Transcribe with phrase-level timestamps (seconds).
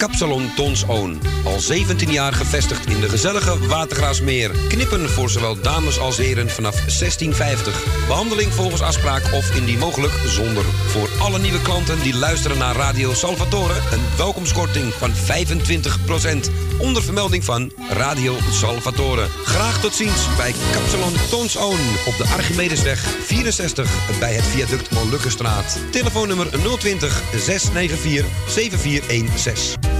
[0.00, 1.20] Kapsalon Tons Oon.
[1.44, 4.50] Al 17 jaar gevestigd in de gezellige Watergraasmeer.
[4.68, 8.06] Knippen voor zowel dames als heren vanaf 1650.
[8.06, 10.64] Behandeling volgens afspraak of indien mogelijk zonder.
[10.64, 13.74] Voor alle nieuwe klanten die luisteren naar Radio Salvatore...
[13.74, 16.50] een welkomstkorting van 25%.
[16.78, 19.26] Onder vermelding van Radio Salvatore.
[19.44, 21.80] Graag tot ziens bij Kapsalon Tons Oon.
[22.06, 25.78] Op de Archimedesweg 64 bij het viaduct Molukkenstraat.
[25.90, 26.46] Telefoonnummer
[26.78, 29.99] 020 694 7416.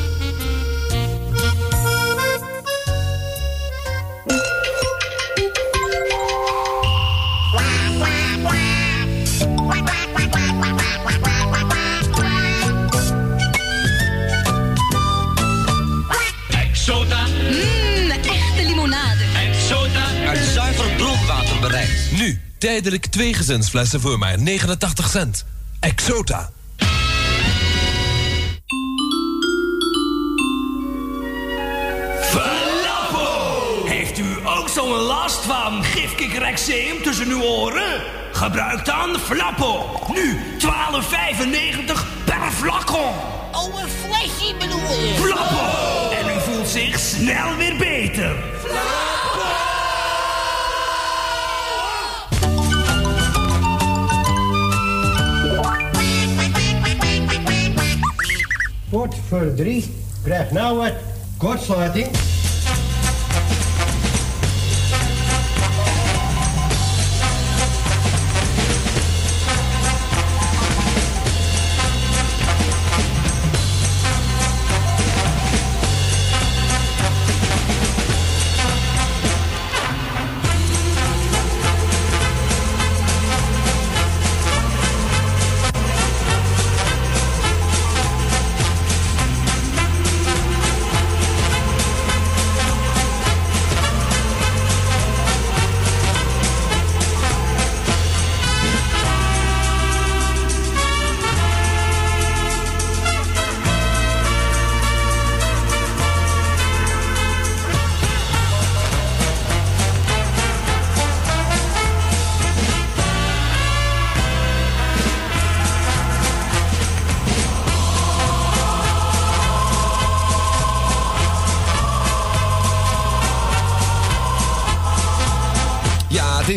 [22.61, 25.45] Tijdelijk twee gezinsflessen voor maar 89 cent.
[25.79, 26.49] Exota.
[32.21, 33.85] Falafel.
[33.85, 38.01] Heeft u ook zo'n last van gifkikkerexeem tussen uw oren?
[38.31, 39.99] Gebruik dan Flappo.
[40.13, 40.65] Nu 12,95
[42.25, 43.13] per flacon.
[43.51, 45.13] Oh, een flesje bedoel je?
[45.19, 46.09] Flappo.
[46.09, 48.35] En u voelt zich snel weer beter.
[58.91, 59.93] Wat voor drie.
[60.23, 60.93] Krijg nou wat
[61.37, 62.07] kortsluiting.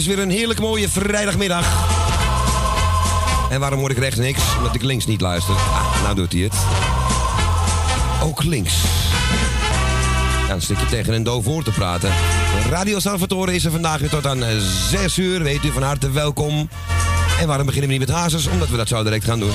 [0.08, 1.66] Is weer een heerlijk mooie vrijdagmiddag.
[3.50, 4.42] En waarom hoor ik rechts niks?
[4.56, 5.54] Omdat ik links niet luister.
[5.54, 6.54] Ah, nou doet hij het.
[8.22, 8.74] Ook links.
[10.42, 12.10] Ja, dan zit je tegen een doof oor te praten.
[12.70, 14.42] Radio Salvatore is er vandaag weer tot aan
[14.90, 15.42] 6 uur.
[15.42, 16.68] Weet u, van harte welkom.
[17.40, 18.46] En waarom beginnen we niet met hazes?
[18.46, 19.52] Omdat we dat zo direct gaan doen.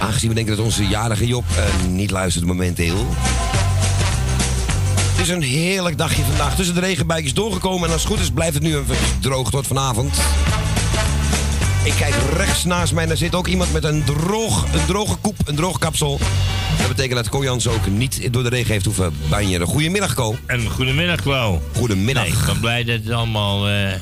[0.00, 3.06] Aangezien we denken dat onze jarige Job eh, niet luistert momenteel.
[5.22, 6.56] Het is een heerlijk dagje vandaag.
[6.56, 7.86] Tussen de regenbuikjes doorgekomen.
[7.86, 10.16] En als het goed is blijft het nu even droog tot vanavond.
[11.84, 15.16] Ik kijk rechts naast mij en daar zit ook iemand met een, droog, een droge
[15.16, 16.18] koep, een droog kapsel.
[16.78, 19.66] Dat betekent dat Kojans ook niet door de regen heeft hoeven banjeren.
[19.66, 20.36] Goedemiddag, Ko.
[20.46, 21.62] En goedemiddag, Klauw.
[21.76, 22.24] Goedemiddag.
[22.24, 23.92] Nee, ik ben blij dat het allemaal eh,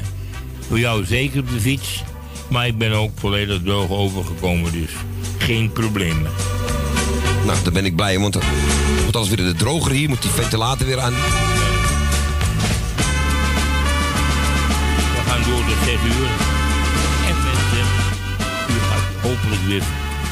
[0.69, 2.03] voor jou zeker op de fiets.
[2.49, 4.91] Maar ik ben ook volledig droog overgekomen, dus
[5.39, 6.27] geen probleem.
[7.51, 8.45] Nou, daar ben ik blij om, want het
[9.03, 10.09] wordt alles weer de droger hier.
[10.09, 11.13] Moet die ventilator weer aan.
[11.13, 11.19] We
[15.27, 16.29] gaan door tot 6 uur.
[17.29, 17.87] En mensen,
[18.69, 19.83] u gaat hopelijk weer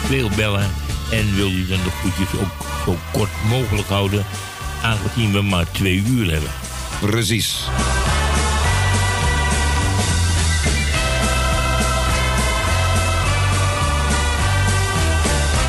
[0.06, 0.70] veel bellen.
[1.10, 4.24] En wil u dan de goedjes ook zo kort mogelijk houden,
[4.82, 6.50] aangezien we maar twee uur hebben.
[7.00, 7.64] Precies.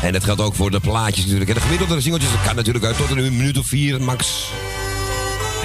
[0.02, 1.50] En dat geldt ook voor de plaatjes natuurlijk.
[1.50, 4.50] En de gemiddelde singeltjes, dat kan natuurlijk uit tot een minuut of vier max.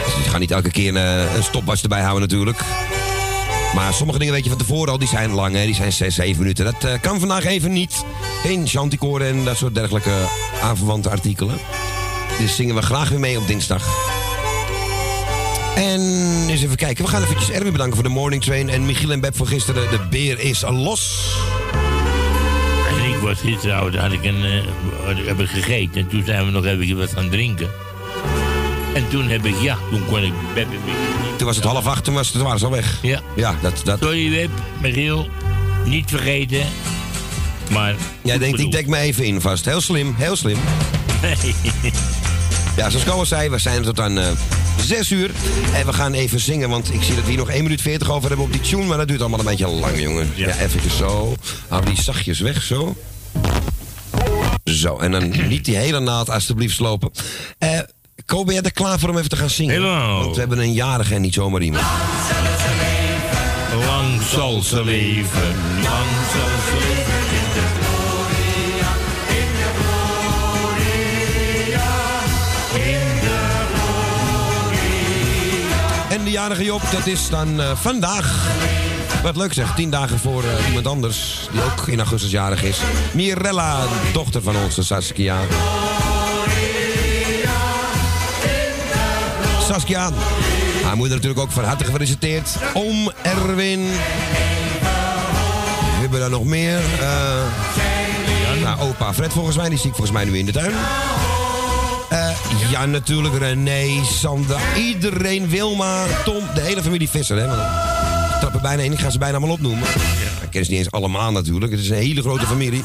[0.06, 2.64] Dus je gaat niet elke keer een, een stopwatch erbij houden natuurlijk.
[3.76, 5.66] Maar sommige dingen weet je van tevoren al, die zijn lang, hè?
[5.66, 6.66] die zijn 6, 7 minuten.
[6.66, 8.04] Dat eh, kan vandaag even niet.
[8.42, 10.14] Geen chanticoren en dat soort dergelijke
[10.62, 11.58] aanverwante artikelen.
[12.40, 13.84] Dus zingen we graag weer mee op dinsdag.
[15.76, 16.02] En
[16.50, 17.06] eens even kijken.
[17.06, 18.70] We gaan eventjes Erwin bedanken voor de morning train.
[18.70, 19.90] En Michiel en Beb voor gisteren.
[19.90, 21.34] De beer is los.
[23.16, 26.02] Ik was gisteren, had ik een, uh, heb ik gegeten.
[26.02, 27.70] En toen zijn we nog even wat gaan drinken.
[28.94, 30.68] En toen heb ik, ja, toen kon ik Michiel
[31.38, 33.00] Toen was het half acht, toen, was, toen waren ze al weg.
[33.02, 33.22] Ja.
[33.36, 33.82] Ja, dat...
[33.84, 34.00] dat...
[34.02, 34.50] Sorry Web,
[34.82, 35.30] Michiel.
[35.86, 36.66] Niet vergeten.
[37.72, 37.96] Maar...
[38.22, 39.66] Jij denkt, ik dek me even in vast.
[39.66, 40.58] Heel slim, heel slim.
[42.76, 44.26] Ja, zoals Koos zei, we zijn tot aan uh,
[44.86, 45.32] 6 uur.
[45.74, 48.12] En we gaan even zingen, want ik zie dat we hier nog 1 minuut 40
[48.12, 48.84] over hebben op die tune.
[48.84, 50.32] Maar dat duurt allemaal een beetje lang, jongen.
[50.36, 51.36] Ja, ja eventjes zo.
[51.68, 52.96] Hou die zachtjes weg, zo.
[54.64, 57.12] Zo, en dan niet die hele naad alsjeblieft slopen.
[57.58, 57.80] Eh...
[58.26, 59.74] Ko, ben jij er klaar voor om even te gaan zingen?
[59.74, 60.20] Hello.
[60.20, 61.86] Want we hebben een jarige en niet zomaar iemand.
[63.86, 67.25] Lang zal ze leven, lang zal ze leven
[76.36, 78.48] jarige Job, dat is dan uh, vandaag.
[79.24, 82.80] Wat leuk zeg, tien dagen voor uh, iemand anders, die ook in augustus jarig is.
[83.14, 83.78] Mirella,
[84.14, 85.38] dochter van onze Saskia.
[89.62, 90.12] Saskia.
[90.84, 92.50] Haar moeder natuurlijk ook van harte gefeliciteerd.
[92.74, 93.86] Oom Erwin.
[95.94, 96.80] We hebben daar nog meer.
[96.80, 99.70] Uh, nou, opa Fred volgens mij.
[99.70, 100.74] Die zie ik volgens mij nu in de tuin.
[102.12, 102.30] Uh,
[102.72, 103.38] ja, natuurlijk.
[103.38, 104.58] René, Sandra.
[104.76, 105.50] Iedereen.
[105.50, 106.44] Wilma, Tom.
[106.54, 107.38] De hele familie Visser.
[107.38, 107.46] Hè?
[107.46, 108.92] Ik trap er bijna in.
[108.92, 109.88] Ik ga ze bijna allemaal opnoemen.
[110.42, 111.72] Ik ken ze niet eens allemaal natuurlijk.
[111.72, 112.84] Het is een hele grote familie.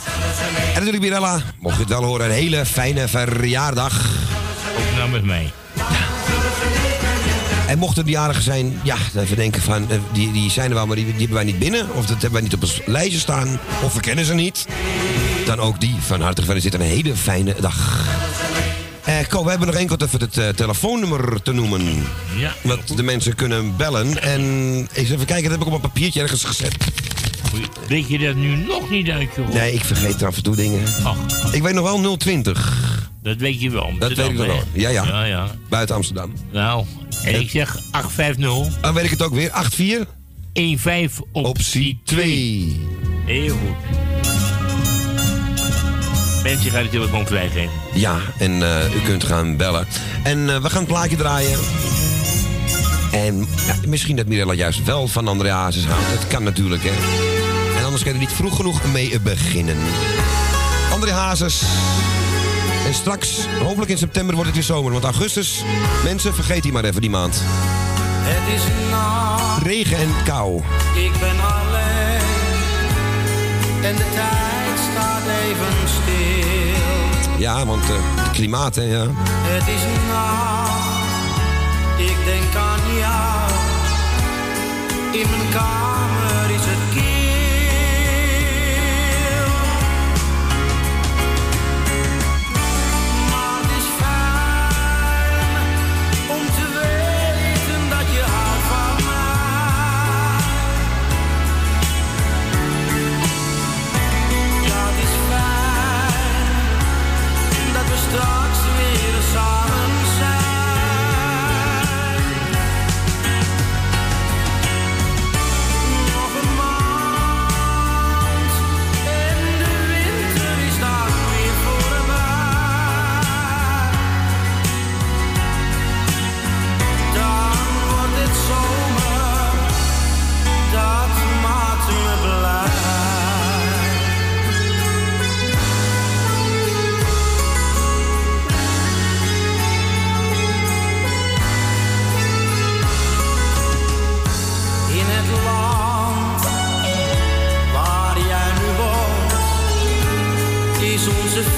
[0.66, 1.40] En natuurlijk Mirella.
[1.58, 2.26] Mocht je het wel horen.
[2.26, 4.10] Een hele fijne verjaardag.
[4.78, 5.52] Ook namens mij.
[7.66, 10.96] En mochten de jarigen zijn, ja, even denken van, die, die zijn er wel, maar
[10.96, 11.86] die, die hebben wij niet binnen.
[11.94, 13.60] Of dat hebben wij niet op ons lijstje staan.
[13.84, 14.66] Of we kennen ze niet.
[15.46, 16.82] Dan ook die van harte gefeliciteerd.
[16.82, 18.08] Een hele fijne dag.
[19.04, 22.02] Eh, Ko, we hebben nog enkel even het uh, telefoonnummer te noemen.
[22.36, 22.52] Ja.
[22.62, 24.22] Dat de mensen kunnen bellen.
[24.22, 24.40] En
[24.92, 26.76] eens even kijken, dat heb ik op een papiertje ergens gezet.
[27.88, 29.48] Weet je dat nu nog niet uit, joh?
[29.48, 30.82] Nee, ik vergeet af en toe dingen.
[31.02, 31.52] Ach.
[31.52, 32.78] Ik weet nog wel 020.
[33.22, 33.92] Dat weet je wel.
[33.98, 34.62] Dat weet ik wel.
[34.72, 35.50] Ja, ja, ja, ja.
[35.68, 36.32] Buiten Amsterdam.
[36.52, 36.84] Nou,
[37.24, 38.80] en ik zeg 850.
[38.80, 39.50] Dan weet ik het ook weer.
[39.52, 40.14] 84.
[40.80, 42.80] 15 optie, optie 2.
[43.26, 44.09] Heel goed.
[46.42, 47.70] Mensen gaan de telefoon vrijgeven.
[47.94, 49.86] Ja, en uh, u kunt gaan bellen.
[50.22, 51.58] En uh, we gaan het plaatje draaien.
[53.12, 56.10] En ja, misschien dat Mirella juist wel van André Hazes houdt.
[56.10, 56.90] Dat kan natuurlijk, hè.
[57.78, 59.76] En anders kan je er niet vroeg genoeg mee beginnen.
[60.92, 61.62] André Hazes.
[62.86, 64.92] En straks, hopelijk in september, wordt het weer zomer.
[64.92, 65.64] Want augustus,
[66.04, 67.42] mensen, vergeet die maar even die maand.
[68.22, 69.62] Het is nacht.
[69.62, 70.62] Regen en kou.
[70.94, 72.20] Ik ben alleen.
[73.82, 74.59] En de tijd
[74.90, 77.38] staat even stil.
[77.38, 79.06] Ja, want uh, het klimaat, hè, ja.
[79.12, 80.80] Het is nacht.
[81.98, 83.50] Ik denk aan jou.
[85.12, 85.89] In mijn kamer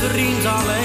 [0.08, 0.81] vriend alleen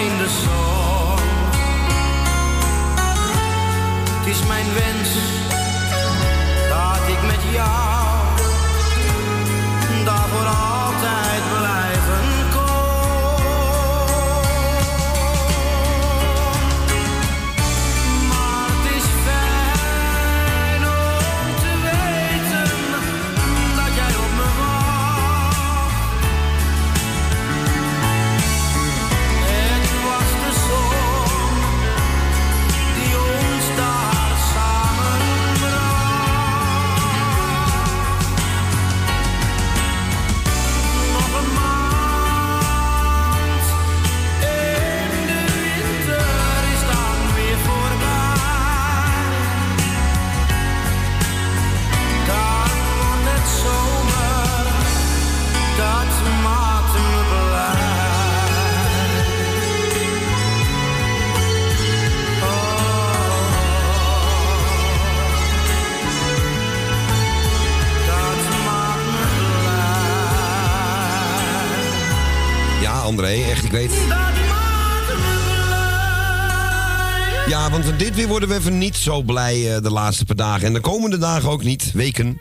[77.97, 80.67] dit weer worden we even niet zo blij eh, de laatste paar dagen.
[80.67, 82.39] En de komende dagen ook niet, weken.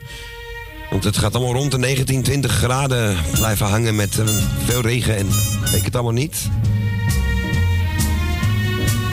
[0.89, 4.25] Want het gaat allemaal rond de 19, 20 graden blijven hangen met eh,
[4.65, 5.27] veel regen en
[5.71, 6.49] weet het allemaal niet.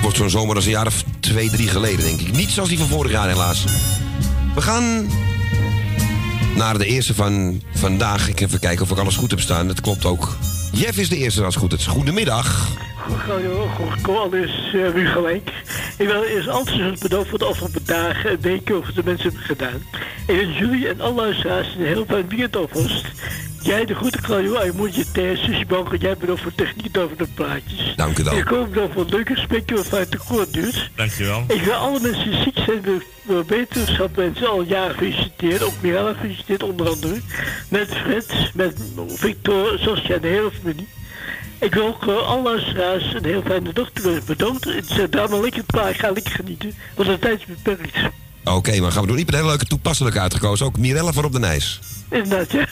[0.02, 2.32] Wordt zo'n zomer als een jaar of twee, drie geleden, denk ik.
[2.32, 3.64] Niet zoals die van vorig jaar, helaas.
[4.54, 5.06] We gaan
[6.56, 8.28] naar de eerste van vandaag.
[8.28, 9.66] Ik even kijken of ik alles goed heb staan.
[9.66, 10.36] Dat klopt ook.
[10.72, 11.86] Jeff is de eerste als het goed.
[11.86, 12.68] Goedemiddag.
[13.04, 15.50] Goed, kom alles uh, nu gelijk.
[15.98, 19.44] Ik wil eerst enthousiast bedanken voor de afgelopen dagen en weken over de mensen hebben
[19.44, 19.82] gedaan.
[20.26, 23.06] Ik wens jullie en alle luisteraars een heel fijn weekend alvast.
[23.62, 27.16] Jij de grote Claudio, en moet je Thijs, Susie Banker, jij bedankt voor techniek over
[27.16, 27.92] de plaatjes.
[27.96, 28.36] Dank u wel.
[28.36, 30.90] Ik hoop dat voor een leuke gesprekje wat fijn te kort duurt.
[30.94, 31.44] Dankjewel.
[31.48, 35.66] Ik wil alle mensen die ziek zijn, wil, wil wetenschap mensen al jaren feliciteren.
[35.66, 37.20] Ook Mirella gefeliciteerd onder andere.
[37.68, 38.74] Met Fred, met
[39.08, 40.88] Victor, Sascha en de hele familie.
[41.60, 44.64] Ik wil ook uh, alle luisteraars een heel fijne dag te Bedankt.
[44.64, 45.90] Het is daar maar lekker klaar.
[45.90, 46.74] Ik ga lekker genieten.
[46.94, 47.96] Want de tijd is beperkt.
[48.44, 49.18] Oké, maar gaan we doen.
[49.18, 50.66] Ik ben heel leuke toepasselijke uitgekozen.
[50.66, 51.80] Ook Mirella voor op de Nijs.
[52.10, 52.66] Inderdaad, ja.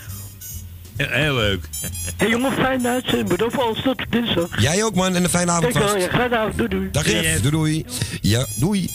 [0.97, 1.69] Ja, heel leuk.
[2.17, 3.29] Hey jongen, fijne uitzending.
[3.29, 4.61] Bedankt voor alles tot dinsdag.
[4.61, 6.12] Jij ook man en een fijne avond Dankjewel, vast.
[6.12, 6.57] ja, fijne avond.
[6.57, 6.89] Doei doei.
[6.93, 7.85] Dag Jeff, doei doei.
[8.21, 8.91] Ja, doei.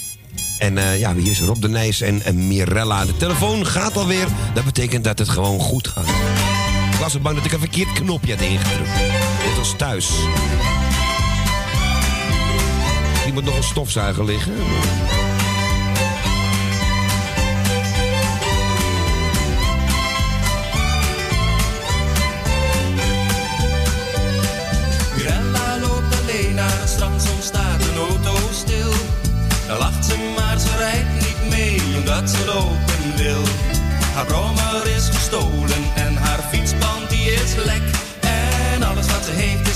[0.60, 3.06] En eh, ja, hier is Rob de Nijs en, en Mirella.
[3.06, 4.28] De telefoon gaat alweer.
[4.54, 6.06] Dat betekent dat het gewoon goed gaat.
[6.98, 8.96] Ik was zo bang dat ik een verkeerd knopje had ingedrukt.
[9.46, 10.10] Net als thuis.
[13.24, 14.54] Hier moet nog een stofzuiger liggen.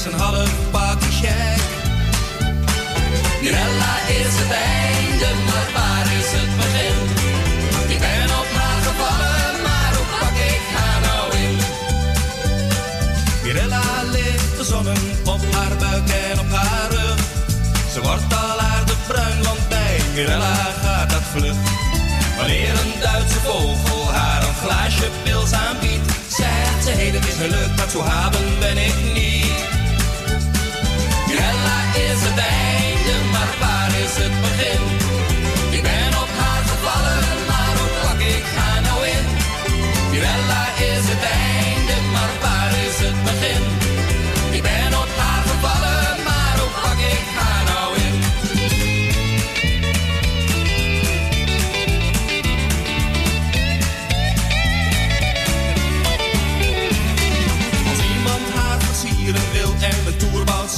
[0.06, 1.62] Is een half pakje gek.
[3.42, 7.00] Mirella is het einde, maar waar is het begin?
[7.94, 11.56] Ik ben op haar gevallen, maar hoe pak ik haar nou in?
[13.44, 17.20] Mirella ligt gezonnen op haar buik en op haar rug.
[17.94, 21.58] Ze wordt al aardebruin, want bij Mirella gaat dat vlug.
[22.38, 27.48] Wanneer een Duitse vogel haar een glaasje pils aanbiedt, zegt ze: Hey, dat is me
[27.50, 29.71] leuk, maar zo haben ben ik niet.
[31.32, 35.01] Mirella is het einde, maar waar is het begin?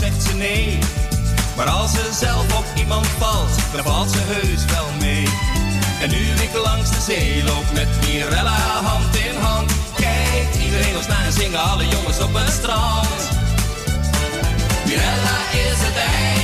[0.03, 0.79] Zegt ze nee.
[1.55, 5.27] Maar als ze zelf op iemand valt, dan valt ze heus wel mee.
[6.01, 11.07] En nu ik langs de zee loop met Mirella hand in hand, kijkt iedereen ons
[11.07, 13.19] na en zingen alle jongens op het strand.
[14.85, 16.42] Mirella is het einde,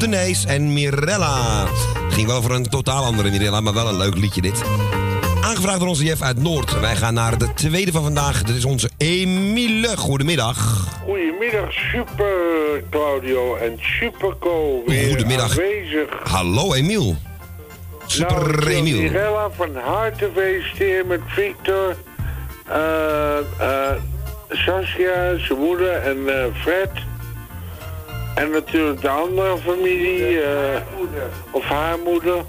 [0.00, 1.66] Rob de Nijs en Mirella.
[2.08, 4.62] Ging wel voor een totaal andere Mirella, maar wel een leuk liedje dit.
[5.42, 6.80] Aangevraagd door onze Jeff uit Noord.
[6.80, 8.42] Wij gaan naar de tweede van vandaag.
[8.42, 9.96] Dit is onze Emile.
[9.96, 10.88] Goedemiddag.
[11.04, 12.34] Goedemiddag, super
[12.90, 14.82] Claudio en super Co.
[14.86, 15.50] Weer Goedemiddag.
[15.50, 16.08] aanwezig.
[16.22, 17.16] Hallo Emiel.
[18.06, 19.00] Super nou, Emiel.
[19.00, 21.96] Mirella van harte feliciteren met Victor,
[23.58, 23.90] eh
[24.48, 26.90] Saskia, zijn moeder en eh, Fred.
[28.40, 30.80] En natuurlijk de andere familie, eh,
[31.50, 32.44] of haar moeder.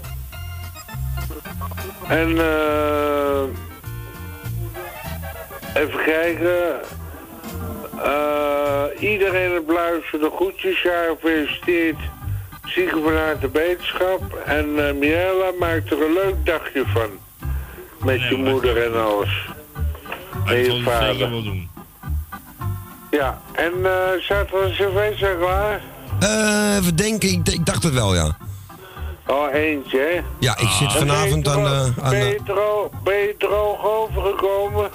[2.08, 3.42] En eh
[5.74, 6.80] even kijken.
[8.02, 11.98] Eh, iedereen op luisteren, de groetjes, ja, gefeliciteerd.
[12.64, 14.42] Zieken van harte beterschap.
[14.46, 17.10] En eh Mirella maakt er een leuk dagje van.
[18.04, 19.48] Met je moeder en alles.
[20.46, 21.30] En je het zeker vader.
[21.30, 21.71] wel doen.
[23.12, 25.80] Ja, en eh staat er een cerveza klaar?
[26.20, 27.28] Eh, even denken.
[27.28, 28.36] Ik, ik dacht het wel, ja.
[29.26, 30.20] Oh, eentje, hè?
[30.38, 31.92] Ja, ik zit En vanavond aan de...
[32.02, 34.90] Aan ben, de je droog, ben je droog overgekomen?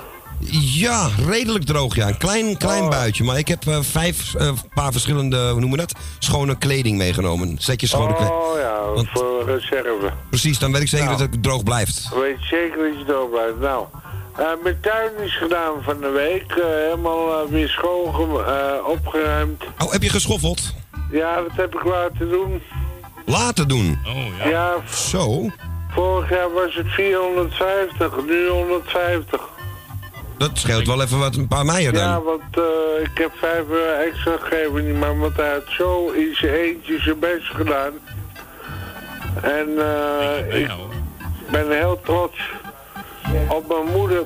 [0.60, 2.08] ja, redelijk droog, ja.
[2.08, 2.90] Een klein, klein Oh.
[2.90, 3.24] buitje.
[3.24, 5.94] Maar ik heb eh, vijf eh, paar verschillende, hoe noemen we dat?
[6.20, 7.56] Schone kleding meegenomen.
[7.60, 8.36] Setjes schone kleding.
[8.36, 10.12] Oh ja, Want- voor reserve.
[10.30, 11.18] Precies, dan weet ik zeker Nou.
[11.18, 12.10] dat het droog blijft.
[12.16, 13.60] Weet je zeker dat je door blijft.
[13.60, 13.86] Nou,
[14.38, 16.52] eh, mijn tuin is gedaan van de week.
[16.52, 19.64] eh, helemaal eh, weer schoon eh, opgeruimd.
[19.84, 20.74] Oh, heb je geschoffeld?
[21.12, 22.62] Ja, dat heb ik laten doen.
[23.26, 24.00] Laten doen.
[24.08, 25.46] Oh Ja, Zo,
[25.94, 29.42] vorig jaar was het 450, nu 150.
[30.38, 32.02] dat scheelt wel even wat een paar meijer dan.
[32.04, 36.10] Ja, want eh, ik heb 5 euro extra gegeven niet maar want hij had zo
[36.10, 37.92] in zijn eentje zijn best gedaan.
[39.42, 40.72] En eh, ik
[41.52, 42.38] ben heel trots
[43.48, 44.24] op mijn moeder.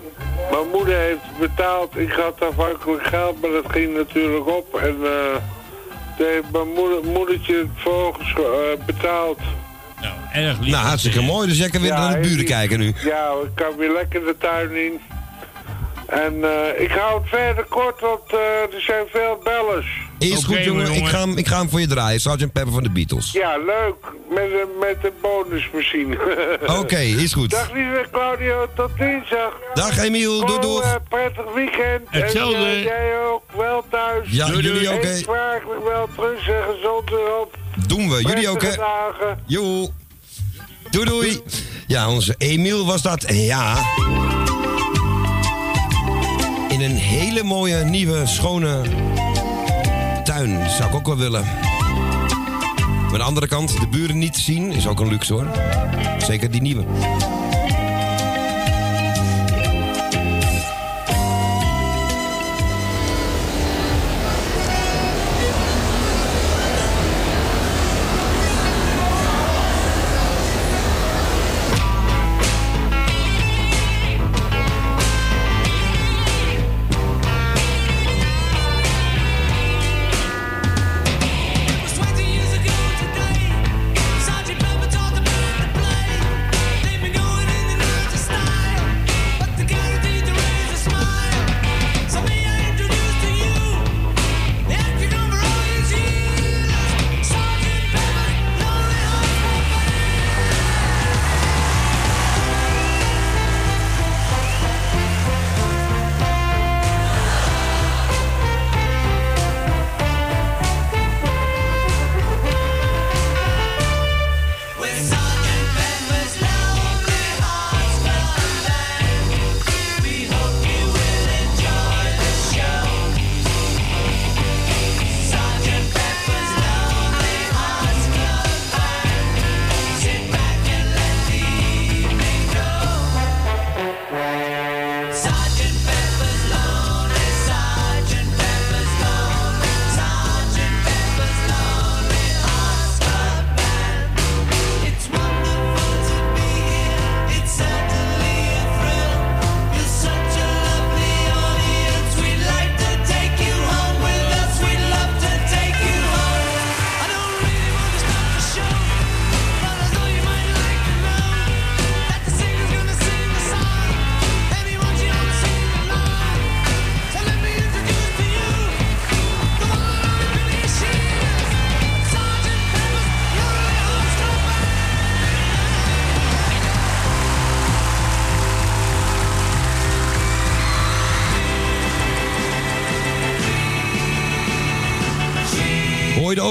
[0.52, 4.76] Mijn moeder heeft betaald, ik had afhankelijk geld, maar dat ging natuurlijk op.
[4.76, 5.36] En eh
[6.22, 9.40] toen heeft mijn moeder, moedertje het volgens eh, betaald.
[10.34, 10.72] Erg lief.
[10.72, 11.48] Nou, hartstikke mooi.
[11.48, 12.94] Dus jij kan weer naar de buren kijken nu.
[13.04, 15.00] Ja, ik kan weer lekker de tuin in.
[16.12, 18.38] En eh, ik hou het verder kort, want eh,
[18.76, 19.88] er zijn veel bellers.
[20.20, 20.86] Is goed, jongen.
[20.86, 21.02] jongen.
[21.02, 22.20] Ik ga, hem, ik ga hem voor je draaien.
[22.20, 22.38] Sgt.
[22.38, 23.32] Pepper van de Beatles.
[23.32, 23.96] Ja, leuk.
[24.30, 26.18] Met een, met een bonusmachine.
[26.80, 27.50] Oké, is goed.
[27.50, 29.54] Dag lieve Claudio, tot dinsdag.
[29.74, 30.84] Dag Emiel, doei doei.
[30.84, 32.02] eh, prettig weekend.
[32.10, 32.66] Hetzelfde.
[32.66, 34.28] En jij ook, wel thuis.
[34.32, 35.12] Ja, doei, jullie ook, hè.
[35.12, 37.58] Eet smakelijk wel terug en gezond erop.
[37.88, 38.22] Doen we.
[38.22, 38.68] Jullie ook, hè.
[38.68, 38.80] Prettige
[39.20, 39.40] dagen.
[39.46, 39.90] Joe.
[40.90, 41.42] Doei doei.
[41.88, 43.24] Ja, onze Emiel was dat.
[43.24, 43.76] En ja.
[46.82, 48.82] Een hele mooie, nieuwe, schone
[50.24, 50.70] tuin.
[50.70, 51.44] Zou ik ook wel willen.
[51.44, 55.48] Maar aan de andere kant, de buren niet zien is ook een luxe hoor.
[56.18, 56.84] Zeker die nieuwe.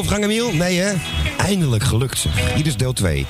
[0.00, 0.52] Overgang, Emiel?
[0.52, 0.92] Nee, hè?
[1.36, 2.26] Eindelijk gelukt.
[2.54, 3.26] Hier is deel 2.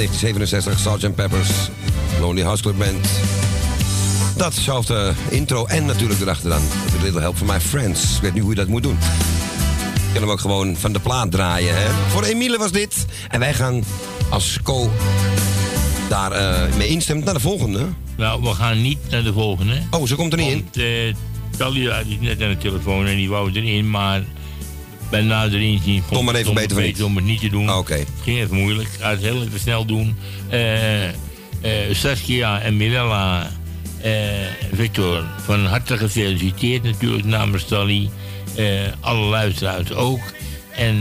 [0.00, 1.14] 1967, Sgt.
[1.14, 1.70] Pepper's
[2.20, 3.08] Lonely Hearts Club Band.
[4.36, 6.62] Datzelfde intro en natuurlijk erachteraan.
[6.98, 8.16] A little help from my friends.
[8.16, 8.98] Ik weet niet hoe je dat moet doen.
[9.94, 11.76] Je kan hem ook gewoon van de plaat draaien.
[11.76, 11.88] Hè?
[12.08, 13.06] Voor Emile was dit.
[13.28, 13.84] En wij gaan
[14.30, 14.90] als co
[16.08, 17.86] daar eh, mee instemmen naar de volgende.
[18.16, 19.82] Nou, we gaan niet naar de volgende.
[19.90, 20.82] Oh, ze komt er niet in?
[20.82, 21.14] Uh,
[21.56, 24.22] Talia is net aan de telefoon en die wou erin, maar
[25.10, 27.72] bij nader inzien vond Kom maar even beter van om het niet te doen.
[27.72, 27.94] Oké.
[27.94, 28.88] Het ging even moeilijk.
[28.88, 30.16] Ik ga het heel even snel doen.
[30.48, 33.50] Eh, Saskia en Mirella,
[34.02, 34.12] eh,
[34.72, 38.10] Victor, van harte gefeliciteerd natuurlijk namens Tally.
[39.00, 40.20] Alle luisteraars ook.
[40.76, 40.96] En,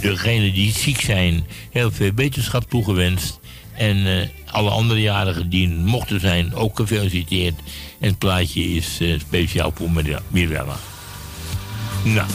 [0.00, 3.40] degenen die ziek zijn, heel veel beterschap toegewenst.
[3.74, 7.54] En alle andere jarigen die mochten zijn, ook gefeliciteerd.
[8.00, 10.76] En het plaatje is speciaal voor Mir- Mirella.
[12.02, 12.28] Nou,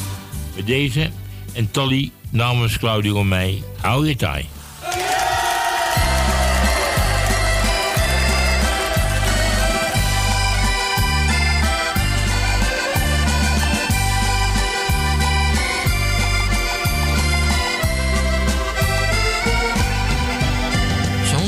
[0.53, 1.09] bij deze.
[1.53, 4.47] En Tolly namens Claudio en mij, hou je taai.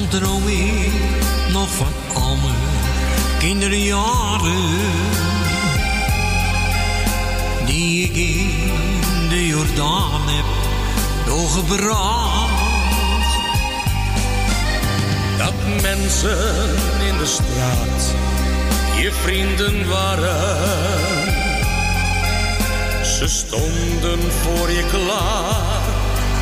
[0.10, 0.92] Droom ik
[1.52, 2.56] nog van al mijn
[3.40, 5.15] kinderjaren.
[7.86, 10.46] Die ik in de Jordaan heb
[11.26, 12.54] doorgebracht.
[15.38, 16.66] Dat mensen
[17.08, 18.14] in de straat
[19.02, 20.66] je vrienden waren.
[23.06, 25.82] Ze stonden voor je klaar,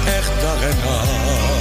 [0.06, 1.53] echt dag en nacht.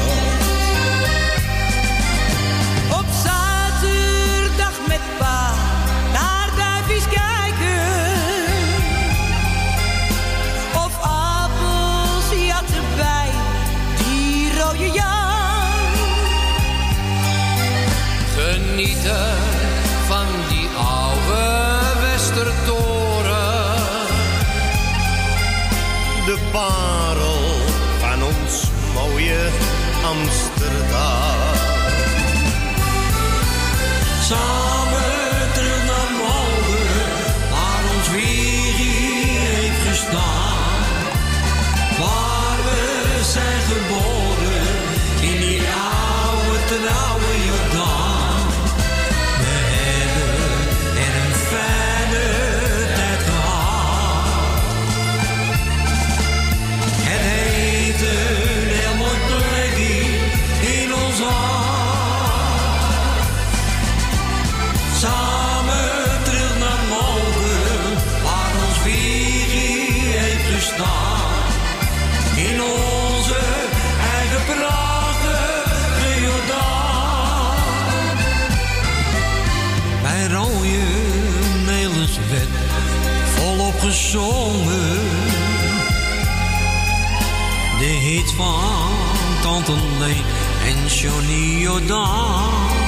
[82.32, 82.48] Werd
[83.24, 85.00] volop gezongen.
[87.78, 88.90] De hit van
[89.42, 90.24] Tante Leen
[90.66, 92.81] en Johnny Jordaan.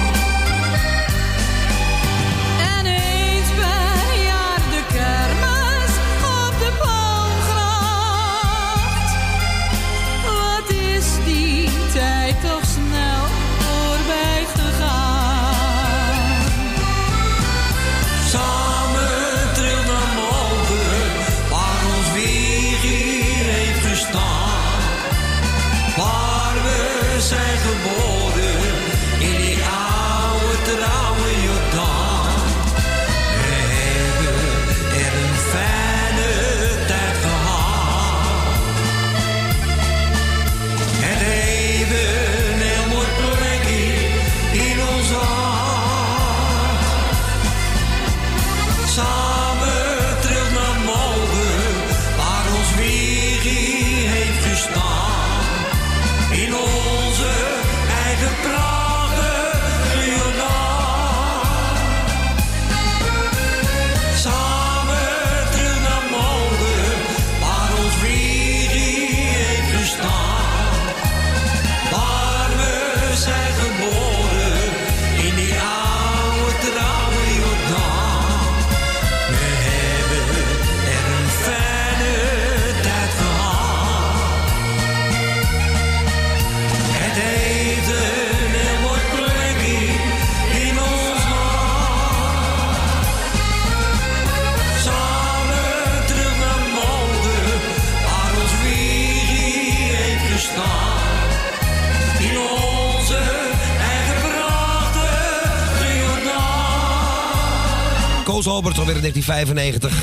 [108.44, 110.02] Koos Albert alweer in 1995.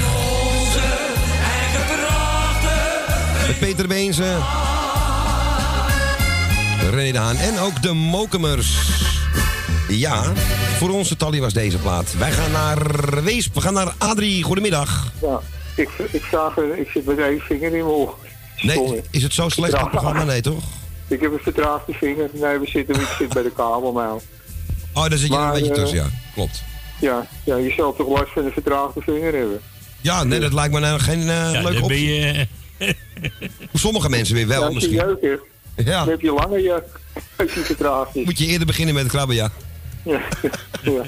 [3.47, 4.38] Met Peter Beense.
[6.89, 8.77] René de Haan en ook de Mokemers.
[9.89, 10.23] Ja,
[10.77, 12.17] voor onze Tally was deze plaat.
[12.17, 13.54] Wij gaan naar Weesp.
[13.54, 14.43] We gaan naar Adrie.
[14.43, 15.12] Goedemiddag.
[15.21, 15.39] Ja,
[15.75, 18.08] ik, ik zag er, ik zit met één vinger in mijn.
[18.62, 20.23] Nee, is het zo slecht het programma?
[20.23, 20.63] Nee, toch?
[21.08, 22.30] Ik heb een vertraagde vinger.
[22.34, 24.21] Nee, we zitten, ik zit bij de kabel nou.
[24.93, 26.10] Oh, daar zit je er Maar, een beetje eh, tussen, ja.
[26.34, 26.69] Klopt.
[27.01, 29.61] Ja, ja, je zal toch last van een vertraagde vinger hebben.
[30.01, 32.05] Ja, nee, dat lijkt me nou geen eh, leuke dan ben optie.
[32.09, 32.47] je...
[33.69, 35.37] Voor sommige mensen weer wel, ja, als je misschien.
[35.75, 35.99] Ja.
[35.99, 36.99] dan heb je lange jeuk.
[37.37, 38.25] Als je vertraagd is.
[38.25, 39.51] Moet je eerder beginnen met krabben, ja.
[40.05, 40.21] Ja.
[40.81, 41.03] ja.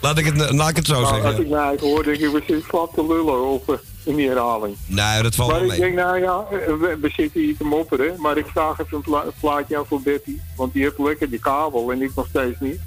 [0.00, 1.40] Laat ik het, laat ik het zo Nou, als zeggen.
[1.42, 4.28] ik mij eigen hoor, denk ik, we zitten flap te lullen op eh, in die
[4.28, 4.76] herhaling.
[4.86, 5.80] Nee, dat valt maar wel ik mee.
[5.80, 9.02] denk, nou ja, eh, we, we zitten hier te mopperen, maar ik vraag even een
[9.02, 10.36] pla- plaatje aan voor Betty.
[10.56, 12.80] Want die heeft lekker die kabel en ik nog steeds niet.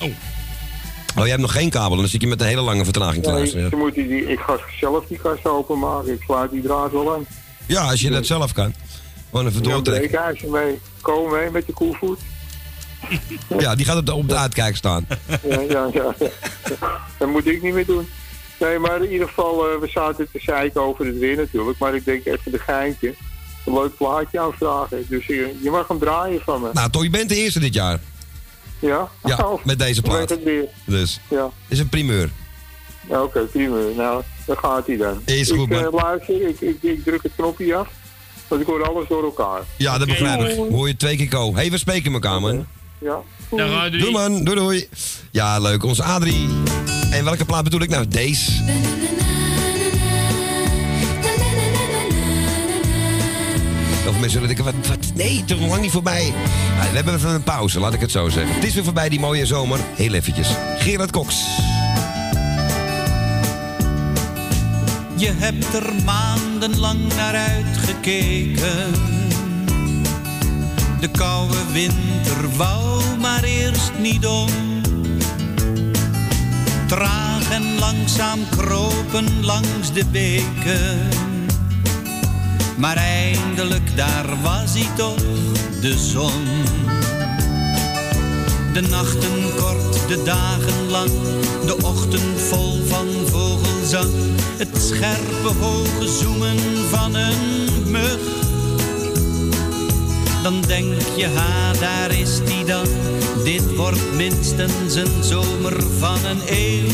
[0.00, 0.08] Oh,
[1.22, 3.38] jij hebt nog geen kabel, dan zit je met een hele lange vertraging te Nee,
[3.38, 3.70] luisteren.
[3.70, 6.12] ze moet die, ik ga zelf die kast openmaken.
[6.12, 7.26] Ik sluit die draad wel aan.
[7.66, 8.74] Ja, als je dat zelf kan.
[9.30, 10.10] Gewoon even Ja, doortrekken.
[10.10, 10.78] breekijzer mee.
[11.00, 12.18] Kom mee met je koevoet.
[13.58, 15.06] Ja, die gaat op de, uitkijk staan.
[15.48, 16.14] Ja, ja, ja.
[17.18, 18.08] Dat moet ik niet meer doen.
[18.60, 21.78] Nee, maar in ieder geval, eh, we zaten te zeiken over het weer natuurlijk.
[21.78, 23.14] Maar ik denk even de geintje.
[23.66, 25.06] Een leuk plaatje aanvragen.
[25.08, 26.70] Dus je, je mag hem draaien van me.
[26.72, 28.00] Nou, toch, je bent de eerste dit jaar.
[28.78, 29.08] Ja?
[29.24, 30.42] Ja, Oh, met deze plaat.
[30.44, 30.64] weer.
[30.84, 31.50] Dus, Ja.
[31.68, 32.30] is een primeur.
[33.08, 33.76] Ja, Oké, prima.
[33.96, 35.22] Nou, daar gaat hij dan.
[35.24, 35.94] Is goed, ik, eh, man.
[35.94, 37.88] luister, ik, ik, ik druk het knopje af.
[38.48, 39.60] Want ik hoor alles door elkaar.
[39.76, 40.56] Ja, dat begrijp ik.
[40.70, 41.50] Hoor je twee keer ko.
[41.50, 42.66] Hé, hey, we spreken elkaar, man.
[42.98, 43.18] Ja.
[43.90, 44.44] Doei, man.
[44.44, 44.88] Doei, doei.
[45.30, 45.84] Ja, leuk.
[45.84, 46.48] Onze Adrie.
[47.10, 48.08] En welke plaat bedoel ik nou?
[48.08, 48.52] Deze.
[54.08, 56.32] Of mensen zullen denken, wat, wat, nee, toch nog lang niet voorbij.
[56.76, 58.54] We hebben even een pauze, laat ik het zo zeggen.
[58.54, 59.78] Het is weer voorbij, die mooie zomer.
[59.94, 60.48] Heel eventjes.
[60.78, 61.44] Gerard Cox.
[65.16, 68.92] Je hebt er maandenlang naar uitgekeken.
[71.00, 74.50] De koude winter wou maar eerst niet om.
[76.86, 81.08] Traag en langzaam kropen langs de beken.
[82.76, 85.22] Maar eindelijk daar was hij toch,
[85.80, 86.44] de zon.
[88.72, 91.10] De nachten kort, de dagen lang,
[91.66, 94.10] de ochtend vol van vogelzang.
[94.56, 96.58] Het scherpe hoge zoemen
[96.90, 98.18] van een mug.
[100.42, 102.86] Dan denk je, ha, daar is die dan.
[103.44, 106.88] Dit wordt minstens een zomer van een eeuw.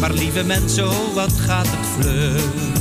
[0.00, 2.79] Maar lieve mensen, oh, wat gaat het vlug.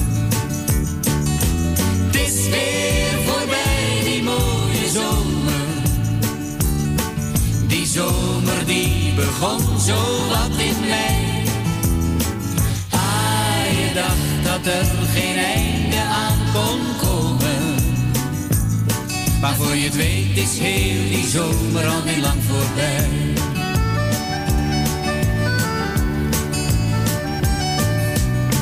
[8.70, 11.44] Die begon zo wat in mei.
[12.90, 17.76] Ah, je dacht dat er geen einde aan kon komen.
[19.42, 23.08] Maar voor je het weet is heel die zomer al niet lang voorbij.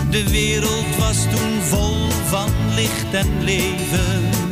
[0.09, 4.46] De wereld was toen vol van licht en leven.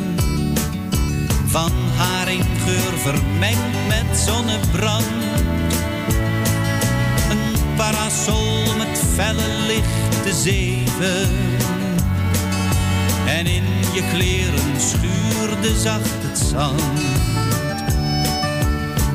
[1.56, 5.06] Van haringgeur vermengd met zonnebrand.
[7.30, 11.30] Een parasol met felle lichte zeven.
[13.28, 13.64] En in
[13.94, 16.82] je kleren schuurde zacht het zand.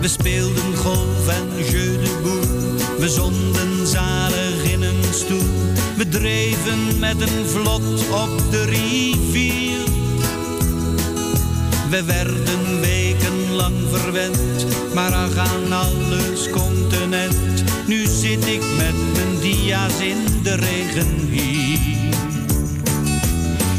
[0.01, 2.99] We speelden golf en jeu de boel.
[2.99, 5.73] We zonden zalig in een stoel.
[5.97, 10.00] We dreven met een vlot op de rivier.
[11.91, 17.37] We werden wekenlang verwend, maar ach aan alles continent.
[17.87, 21.97] Nu zit ik met mijn dia's in de regen hier.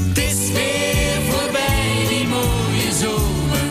[0.07, 3.69] Het is weer voorbij die mooie zomer.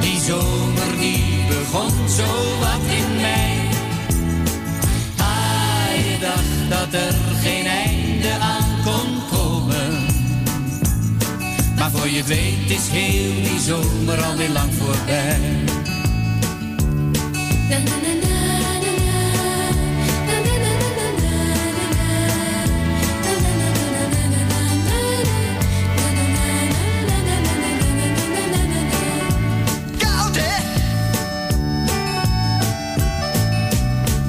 [0.00, 3.68] Die zomer die begon zo wat in mei.
[5.16, 7.17] Ah, je dacht dat er
[11.98, 15.38] voor je weet is heel die zomer alweer lang voorbij.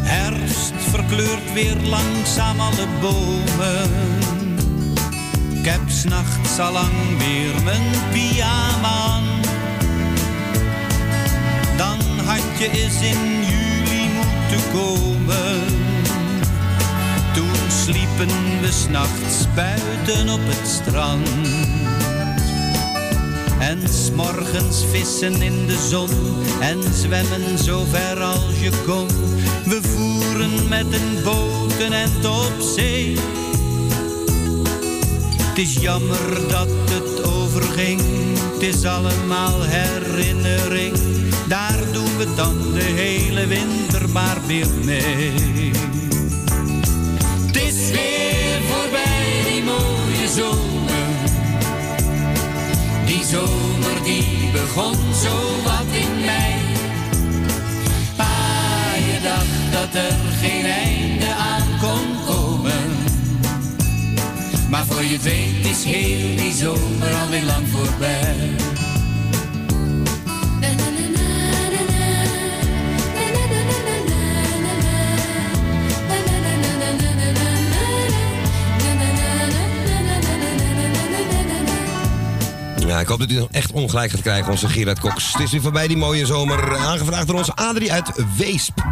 [0.03, 4.18] Herfst verkleurt weer langzaam alle bomen.
[5.59, 9.23] Ik heb s'nachts al lang weer mijn pyjama aan.
[11.77, 15.79] Dan had je eens in juli moeten komen.
[17.89, 21.29] sliepen we s'nachts buiten op het strand.
[23.59, 26.09] En s'morgens vissen in de zon
[26.59, 29.07] en zwemmen zo ver als je kon.
[29.65, 33.17] We voeren met een boot end op zee.
[35.59, 38.01] Is jammer dat het overging,
[38.53, 40.97] het is allemaal herinnering.
[41.47, 45.71] Daar doen we dan de hele winter maar weer mee.
[47.45, 51.07] Het is weer voorbij die mooie zomer.
[53.05, 56.55] Die zomer die begon zo wat in mei.
[58.17, 62.38] Ah, je dacht dat er geen einde aan kon komen.
[64.69, 68.35] Maar voor je weet is heel die zomer alweer lang voorbij.
[82.89, 85.33] Ja, ik hoop dat u nog echt ongelijk gaat krijgen, onze Gerard Cox.
[85.33, 86.77] Het is weer voorbij die mooie zomer.
[86.77, 88.83] Aangevraagd door onze Adrie uit Weesp.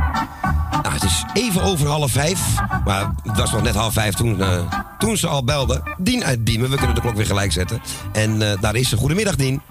[0.97, 2.39] Het is even over half vijf.
[2.85, 4.59] Maar het was nog net half vijf toen, eh,
[4.97, 5.81] toen ze al belde.
[5.97, 7.81] Dien uit Diemen, we kunnen de klok weer gelijk zetten.
[8.13, 8.97] En eh, daar is ze.
[8.97, 9.61] Goedemiddag, Dien.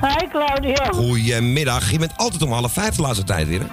[0.00, 0.86] Hi Claudia.
[0.92, 1.90] Goedemiddag.
[1.90, 3.66] Je bent altijd om half vijf de laatste tijd weer, hè?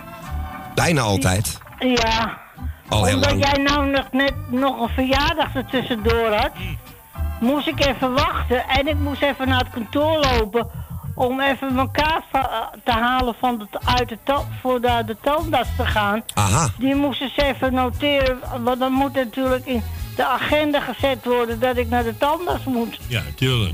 [0.75, 1.57] Bijna altijd.
[1.79, 2.37] Ja.
[2.87, 3.45] Al heel Omdat lang.
[3.45, 6.51] jij nou nog net nog een verjaardag er tussendoor had,
[7.39, 10.67] moest ik even wachten en ik moest even naar het kantoor lopen
[11.27, 15.05] om even mijn kaart va- eh, te halen van de, uit de ta- voor naar
[15.05, 16.23] de tandarts te gaan.
[16.33, 16.69] Aha.
[16.77, 19.83] Die moest eens even noteren, want dan moet natuurlijk in
[20.15, 22.99] de agenda gezet worden dat ik naar de tandarts moet.
[23.07, 23.73] Ja, tuurlijk.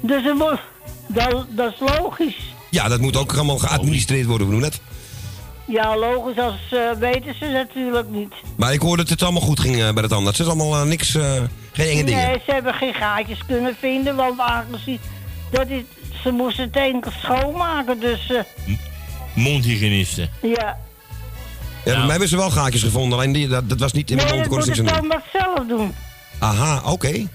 [0.00, 0.60] Dus moet,
[1.06, 2.38] dat, dat is logisch.
[2.70, 4.80] Ja, dat moet ook allemaal geadministreerd worden, we doen het.
[5.66, 8.32] Ja, logisch, als eh, weten ze natuurlijk niet.
[8.56, 10.38] Maar ik hoorde dat het allemaal goed ging eh, bij de tandarts.
[10.38, 11.22] Het is allemaal niks, eh,
[11.72, 12.26] geen enge dingen.
[12.26, 14.98] Nee, ze hebben geen gaatjes kunnen vinden, want aangezien
[15.50, 15.82] dat is,
[16.24, 18.42] ze moesten het enkel schoonmaken, dus eh,
[19.34, 20.30] Mondhygiënisten.
[20.42, 20.78] ja.
[21.84, 24.16] Ja, bij mij hebben ze wel gaatjes gevonden, alleen die, dat, dat was niet in
[24.16, 25.94] mijn Nee, mond, dat kon er moet de tandarts zelf doen.
[26.38, 27.08] Aha, oké.
[27.08, 27.26] Maar je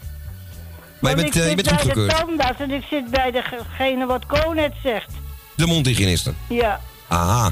[1.01, 2.15] Want bent, ik eh, je zit bent bij de goedgekeurd.
[2.17, 5.11] tandarts en ik zit bij degene wat Ko net zegt.
[5.55, 6.33] De mondhygiëniste.
[6.49, 7.51] Ja, Aha.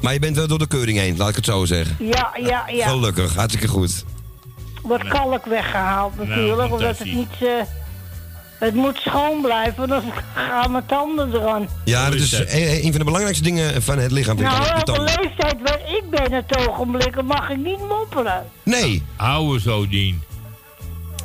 [0.00, 1.96] Maar je bent wel door de keuring heen, laat ik het zo zeggen.
[2.06, 2.88] ja, ja, ja.
[2.88, 4.04] Gelukkig, hartstikke goed.
[4.82, 7.32] Wordt kalk weggehaald natuurlijk, omdat het niet...
[7.40, 7.48] eh,
[8.58, 10.02] het moet schoon blijven, dan
[10.34, 11.68] gaan mijn tanden eraan.
[11.84, 14.38] Ja, dat is eh, een van de belangrijkste dingen van het lichaam.
[14.38, 17.78] vind ik, Nou, de op de leeftijd waar ik ben het ogenblik, mag ik niet
[17.88, 18.46] mopperen.
[18.62, 19.02] Nee.
[19.16, 20.22] Oude zo, Dien.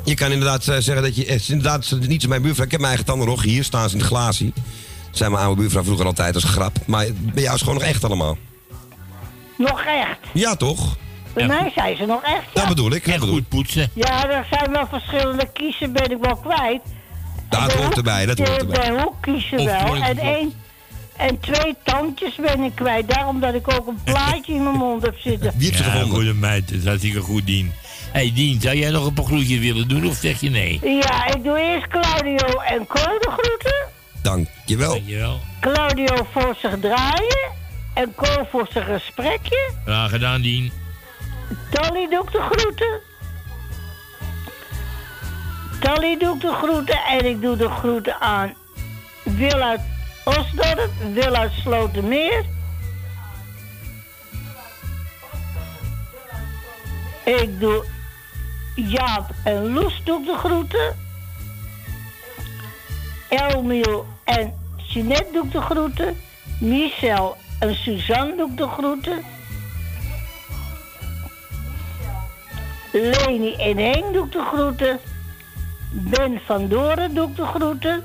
[0.04, 1.22] Je kan inderdaad eh, zeggen dat je...
[1.22, 2.64] Het is inderdaad niet zo mijn buurvrouw.
[2.64, 3.42] Ik heb mijn eigen tanden nog.
[3.42, 4.52] Hier staan ze in de glazie.
[4.54, 6.76] Dat zei mijn oude buurvrouw vroeger altijd als grap.
[6.86, 8.36] Maar bij jou is het gewoon nog echt allemaal.
[9.58, 10.18] Nog echt.
[10.32, 10.96] Ja, toch?
[11.32, 12.44] Bij mij zijn ze nog echt.
[12.52, 13.06] Dat bedoel ik.
[13.06, 13.48] Dat bedoel ik.
[13.48, 13.90] poetsen.
[13.92, 16.80] Ja, er zijn wel verschillende kiezen, ben ik wel kwijt.
[17.52, 18.90] Dat hoort erbij, dat hoort erbij.
[18.90, 19.96] hoekkiezen Of wel.
[19.96, 20.52] En, één,
[21.16, 23.08] en twee tandjes ben ik kwijt.
[23.08, 25.52] Daarom dat ik ook een plaatje in mijn mond heb zitten.
[25.56, 26.14] Wie heeft ze ja, gevonden?
[26.14, 26.68] goede meid.
[26.68, 27.72] Dat is hartstikke goed, Dien.
[28.12, 30.80] Hé, hey, Dien, zou jij nog een paar groetjes willen doen of zeg je nee?
[30.82, 33.74] Ja, ik doe eerst Claudio en Co de groeten.
[34.22, 34.92] Dankjewel.
[34.92, 35.40] Dankjewel.
[35.60, 37.50] Claudio voor zich draaien.
[37.94, 39.70] En Co voor zijn gesprekje.
[39.84, 40.72] Graag gedaan, Dien.
[41.70, 43.00] Tally doe ik de groeten.
[45.82, 48.54] Tally doe ik de groeten en ik doe de groeten aan
[49.22, 49.80] Wil uit
[50.24, 50.90] Osdorp,
[51.32, 52.44] uit Slotermeer.
[57.24, 57.84] Ik doe
[58.74, 60.96] Jaap en Loes doe ik de groeten.
[63.28, 66.20] Elmiel en Jeanette doe ik de groeten.
[66.60, 69.24] Michel en Suzanne doe ik de groeten.
[72.92, 75.00] Leni en Henk doe ik de groeten.
[75.92, 78.04] Ben van Doren doe ik de groeten.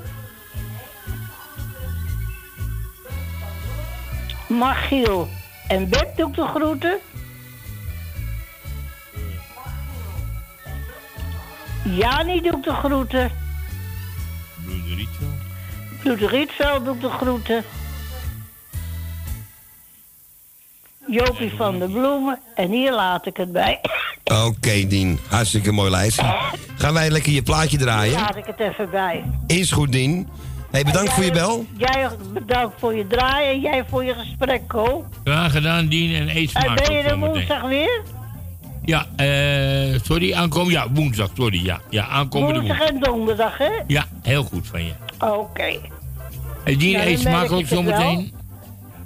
[4.48, 5.28] Machiel
[5.68, 6.98] en Beb doe ik de groeten.
[11.84, 13.30] Jani doe ik de groeten.
[16.00, 16.84] Broeder Rietveld.
[16.84, 17.64] Doe ik de groeten.
[21.06, 22.40] Jopie van de Bloemen.
[22.54, 23.80] En hier laat ik het bij.
[24.28, 25.18] Oké, Dien.
[25.28, 26.20] Hartstikke mooi lijst.
[26.76, 28.12] Gaan wij lekker je plaatje draaien?
[28.12, 29.24] laat ik het even bij.
[29.46, 30.28] Is goed, Dien.
[30.70, 31.66] Hey, bedankt voor je bel.
[31.76, 35.04] Jij bedankt voor je draaien en jij voor je gesprek, Ko.
[35.24, 36.14] Graag gedaan, Dien.
[36.14, 38.02] En eet En smaak ben je er woensdag weer?
[38.84, 40.72] Ja, eh, sorry, aankomen.
[40.72, 41.64] Ja, woensdag, sorry.
[41.64, 42.96] Ja, ja aankomende Woensdag woensdag.
[42.96, 43.70] en donderdag, hè?
[43.86, 44.92] Ja, heel goed van je.
[45.18, 45.78] Oké.
[46.64, 48.32] Hey, Dien, Ja, dan eet smakelijk zometeen.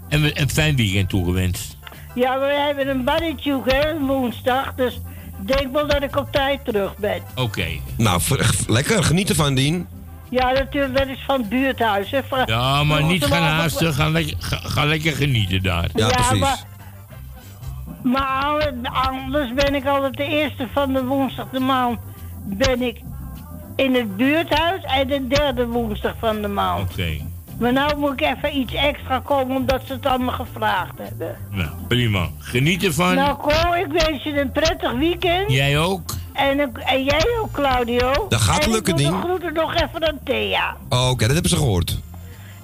[0.09, 1.77] En een fijn weekend toegewenst.
[2.14, 4.75] Ja, we hebben een barbecue, hè, woensdag.
[4.75, 5.01] Dus
[5.47, 7.22] denk wel dat ik op tijd terug ben.
[7.34, 7.66] Oké.
[7.97, 9.05] Nou, v- lekker.
[9.05, 9.86] Geniet ervan, Dien.
[10.30, 12.11] Ja, natuurlijk, dat is van het buurthuis.
[12.11, 12.20] Hè.
[12.28, 13.95] Van- Ja, maar niet gaan haasten.
[13.95, 15.88] Ga lekker, ga, ga lekker genieten daar.
[16.38, 16.64] Maar,
[18.03, 21.99] maar al- anders ben ik altijd de eerste van de woensdag de maand
[22.45, 23.01] ben ik
[23.76, 26.90] in het buurthuis en de derde woensdag van de maand.
[26.90, 27.20] Oké.
[27.63, 31.37] Maar nou moet ik even iets extra komen omdat ze het allemaal gevraagd hebben.
[31.51, 32.29] Nou, prima.
[32.39, 33.15] Geniet ervan.
[33.15, 35.51] Nou Ko, ik wens je een prettig weekend.
[35.51, 36.15] Jij ook.
[36.33, 38.27] En, ik- en jij ook, Claudio.
[38.29, 39.21] Dat gaat en lukken, ik doe Dien.
[39.21, 40.77] de groeten nog even aan Thea.
[40.89, 41.99] Oh, Oké, dat hebben ze gehoord.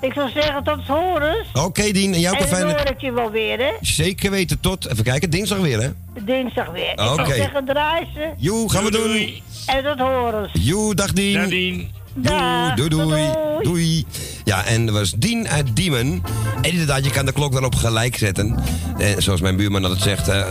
[0.00, 1.46] Ik zou zeggen tot horens.
[1.52, 2.14] Oké, Dien.
[2.14, 2.78] En jou ook en een dan fijne...
[2.82, 3.72] hoor ik je wel weer, hè?
[3.80, 4.90] Zeker weten tot...
[4.90, 5.88] Even kijken, dinsdag weer, hè?
[6.24, 6.92] Dinsdag weer.
[6.92, 7.14] Ik Oké.
[7.24, 8.28] zou zeggen draai ze.
[8.36, 9.42] Joe, gaan we doen.
[9.66, 10.50] En tot horens.
[10.52, 11.34] Joe, dag Dien.
[11.34, 11.90] Dag Dien.
[12.22, 14.04] Doei, doei, doei.
[14.44, 16.22] Ja, en er was Dien uit Diemen.
[16.62, 18.58] En inderdaad, je kan de klok dan op gelijk zetten.
[18.98, 20.42] En zoals mijn buurman altijd zegt, eh,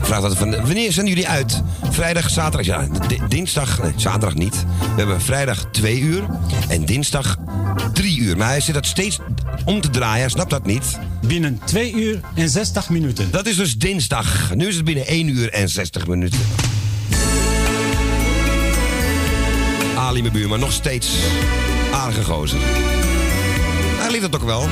[0.00, 0.50] vraagt altijd van...
[0.50, 1.62] Wanneer zijn jullie uit?
[1.90, 2.66] Vrijdag, zaterdag?
[2.66, 4.64] Ja, di- dinsdag, nee, zaterdag niet.
[4.80, 6.22] We hebben vrijdag twee uur
[6.68, 7.36] en dinsdag
[7.92, 8.36] drie uur.
[8.36, 9.18] Maar hij zit dat steeds
[9.64, 10.98] om te draaien, hij snapt dat niet.
[11.26, 13.30] Binnen 2 uur en 60 minuten.
[13.30, 14.54] Dat is dus dinsdag.
[14.54, 16.38] Nu is het binnen 1 uur en 60 minuten.
[20.08, 21.08] Ali, mijn buurman, nog steeds
[21.92, 22.58] aardige gozer.
[23.98, 24.68] Hij liet het ook wel.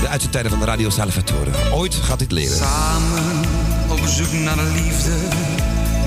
[0.00, 1.50] De uitzendtijden van de Radio Salvatore.
[1.72, 2.56] Ooit gaat dit leren.
[2.56, 3.44] Samen
[3.88, 5.16] op zoek naar liefde,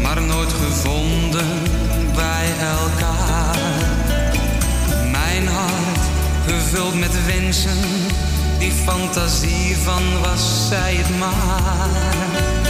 [0.02, 1.48] maar nooit gevonden
[2.16, 3.58] bij elkaar.
[5.12, 6.00] Mijn hart
[6.48, 7.78] gevuld met wensen,
[8.60, 12.67] die fantasie van was zij het maar.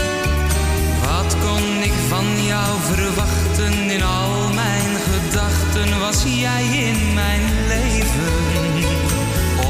[1.28, 6.00] Wat kon ik van jou verwachten in al mijn gedachten?
[6.00, 8.32] Was jij in mijn leven?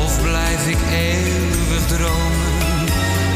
[0.04, 2.86] Of blijf ik eeuwig dromen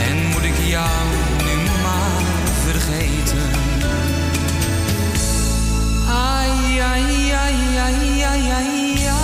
[0.08, 1.06] en moet ik jou
[1.44, 2.22] nu maar
[2.64, 3.50] vergeten?
[6.08, 9.21] Ai, ai, ai, ai, ai, ai, ai.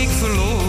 [0.00, 0.59] ik verloor.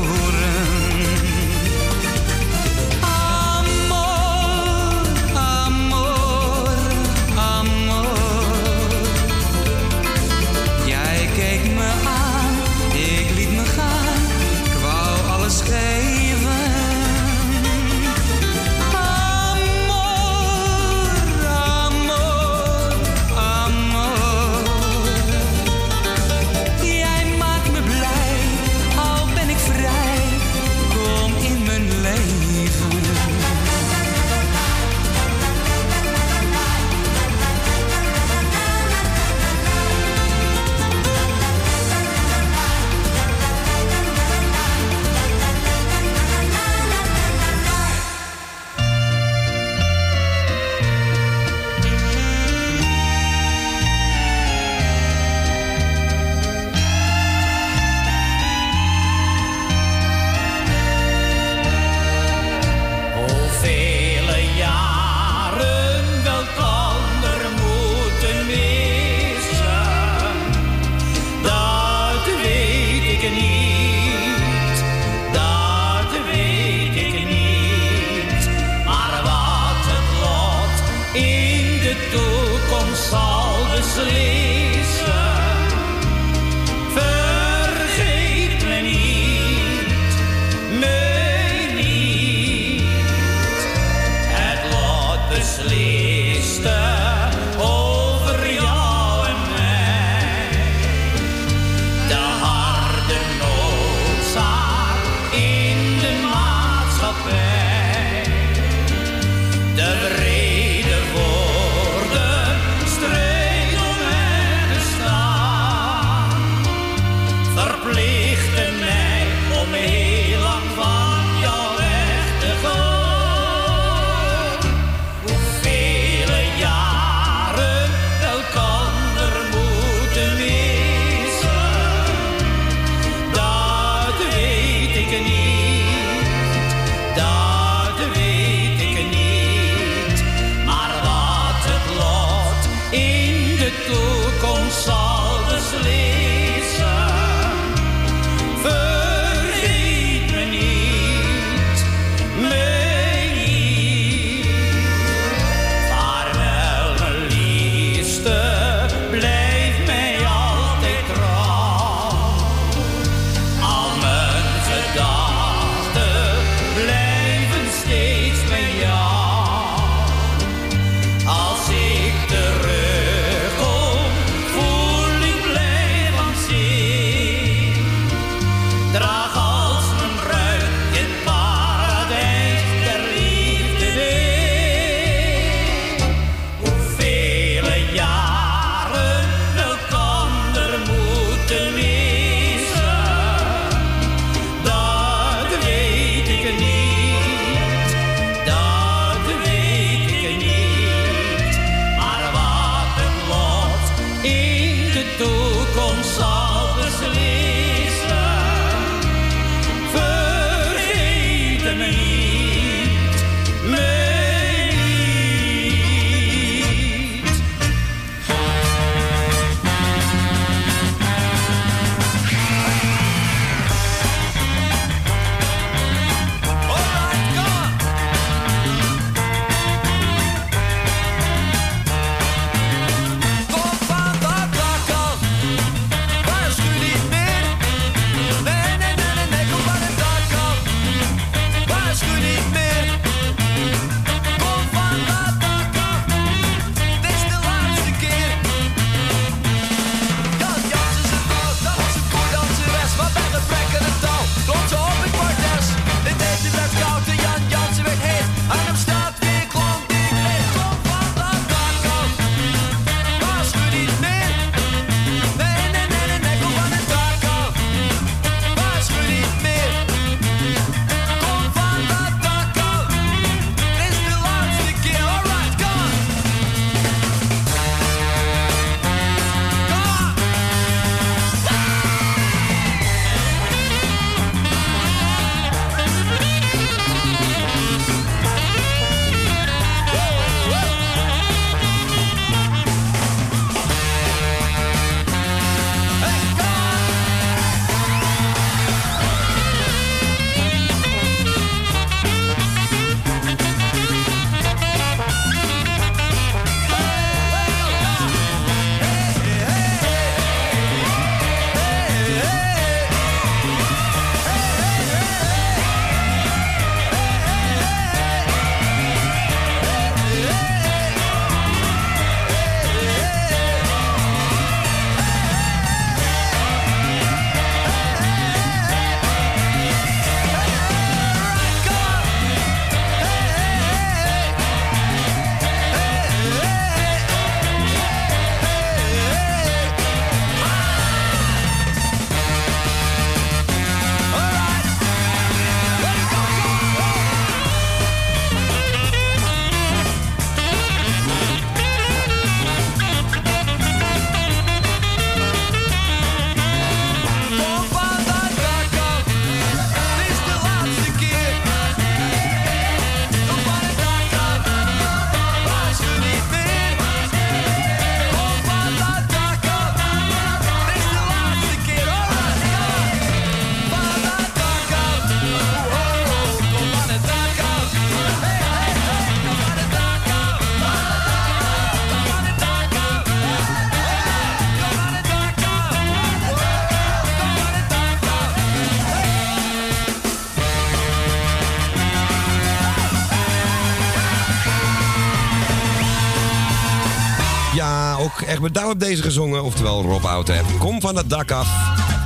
[398.41, 400.41] Echt met Douw op deze gezongen, oftewel Rob Oudhe.
[400.59, 401.47] Kom van het dak af.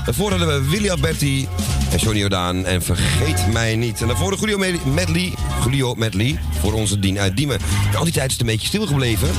[0.05, 1.47] Daarvoor hadden we Willy Alberti
[1.91, 4.01] en Johnny Jordaan en Vergeet Mij Niet.
[4.01, 5.33] En daarvoor de Julio Med- Medley,
[5.63, 7.59] Julio Medley voor onze Dien uit Diemen.
[7.95, 9.29] Al die tijd is het een beetje stilgebleven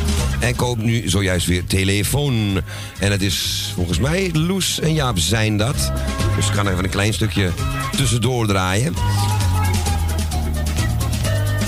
[0.40, 2.60] en koopt nu zojuist weer telefoon.
[2.98, 5.92] En het is volgens mij Loes en Jaap zijn dat.
[6.36, 7.50] Dus ik er even een klein stukje
[7.96, 8.94] tussendoor draaien.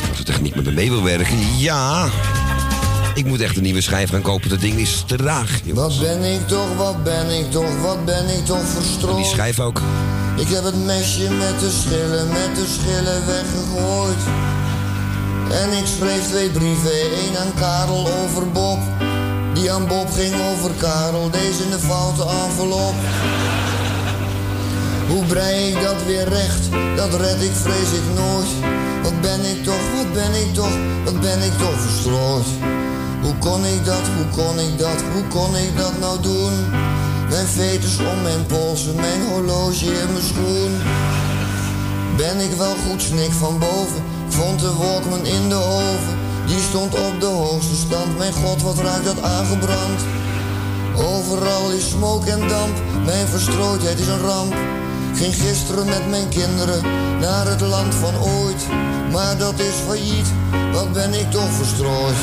[0.09, 2.09] Als de techniek met me mee wil werken, ja...
[3.19, 4.49] Ik moet echt een nieuwe schijf gaan kopen.
[4.49, 5.61] Dat ding is te traag.
[5.75, 9.17] Wat ben ik toch, wat ben ik toch, wat ben ik toch verstrooid.
[9.17, 9.81] Die schijf ook.
[10.37, 14.23] Ik heb het mesje met de schillen, met de schillen weggegooid.
[15.63, 18.79] En ik schreef twee brieven, één aan Karel over Bob.
[19.55, 22.95] Die aan Bob ging over Karel, deze in de foute envelop.
[25.09, 28.51] Hoe brei ik dat weer recht, dat red ik vrees ik nooit.
[29.03, 32.47] Wat ben ik toch, wat ben ik toch, wat ben ik toch verstrooid.
[33.29, 36.53] Hoe kon ik dat, hoe kon ik dat, hoe kon ik dat nou doen?
[37.31, 40.73] Mijn veters om mijn polsen, mijn horloge in mijn schoen.
[42.17, 44.03] Ben ik wel goed snik van boven?
[44.29, 46.17] Vond de Walkman in de oven.
[46.47, 48.19] Die stond op de hoogste stand.
[48.19, 50.01] Mijn god, wat ruikt dat aangebrand.
[50.97, 52.77] Overal is smoke en damp.
[53.05, 54.55] Mijn verstrooidheid is een ramp.
[55.15, 56.83] Ging gisteren met mijn kinderen
[57.21, 58.67] naar het land van ooit.
[59.13, 60.29] Maar dat is failliet.
[60.73, 62.17] Wat ben ik toch verstrooid.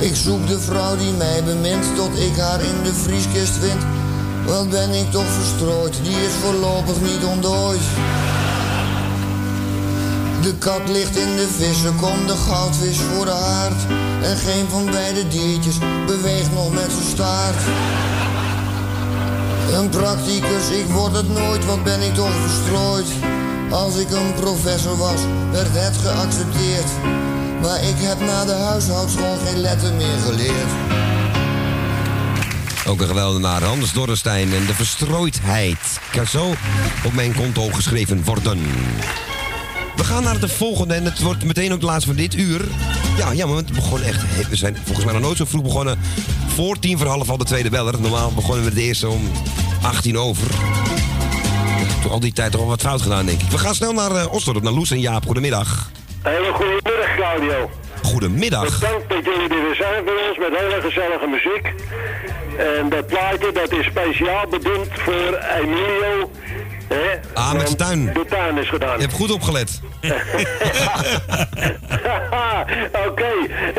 [0.00, 3.82] Ik zoek de vrouw die mij bemint tot ik haar in de vrieskist vind.
[4.46, 7.80] Wat ben ik toch verstrooid, die is voorlopig niet ontdooid.
[10.42, 13.82] De kat ligt in de vissen, komt de goudvis voor de haard.
[14.22, 17.62] En geen van beide diertjes beweegt nog met zijn staart.
[19.72, 23.06] Een practicus, ik word het nooit, wat ben ik toch verstrooid.
[23.70, 25.20] Als ik een professor was,
[25.50, 26.90] werd het geaccepteerd.
[27.60, 30.70] Maar ik heb na de huishoudschool geen letter meer geleerd.
[32.86, 36.00] Ook een geweldenaar, Hans Dorrestein en de verstrooidheid.
[36.12, 36.54] Kan zo
[37.04, 38.58] op mijn konto geschreven worden.
[39.96, 42.68] We gaan naar de volgende en het wordt meteen ook de laatste van dit uur.
[43.16, 44.48] Ja, ja, maar het begon echt...
[44.48, 45.98] We zijn volgens mij nog nooit zo vroeg begonnen.
[46.54, 48.00] Voor tien voor half al de tweede beller.
[48.00, 49.30] Normaal begonnen we de eerste om
[49.82, 50.46] 18 over.
[52.02, 53.50] Toen al die tijd toch wel wat fout gedaan, denk ik.
[53.50, 55.26] We gaan snel naar uh, Osdorp, naar Loes en Jaap.
[55.26, 55.90] Goedemiddag.
[56.22, 57.70] Hele goedemiddag, Claudio.
[58.02, 58.80] Goedemiddag.
[58.80, 61.72] Bedankt dat jullie er weer zijn voor ons met hele gezellige muziek.
[62.56, 66.30] En dat plaatje dat is speciaal bedoeld voor Emilio.
[66.94, 67.06] Hè?
[67.34, 68.04] Ah, met zijn tuin.
[68.12, 68.96] De tuin is gedaan.
[68.96, 69.80] Je hebt goed opgelet.
[73.06, 73.32] Oké,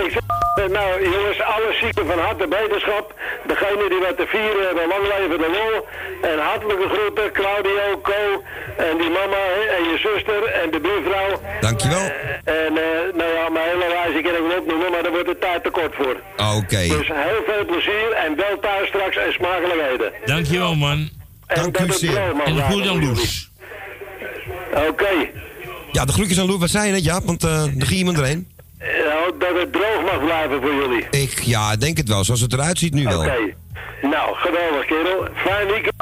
[0.04, 0.24] ik zeg,
[0.70, 3.14] nou jongens, alle zieken van harte beterschap.
[3.48, 5.76] Degene die wat te vieren hebben, lang leven de lol.
[6.32, 8.44] En hartelijke groeten, Claudio, Co.
[8.78, 11.42] En die mama hè, en je zuster en de buurvrouw.
[11.60, 12.06] Dankjewel.
[12.44, 15.38] En eh, nou ja, mijn hele lijstje kan ik wel opnoemen, maar daar wordt de
[15.38, 16.16] tijd te kort voor.
[16.58, 16.82] Oké.
[16.98, 20.12] Dus heel veel plezier en wel thuis straks en smakelijkheden.
[20.26, 21.21] Dankjewel, man.
[21.54, 23.50] En het droog mag En goed aan Loes.
[24.90, 25.30] Oké.
[25.92, 26.60] Ja, de groetjes aan Loes.
[26.60, 27.26] Wat zei je net, Jaap?
[27.26, 28.48] Want eh er ging iemand erheen.
[28.80, 31.06] Nou, dat het droog mag blijven voor jullie.
[31.12, 32.24] Ik, ja, denk het wel.
[32.24, 33.20] Zoals het eruit ziet nu wel.
[33.20, 33.54] Oké.
[34.02, 35.28] Nou, geweldig kerel.
[35.36, 35.94] Fijn weekend.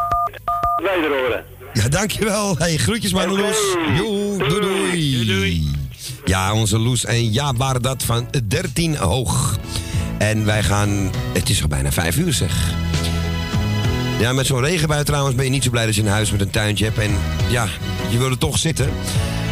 [0.76, 1.45] Weder horen.
[1.74, 2.58] Ja, dankjewel.
[2.58, 3.76] Hey, groetjes maar aan Loes.
[3.97, 5.72] Joe, doei, doei.
[6.26, 9.58] Ja, onze Loes en ja, waren dat van 13 hoog.
[10.18, 11.12] En wij gaan...
[11.34, 12.74] Het is al bijna 5 uur, zeg.
[14.20, 16.41] Ja, met zo'n regenbui trouwens ben je niet zo blij dat je een huis met
[16.41, 16.97] een tuintje hebt.
[16.97, 17.17] En
[17.49, 17.67] ja,
[18.09, 18.86] je wil er toch zitten.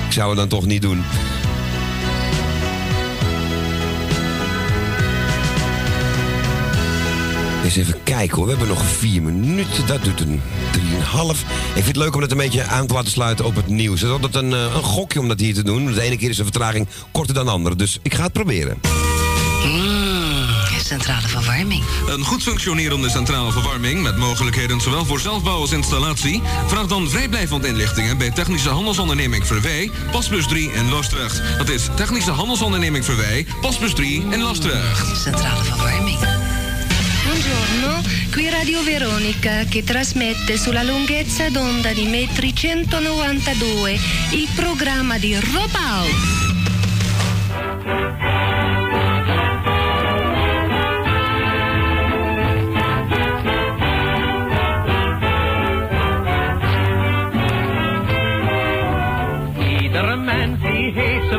[0.05, 1.03] Ik zou het dan toch niet doen.
[7.63, 8.45] Eens even kijken hoor.
[8.45, 9.87] We hebben nog vier minuten.
[9.87, 10.41] Dat doet een
[10.71, 11.41] drieënhalf.
[11.41, 14.01] Ik vind het leuk om dat een beetje aan te laten sluiten op het nieuws.
[14.01, 15.93] Het is altijd een, eh, een gokje om dat hier te doen.
[15.93, 17.75] De ene keer is de vertraging korter dan de andere.
[17.75, 18.77] Dus ik ga het proberen.
[20.87, 21.83] Centrale verwarming.
[22.07, 26.41] Een goed functionerende centrale verwarming met mogelijkheden zowel voor zelfbouw als installatie.
[26.67, 31.41] Vraag dan vrijblijvend inlichtingen bij Technische Handelsonderneming Verwij, Pasbus 3 in Loosdrecht.
[31.57, 35.21] Dat is Technische Handelsonderneming Verwij, Pasbus 3 in Loosdrecht.
[35.21, 36.19] Centrale verwarming.
[37.23, 43.99] Buongiorno, qui Radio Veronica che trasmette sulla lunghezza d'onda di metri 192
[44.31, 45.75] il programma di Rob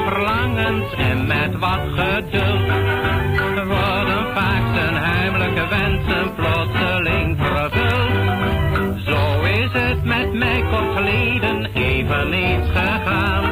[0.08, 2.66] verlangens en met wat geduld
[3.66, 8.12] worden vaak zijn heimelijke wensen plotseling vervuld.
[9.06, 13.44] Zo is het met mij kort geleden eveneens gegaan.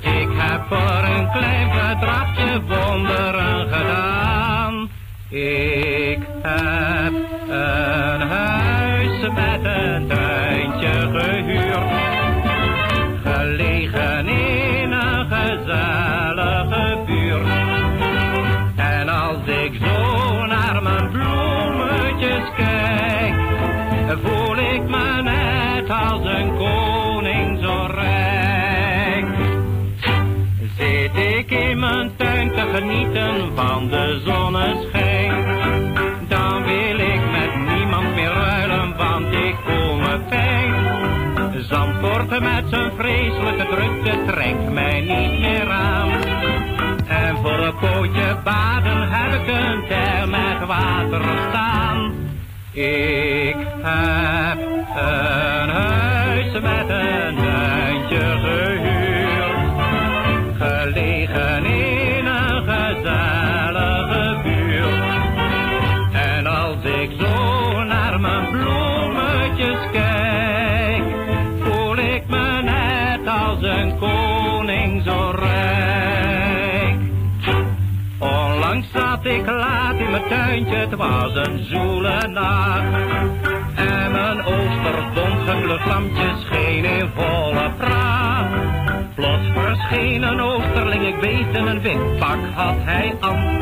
[0.00, 4.88] Ik heb voor een klein bedragje wonderen gedaan.
[5.28, 7.12] Ik heb
[7.48, 10.49] een huis met een tuintje
[32.80, 35.44] genieten van de zonneschijn,
[36.28, 40.74] dan wil ik met niemand meer ruilen, want ik voel me fijn.
[41.68, 46.08] Zandvoort met zijn vreselijke drukte trekt mij niet meer aan.
[47.06, 52.12] En voor een pootje baden heb ik een ter met water staan.
[52.72, 54.58] Ik heb
[54.96, 58.79] een huis met een tuintje
[80.28, 82.84] tuintje, het was een zoele nacht.
[83.74, 88.48] En mijn oosterbom gekleurd lampje scheen in volle pracht.
[89.14, 93.60] Plots verscheen een oosterling, ik weet in een wit pak had hij aan.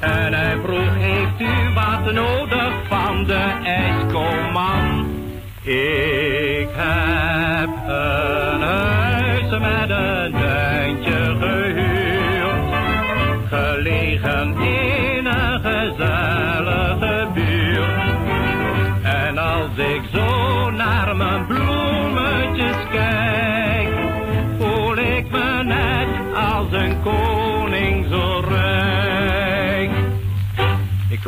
[0.00, 5.08] En hij vroeg, heeft u wat nodig van de ijskoman?
[5.62, 11.98] Ik heb een huis met een tuintje gehuurd.
[13.48, 14.79] Gelegen in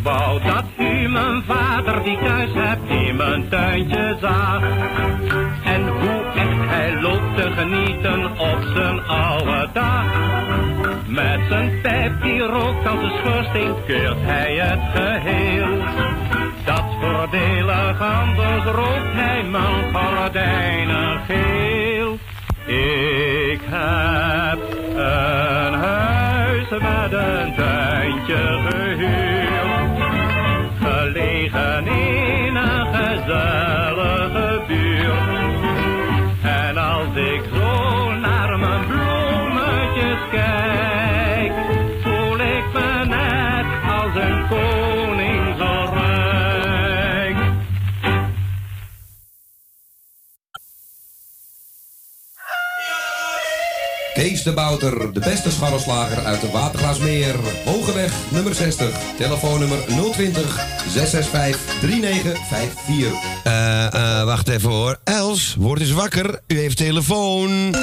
[0.03, 4.63] wou dat u mijn vader die thuis hebt in mijn tuintje zag.
[5.65, 10.05] En hoe echt hij loopt te genieten op zijn oude dag.
[11.07, 15.79] Met zijn pijp die rookt als een schoorsteen keurt hij het geheel.
[16.65, 22.19] Dat voordelig anders rookt hij mijn gordijnen geel.
[22.67, 24.59] Ik heb
[24.97, 28.82] een huis met een tuintje
[54.15, 57.35] Kees de Bouter, de beste scharrelslager uit de Waterglaasmeer.
[57.65, 58.91] Hogeweg, nummer 60.
[59.17, 59.79] Telefoonnummer
[60.13, 63.13] 020 665 3954.
[63.45, 64.99] Eh, eh, wacht even hoor.
[65.05, 66.41] Els, word eens wakker.
[66.47, 67.75] U heeft telefoon.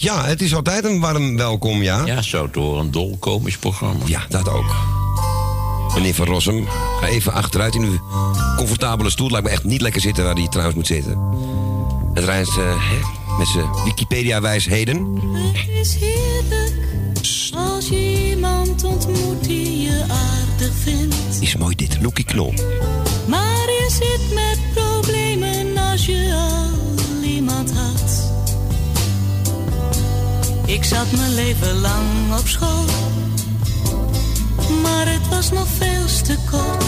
[0.00, 2.06] Ja, het is altijd een warm welkom, ja.
[2.06, 4.04] Ja, zou het door een dolkomisch programma.
[4.06, 4.76] Ja, dat ook.
[5.94, 6.66] Meneer Van Rossum,
[7.00, 8.00] ga even achteruit in uw
[8.56, 9.30] comfortabele stoel.
[9.30, 11.18] Lijkt me echt niet lekker zitten waar hij trouwens moet zitten.
[12.14, 12.98] Het rijdt eh, hè,
[13.38, 15.20] met zijn Wikipedia-wijsheden.
[15.52, 16.76] Het is heerlijk
[17.54, 21.16] als je iemand ontmoet die je aardig vindt.
[21.40, 22.54] Is mooi dit, Loekie Knol.
[23.26, 24.47] Maar je zit met
[30.68, 32.84] Ik zat mijn leven lang op school,
[34.82, 36.84] maar het was nog veel te kort.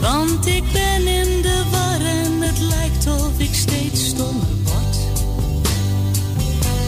[0.00, 4.96] Want ik ben in de war en het lijkt of ik steeds stommer word.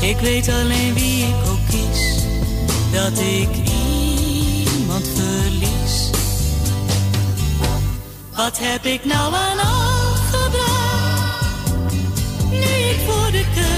[0.00, 2.24] Ik weet alleen wie ik ook kies,
[2.92, 3.48] dat ik
[4.66, 6.10] iemand verlies.
[8.36, 11.72] Wat heb ik nou aan al gebracht?
[12.50, 13.71] Nu ik voor de keuze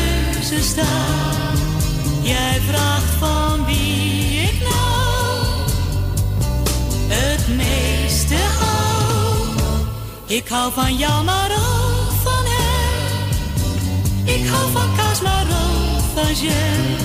[2.23, 5.47] Jij vraagt van wie ik nou
[7.09, 9.57] het meeste hou.
[10.27, 13.29] Ik hou van jou, maar ook van hem.
[14.25, 16.97] Ik hou van kaas, maar ook van jam.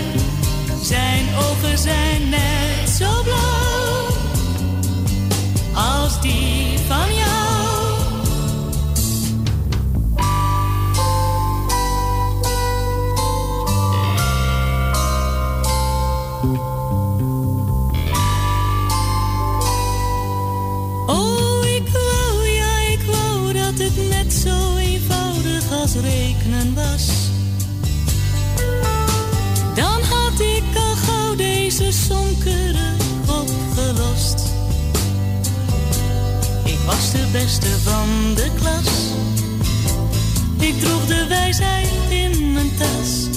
[0.82, 4.08] Zijn ogen zijn net zo blauw
[5.74, 7.39] als die van jou.
[21.10, 27.08] Oh, ik wou, ja, ik wou dat het net zo eenvoudig als rekenen was.
[29.76, 32.98] Dan had ik al gauw deze sonkeren
[33.28, 34.54] opgelost.
[36.64, 38.90] Ik was de beste van de klas.
[40.60, 43.28] Ik droeg de wijsheid in mijn tas.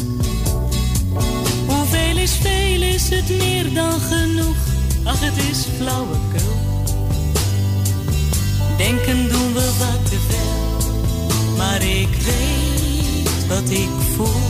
[1.66, 4.56] Hoeveel is veel, is het meer dan genoeg?
[5.04, 6.51] Ach, het is flauwekul.
[8.82, 14.42] Denken doen we wat te ver, maar ik weet wat ik voel.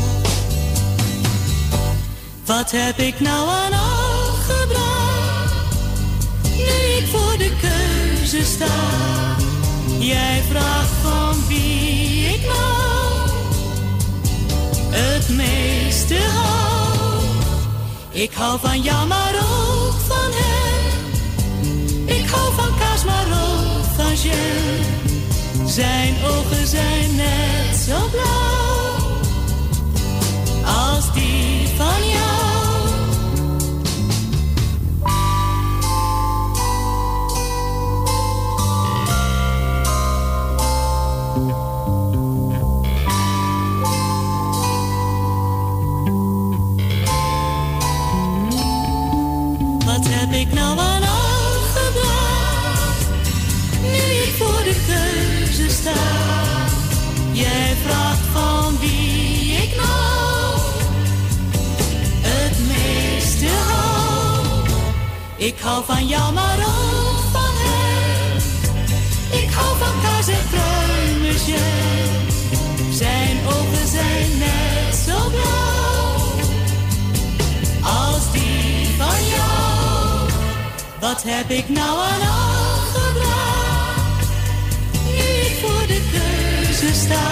[2.44, 5.74] Wat heb ik nou aan al gebracht?
[6.42, 8.74] Nu ik voor de keuze sta.
[9.98, 13.30] Jij vraagt van wie ik nou
[14.90, 17.22] het meeste hou.
[18.10, 21.06] Ik hou van jou, maar ook van hem.
[22.06, 23.51] Ik hou van kaas, maar ook
[25.66, 29.20] Zijn ogen zijn net zo blauw
[30.64, 32.41] als die van jou.
[65.42, 68.36] Ik hou van jou, maar ook van hem.
[69.42, 71.60] Ik hou van kaas en pruimenjam.
[72.90, 76.32] Zijn ogen zijn net zo blauw
[77.82, 80.30] als die van jou.
[81.00, 84.26] Wat heb ik nou aan al gebracht?
[85.04, 87.30] Nu ik voor de keuze sta.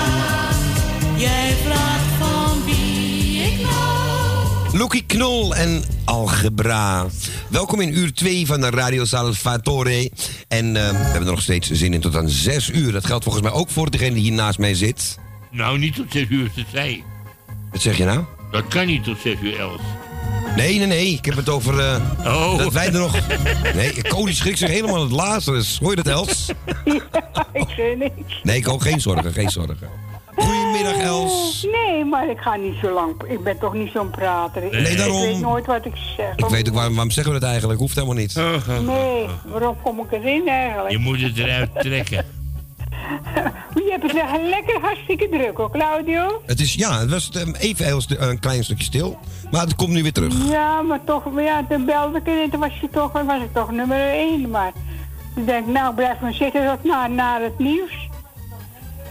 [1.16, 4.78] Jij vraagt van wie ik nou.
[4.78, 7.06] Loekie Knol en Algebra.
[7.48, 10.10] Welkom in uur 2 van de Radio Salvatore.
[10.48, 12.92] En eh, we hebben er nog steeds zin in tot aan 6 uur.
[12.92, 15.18] Dat geldt volgens mij ook voor degene die hier naast mij zit.
[15.50, 17.02] Nou, niet tot 6 uur, ze zei.
[17.70, 18.24] Wat zeg je nou?
[18.50, 19.80] Dat kan niet tot 6 uur, Els.
[20.56, 21.12] Nee, nee, nee.
[21.12, 22.58] Ik heb het over eh, Oh.
[22.58, 23.18] dat wij er nog...
[23.74, 25.78] Nee, Cody schrikt zich helemaal het Lazarus.
[25.78, 26.48] Hoor je dat, Els?
[27.52, 28.40] ik zeg niks.
[28.42, 30.09] Nee, ik ook geen zorgen, geen zorgen.
[30.36, 31.66] Goedemiddag, Els.
[31.72, 33.22] Nee, maar ik ga niet zo lang.
[33.26, 34.62] Ik ben toch niet zo'n prater.
[34.62, 35.22] Ik- Nee, daarom.
[35.22, 36.32] Ik weet nooit wat ik zeg.
[36.36, 37.80] Ik weet ook waarom, waarom zeggen we dat eigenlijk.
[37.80, 38.34] Hoeft helemaal niet.
[38.86, 40.90] Nee, waarom kom ik erin eigenlijk?
[40.90, 42.24] Je moet het eruit trekken.
[43.74, 46.42] Je hebt het echt lekker hartstikke druk hoor, Claudio.
[46.46, 49.18] Het is, ja, het was eh, even heel een klein stukje stil.
[49.50, 50.48] Maar het komt nu weer terug.
[50.48, 53.52] Ja, maar toch, maar ja, toen belde ik en toen was, je toch, was ik
[53.54, 54.50] toch nummer 1.
[54.50, 54.72] Maar
[55.36, 58.08] ik denk, nou, blijf maar zitten tot na, na het nieuws.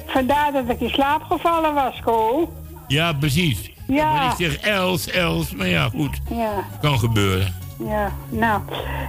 [0.09, 2.49] Vandaar dat ik in slaap gevallen was, Ko.
[2.87, 3.71] Ja, precies.
[3.87, 4.13] Ja.
[4.13, 5.55] Maar ik zeg Els, Els.
[5.55, 6.19] Maar ja, goed.
[6.29, 6.51] Ja,
[6.81, 7.55] Kan gebeuren.
[7.77, 8.61] ja, nou.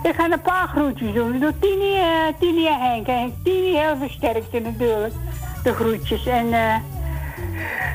[0.03, 1.35] Ik ga een paar groetjes doen.
[1.35, 2.05] Ik doe Tini, eh,
[2.39, 3.07] Tini en Henk.
[3.07, 5.15] En Tini heel versterkt natuurlijk,
[5.63, 6.27] de groetjes.
[6.27, 6.75] En eh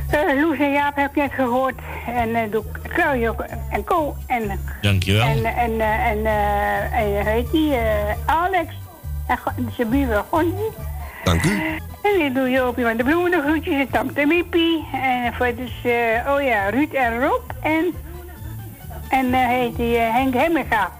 [0.09, 1.75] eh, Loes en Jaap heb je net gehoord.
[2.07, 3.35] En eh, doe Claudio
[3.69, 4.15] en Co.
[4.27, 5.25] En, Dankjewel.
[5.27, 6.25] en, en, eh, en,
[6.91, 7.73] en, heet die?
[8.25, 8.73] Alex.
[9.27, 10.71] En zijn buurman Gonnie.
[11.25, 11.49] Dank u.
[12.01, 14.85] En ik doe Jopie van de Bloemen de groetjes en Tante Miepie.
[14.93, 17.41] En voor dus, eh, oh ja, Ruud en Rob.
[17.61, 17.93] En,
[19.09, 20.91] en eh, heet die eh, Henk Hemmega.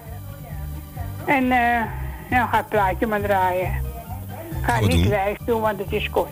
[1.26, 1.82] En eh,
[2.30, 3.72] nou ga het plaatje maar draaien.
[4.62, 5.10] Ga niet doen.
[5.10, 6.30] wijs doen, want het is kort.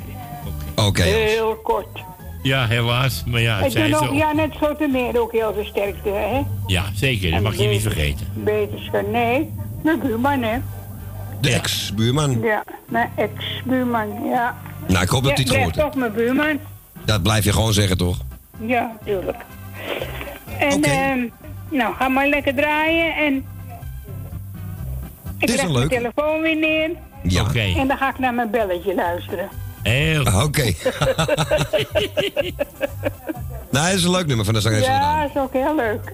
[0.76, 1.02] Oké.
[1.02, 2.04] Heel kort.
[2.42, 3.24] Ja, helaas.
[3.26, 4.14] Maar ja, het ik doe zijn nog zo.
[4.14, 6.42] Janet Sotemeer ook heel veel sterkte, hè?
[6.68, 7.32] Ja, zeker.
[7.32, 8.28] Dat mag je niet vergeten.
[8.34, 9.54] Beterschap, nee.
[9.84, 10.58] Mijn buurman, hè?
[11.44, 12.42] De ex-buurman.
[12.42, 14.58] Ja, mijn ex-buurman, ja.
[14.88, 16.60] Nou, ik hoop dat hij het gehoord Ja, toch mijn buurman.
[17.06, 18.18] Dat blijf je gewoon zeggen, toch?
[18.60, 19.38] Ja, tuurlijk.
[20.60, 21.20] En, ehm,
[21.70, 23.46] nou, ga maar lekker draaien en...
[25.38, 26.90] Ik is leg mijn telefoon weer neer.
[27.24, 27.54] Ja.
[27.54, 29.50] En dan ga ik naar mijn belletje luisteren.
[29.84, 30.64] Heel Ah, Oké.
[33.72, 34.86] nou, dat is een leuk nummer van de zangeres.
[34.86, 36.14] Ja, dat is ook heel leuk.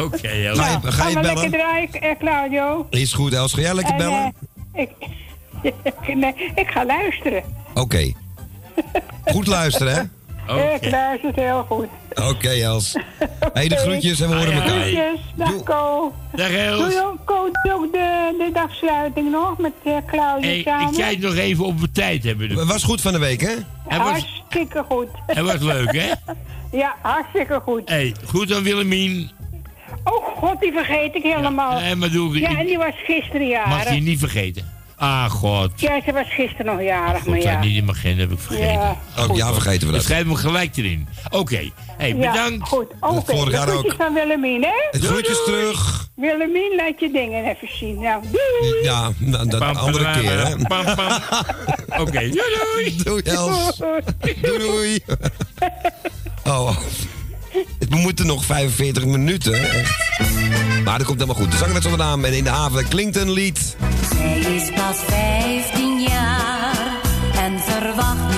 [0.00, 1.40] Oké, heel Ga je, ga je maar bellen?
[1.40, 2.86] lekker draaien, eh, Claudio.
[2.90, 3.52] Is goed, Els.
[3.52, 4.34] Ga jij lekker En, bellen?
[4.72, 4.90] eh, ik,
[6.14, 7.42] nee, ik ga luisteren.
[7.74, 8.12] Oké.
[9.24, 10.02] Goed luisteren, hè?
[10.46, 11.86] Ik luister heel goed.
[12.14, 12.96] Oké, Els.
[13.52, 14.80] Hey, de groetjes en we horen elkaar.
[14.80, 16.12] Groetjes, dag Co.
[16.34, 16.78] Dag Els.
[16.78, 20.88] Doe je ook, de, de dagsluiting nog met uh, Claudia Hey, samen?
[20.88, 22.50] ik kijk nog even op mijn tijd hebben.
[22.50, 23.54] Het was goed van de week, hè?
[23.88, 25.08] Hij was, Hartstikke goed.
[25.26, 26.10] hij was leuk, hè?
[26.78, 27.88] Ja, hartstikke goed.
[27.88, 29.30] Hey, goed aan Willemien.
[30.04, 31.80] Oh god, die vergeet ik helemaal.
[31.80, 33.94] Nee, maar doe ik Ja, en die was gisteren Mag jarig.
[33.94, 34.71] je niet vergeten.
[35.02, 35.70] Ah, god.
[35.80, 37.52] Ja, ze was gisteren nog jarig, maar ja.
[37.52, 38.72] dat niet in mijn agenda heb ik vergeten.
[38.72, 40.02] Ja, Oh, ja, vergeten we dat.
[40.02, 41.08] schrijf hem gelijk erin.
[41.30, 41.70] Oké.
[41.98, 42.68] Hey, Ja, bedankt.
[42.68, 42.86] goed.
[43.00, 43.94] Oké, vorig de jaar ook.
[43.98, 44.70] van Willemien, hè?
[44.90, 46.08] Het groetjes terug.
[46.16, 48.00] Willemien, laat je dingen even zien.
[48.00, 48.82] Nou, doei!
[48.82, 50.56] Ja, nou, dat Pam, andere pam, keer, hè?
[50.66, 51.12] pam, pam.
[52.00, 52.32] Oké, doei
[52.74, 52.96] doei.
[53.04, 53.76] Doei, Els.
[54.42, 55.04] Doei, doei.
[56.44, 56.76] Oh,
[57.90, 59.60] we moeten nog 45 minuten.
[60.84, 61.50] Maar dat komt helemaal goed.
[61.50, 63.76] De zanger met zonder naam en in de haven klinkt een lied.
[64.14, 67.00] Zij is pas 15 jaar
[67.34, 68.31] en verwacht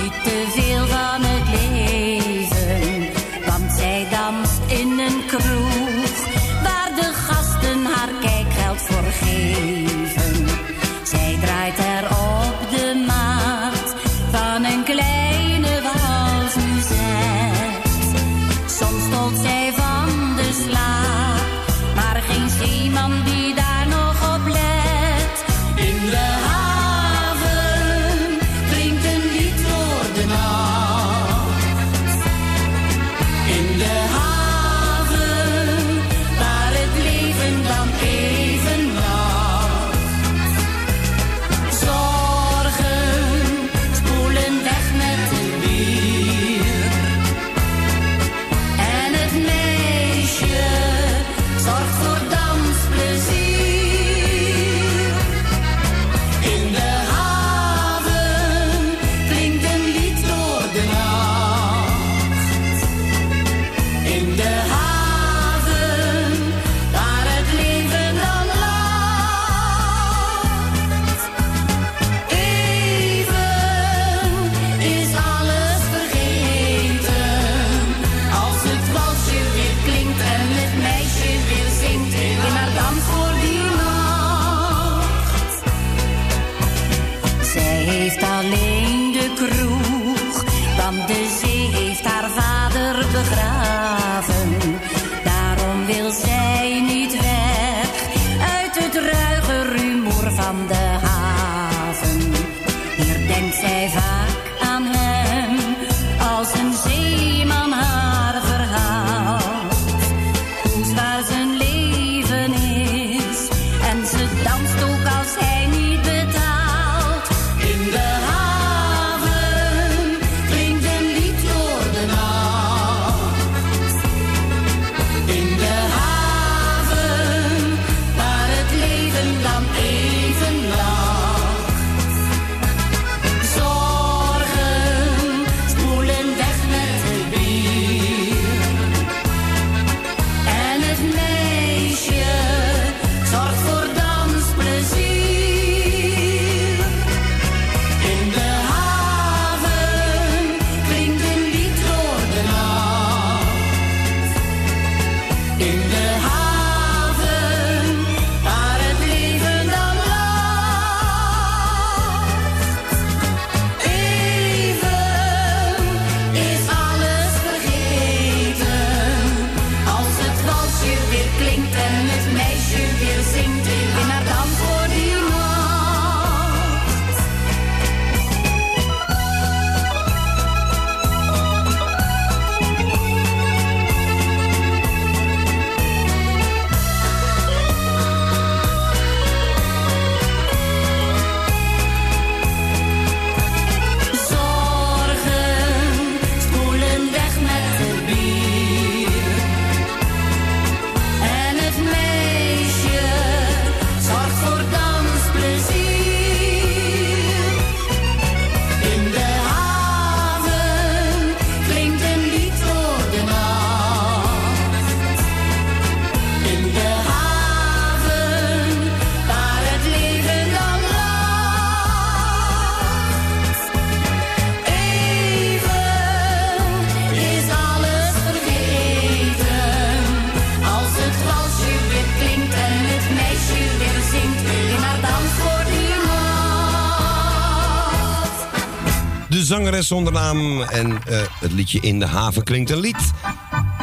[239.87, 240.63] zonder naam.
[240.63, 243.11] En eh, het liedje In de Haven klinkt een lied.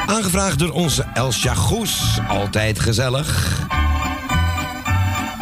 [0.05, 2.19] Aangevraagd door onze Elsja Goes.
[2.27, 3.59] Altijd gezellig.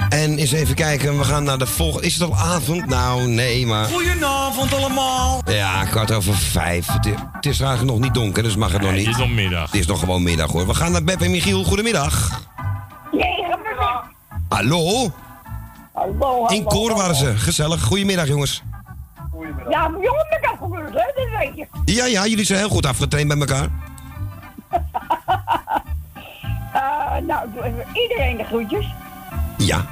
[0.10, 2.07] En eens even kijken, we gaan naar de volgende.
[2.07, 2.86] Is het al avond?
[2.86, 3.86] Nou, nee, maar.
[3.86, 5.41] Goedenavond allemaal.
[5.45, 6.88] Ja, kwart over vijf.
[6.88, 9.06] Het is, het is eigenlijk nog niet donker, dus mag het nog niet.
[9.06, 9.72] Het is nog middag.
[9.72, 10.68] Het is nog gewoon middag hoor.
[10.68, 11.64] We gaan naar Beb en Michiel.
[11.64, 12.41] Goedemiddag.
[14.49, 15.11] Hallo?
[15.94, 17.38] Hallo, In koor waren ze.
[17.38, 17.81] Gezellig.
[17.81, 18.64] Goedemiddag, jongens.
[19.69, 20.26] Ja, maar jongen,
[21.86, 23.70] Ja, ja, jullie zijn heel goed afgetraind bij elkaar.
[26.74, 28.86] Eh, nou, doe even iedereen de groetjes.
[29.57, 29.86] Ja.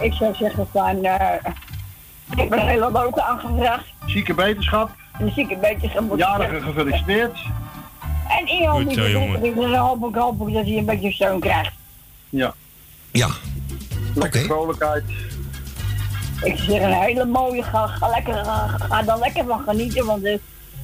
[0.00, 1.52] Ik zou zeggen van, eh
[2.30, 3.84] ik heb een hele leuke aangevraagd.
[4.06, 4.90] Zieke beterschap.
[5.18, 7.38] Een zieke beetje moet Jarige gefeliciteerd.
[8.28, 11.72] En iemand die dan hoop ik, hoop ik dat hij een beetje steun krijgt.
[12.28, 12.54] Ja.
[13.10, 13.28] Ja.
[14.14, 15.04] Lekker vrolijkheid.
[16.42, 20.24] Ik zeg een hele mooie, ga, ga, lekker, ga, ga er lekker van genieten, want
[20.24, 20.38] eh,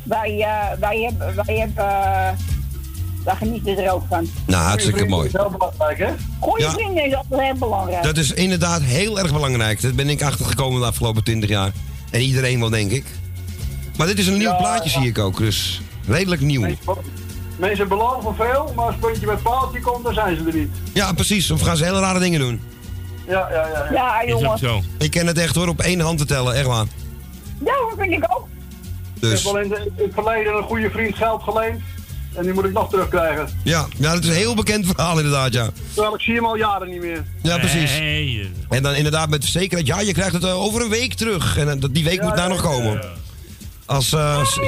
[0.09, 2.31] wij, eh, wij hebben, wij hebben, eh,
[3.25, 4.29] wij genieten er ook van.
[4.47, 5.29] Nou, hartstikke mooi.
[5.33, 6.13] Heel belangrijk, hè?
[6.41, 6.71] Goeie Ja.
[6.71, 8.03] vrienden is altijd heel belangrijk.
[8.03, 9.81] Dat is inderdaad heel erg belangrijk.
[9.83, 11.73] Dat ben ik achtergekomen de afgelopen 20 jaar.
[12.11, 13.05] En iedereen wel, denk ik.
[13.97, 15.37] Maar dit is een nieuw plaatje, zie ik ook.
[15.39, 16.67] Dus redelijk nieuw.
[17.57, 20.71] Mensen beloven veel, maar als het puntje met paaltje komt, dan zijn ze er niet.
[20.93, 21.51] Ja, precies.
[21.51, 22.61] Of gaan ze hele rare dingen doen.
[23.29, 23.89] Ja, ja, ja.
[23.93, 24.59] Ja, jongen.
[24.59, 24.81] zo.
[24.99, 26.55] Ik ken het echt hoor, op één hand te tellen.
[26.55, 26.87] Echt waar.
[27.65, 28.25] Ja, dat vind ik
[29.17, 29.23] ook.
[29.23, 31.81] Ik Dus heb wel in, de- in het verleden een goede vriend geld geleend.
[32.35, 33.49] En die moet ik nog terugkrijgen.
[33.65, 35.71] ja, ja, dat is een heel bekend verhaal inderdaad, ja.
[35.95, 37.25] Terwijl ik zie hem al jaren niet meer.
[37.43, 37.91] Ja, precies.
[37.99, 38.51] Nee.
[38.69, 41.57] En dan inderdaad met zekerheid, ja, je krijgt het eh, over een week terug.
[41.59, 43.01] En eh, dat- die week moet daar nog komen.
[43.87, 44.61] Als, eh S-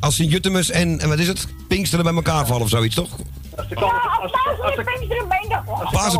[0.00, 1.46] als Sint-Jutemus en, en wat is het?
[1.68, 3.10] Pinksteren bij elkaar vallen of zoiets, toch?
[3.56, 3.86] Als de Ja,
[4.22, 4.84] als Pasen en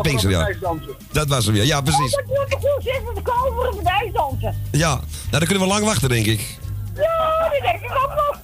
[0.01, 0.93] Pinksteren Pasen, ja.
[1.11, 1.63] Dat was hem, ja.
[1.63, 2.15] Ja, precies.
[2.25, 4.55] Goed zitten, de koveren voor de dansen.
[4.71, 4.99] Ja, nou,
[5.29, 6.59] dan kunnen we lang wachten, denk ik.
[6.95, 8.37] Ja, dat denk ik ook nog.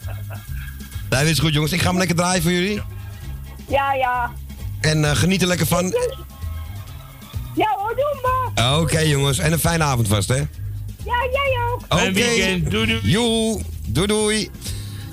[1.10, 1.72] Nee, dit is goed, jongens.
[1.72, 2.82] Ik ga hem lekker draaien voor jullie.
[3.68, 4.32] Ja, ja.
[4.82, 5.86] En eh, geniet er lekker van.
[7.56, 8.80] Ja hoor, doe maar.
[8.80, 9.40] Oké, jongens.
[9.40, 10.36] En een fijne avond vast, hè?
[11.06, 11.82] Ja, jij ook.
[11.90, 12.12] Oké.
[12.12, 13.00] Doei, doei.
[13.04, 13.62] Joe.
[13.86, 14.50] Doei, doei.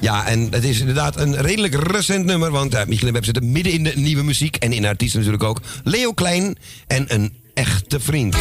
[0.01, 3.53] Ja, en het is inderdaad een redelijk recent nummer, want uh, Michiel en Web zitten
[3.53, 4.57] midden in de nieuwe muziek.
[4.57, 5.61] En in artiesten natuurlijk ook.
[5.85, 6.57] Leo Klein
[6.87, 8.37] en een echte vriend.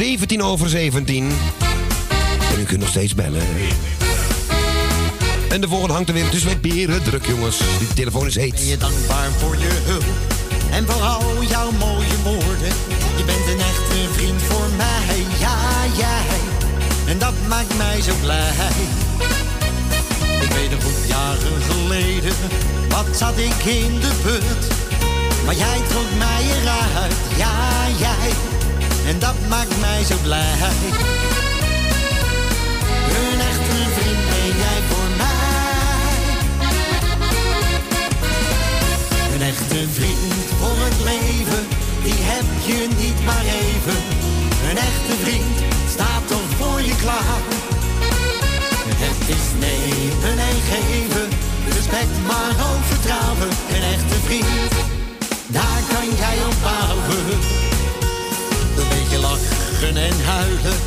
[0.00, 1.32] ...17 over 17.
[2.52, 3.42] En u kunt nog steeds bellen.
[5.48, 6.34] En de volgende hangt er weer.
[6.34, 7.58] Is weer beren druk, jongens.
[7.78, 8.54] Die telefoon is heet.
[8.54, 10.04] Ben je dankbaar voor je hulp
[10.72, 12.72] en voor al jouw mooie woorden.
[13.16, 15.58] Je bent een echte vriend voor mij, ja
[15.96, 16.38] jij.
[17.06, 18.50] En dat maakt mij zo blij.
[20.40, 22.32] Ik weet nog jaren geleden,
[22.88, 24.76] wat zat ik in de put.
[25.44, 28.51] Maar jij trok mij eruit, ja jij.
[29.06, 30.52] En dat maakt mij zo blij.
[33.18, 35.30] Een echte vriend ben jij voor mij.
[39.34, 41.66] Een echte vriend voor het leven,
[42.02, 43.98] die heb je niet maar even.
[44.70, 45.56] Een echte vriend
[45.90, 47.40] staat toch voor je klaar.
[49.04, 51.28] Het is nemen en geven,
[51.74, 53.48] respect maar ook vertrouwen.
[53.74, 54.72] Een echte vriend,
[55.46, 57.71] daar kan jij op bouwen.
[58.76, 60.78] Een beetje lachen en huilen,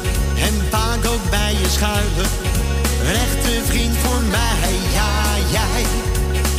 [0.48, 2.30] en vaak ook bij je schuilen.
[3.02, 5.14] Een echte vriend voor mij, ja
[5.52, 5.86] jij.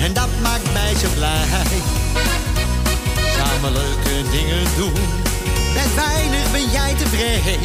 [0.06, 1.44] En dat maakt mij zo blij.
[3.36, 5.24] Samen leuke dingen doen.
[5.74, 7.60] Met weinig ben jij tevreden.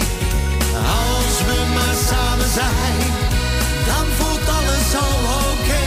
[0.76, 3.00] Als we maar samen zijn,
[3.86, 5.06] dan voelt alles zo
[5.50, 5.86] oké.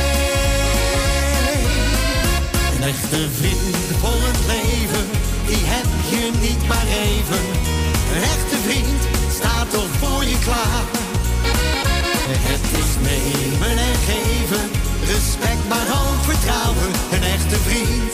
[2.77, 5.07] Een echte vriend voor het leven,
[5.47, 7.64] die heb je niet maar even.
[8.15, 10.85] Een echte vriend staat toch voor je klaar.
[12.49, 14.71] Het is nemen en geven,
[15.07, 16.91] respect maar ook vertrouwen.
[17.13, 18.13] Een echte vriend,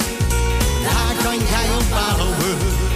[0.83, 2.90] daar kan jij op bouwen.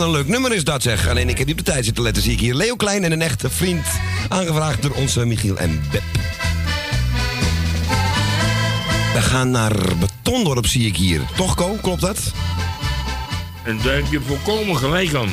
[0.00, 1.08] Een leuk nummer is dat zeg.
[1.08, 2.54] Alleen ik heb niet op de tijd zitten letten, zie ik hier.
[2.54, 3.86] Leo Klein en een echte vriend.
[4.28, 6.02] Aangevraagd door onze Michiel en Beb.
[9.14, 11.20] We gaan naar Betondorp, zie ik hier.
[11.36, 11.78] Toch, Ko?
[11.82, 12.32] Klopt dat?
[13.64, 15.32] En daar heb je volkomen gelijk aan.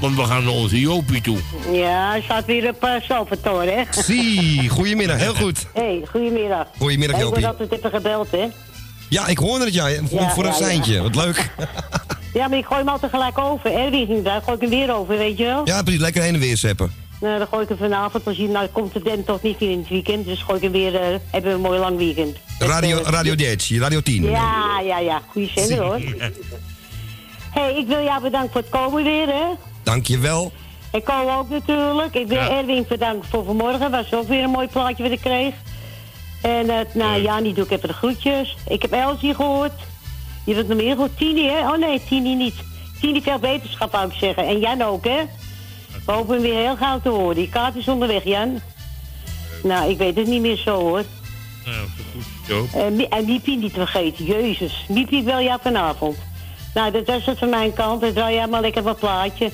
[0.00, 1.38] Want we gaan naar onze Jopie toe.
[1.72, 4.02] Ja, hij staat weer op uh, Salvatore, hè?
[4.02, 5.18] Zie, goedemiddag.
[5.18, 5.66] Heel goed.
[5.74, 6.66] Hé, hey, goedemiddag.
[6.78, 7.42] Goedemiddag, Ik Jopie.
[7.42, 8.46] word altijd even gebeld, hè?
[9.08, 9.88] Ja, ik hoorde het, ja.
[10.08, 10.64] Voor, Ja, voor een ja, ja.
[10.64, 11.02] seintje.
[11.02, 11.50] Wat leuk.
[12.34, 13.72] Ja, maar ik gooi hem altijd gelijk over.
[13.72, 15.60] Erwin daar, gooi ik hem weer over, weet je wel?
[15.64, 16.00] Ja, precies.
[16.00, 16.92] Lekker heen en weer zeppen.
[17.20, 18.26] Nou, dan gooi ik hem vanavond.
[18.26, 20.24] Als je, nou komt de den toch niet in het weekend.
[20.24, 22.36] Dus gooi ik hem weer, eh, hebben we een mooi lang weekend.
[22.58, 24.24] Radio, eh, Radio 10, Radio 10.
[24.24, 25.22] Ja, ja, ja.
[25.26, 25.98] Goeie zender, hoor.
[25.98, 29.44] Hé, hey, ik wil jou bedanken voor het komen weer, hè?
[29.82, 30.52] Dankjewel.
[30.92, 32.14] Ik kom ook natuurlijk.
[32.14, 33.90] Ik wil Erwin bedanken voor vanmorgen.
[33.90, 35.54] Was ook weer een mooi plaatje wat ik kreeg.
[36.42, 38.56] En uh, nou, Jani doe ik even de groetjes.
[38.68, 39.72] Ik heb Elsie gehoord.
[40.44, 41.16] Je hebt nog meer gehoord.
[41.18, 41.58] Tini, hè?
[41.72, 42.54] Oh nee, Tini niet.
[43.00, 44.46] Tini veel beterschap, zou ik zeggen.
[44.46, 45.20] En Jan ook, hè?
[46.06, 47.36] We hopen hem weer heel gauw te horen.
[47.36, 48.60] Die kaart is onderweg, Jan.
[49.62, 51.02] Nou, ik weet het niet meer zo, hoor.
[51.64, 51.76] Nou,
[52.12, 52.72] goed, Joop.
[52.74, 54.24] En, Mi- en Miepie niet te vergeten.
[54.24, 54.84] Jezus.
[54.88, 56.16] Miepie wil jou vanavond.
[56.74, 58.00] Nou, dat was het van mijn kant.
[58.00, 59.50] Dan draai jij maar lekker wat plaatje.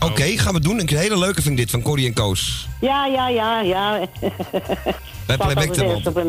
[0.00, 0.80] Oké, gaan we doen.
[0.80, 2.66] Een hele leuke vind ik dit van Corrie en Koos.
[2.80, 4.00] Ja, ja, ja, ja.
[5.26, 6.24] Bij Playback erop.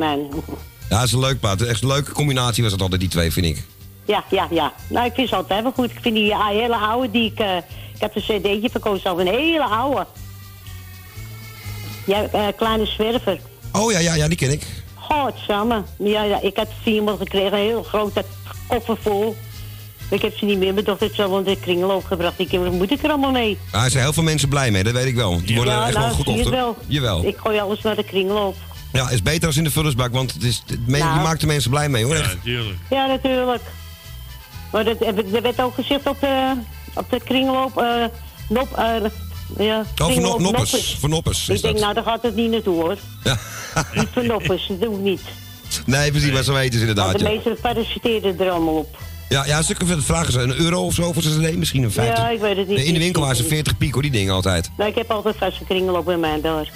[0.89, 1.61] Ja, dat is een leuk plaat.
[1.61, 3.63] Echt een leuke combinatie was het altijd, die twee, vind ik.
[4.11, 4.73] Ja, ja, ja.
[4.89, 5.91] Nou, ik vind ze altijd wel goed.
[5.91, 7.39] Ik vind die ah, hele oude die ik...
[7.39, 7.57] eh,
[7.93, 9.17] ik heb een cd'tje verkozen zelf.
[9.17, 10.05] Een hele oude.
[12.05, 13.39] Ja, eh, Kleine Zwerver.
[13.71, 14.65] Oh ja, ja, ja, die ken ik.
[14.95, 15.83] Godsamme.
[15.97, 17.53] Ja, ja, ik had vier gekregen.
[17.53, 18.25] Een heel grote
[18.67, 19.35] koffer vol.
[20.09, 20.73] Ik heb ze niet meer.
[20.73, 22.39] Mijn dochter zo in de kringloop gebracht.
[22.39, 23.57] Ik heb, wat moet ik er allemaal mee?
[23.71, 25.41] Daar zijn heel veel mensen blij mee, dat weet ik wel.
[25.45, 26.49] Die worden ja, echt nou, wel gekocht.
[26.49, 26.77] wel.
[26.87, 27.25] Jawel.
[27.25, 28.55] Ik gooi alles naar de kringloop.
[28.93, 31.13] Ja, is beter als in de vullersbak, want het is, het Nou.
[31.17, 32.15] je maakt de mensen blij mee hoor.
[32.15, 32.77] Ja, natuurlijk.
[32.89, 33.61] Ja, natuurlijk.
[34.71, 36.53] Maar dat, er werd ook gezegd op de,
[36.95, 37.77] op de kringloop...
[37.77, 38.03] eh
[38.49, 38.85] nop, eh
[39.57, 40.41] ja, Oh, no- noppers.
[40.51, 40.97] noppers.
[40.99, 41.83] Voor noppers is Ik denk, dat.
[41.83, 42.97] nou, daar gaat het niet naartoe, hoor.
[43.23, 43.37] Ja.
[43.95, 45.21] Niet voor noppers, dat doe ik niet.
[45.85, 47.19] Nee, precies, maar zo weten ze Want inderdaad.
[47.19, 48.97] de Ja, meeste parasiteren er allemaal op.
[49.29, 51.91] ja, ja stukken van vragen ze een euro of zo voor zijn CD, misschien een
[51.91, 52.17] 50.
[52.17, 52.79] Ja, ik weet het niet.
[52.79, 54.69] In de winkel waren ze 40 piek hoor, die dingen altijd.
[54.77, 56.71] Nou, ik heb altijd vast een kringloop bij mij daar.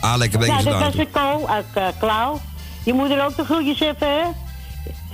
[0.00, 0.82] Ah, lekker Ja, beentjes dat daar.
[0.82, 2.40] was de kool uit uh, Klauw.
[2.84, 4.22] Je moet er ook de groetjes hebben, hè?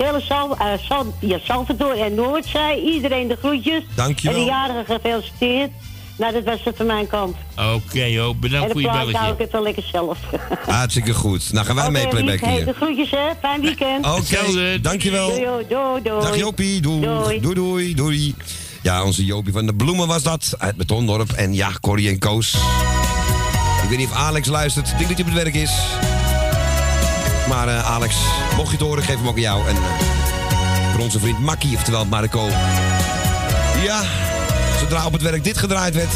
[0.01, 3.83] Hele Sal, eh, Sal, ja, Salvador en Noordzij, iedereen de groetjes.
[3.95, 4.37] Dankjewel.
[4.37, 5.71] En de jarigen gefeliciteerd.
[6.17, 7.35] Nou, dat was het van mijn kant.
[7.75, 8.33] Oké, Joop.
[8.33, 9.43] en Bedankt voor je plaat hou ik belletje.
[9.43, 10.17] het wel lekker zelf.
[10.65, 11.53] Hartstikke goed.
[11.53, 12.41] Nou gaan wij mee Oké, playback lief.
[12.49, 12.65] Hey, hier.
[12.65, 13.27] de groetjes, hè?
[13.41, 14.05] Fijn weekend.
[14.05, 15.27] Oké, dankjewel.
[15.27, 16.21] Doei, doei, doei, doei.
[16.21, 17.01] Dag Jopie, doei.
[17.01, 17.39] Doei.
[17.39, 18.35] Doei, doei, doei.
[18.81, 21.31] Ja, onze Jopie van de Bloemen was dat, uit Betondorp.
[21.31, 22.53] En ja, Corrie en Koos.
[23.83, 24.87] Ik weet niet of Alex luistert.
[24.87, 25.71] Ik denk dat hij op het werk is.
[27.51, 28.15] Maar eh, Alex,
[28.55, 29.67] mocht je het horen, geef hem ook aan jou.
[29.67, 32.47] En eh, voor onze vriend Makkie, oftewel Marco.
[33.83, 34.01] Ja,
[34.79, 36.13] zodra op het werk dit gedraaid werd,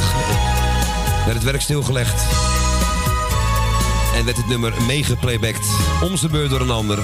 [1.25, 2.21] werd het werk stilgelegd.
[4.15, 5.65] En werd het nummer meegeplaybacked.
[6.03, 6.97] Om zijn beurt door een ander.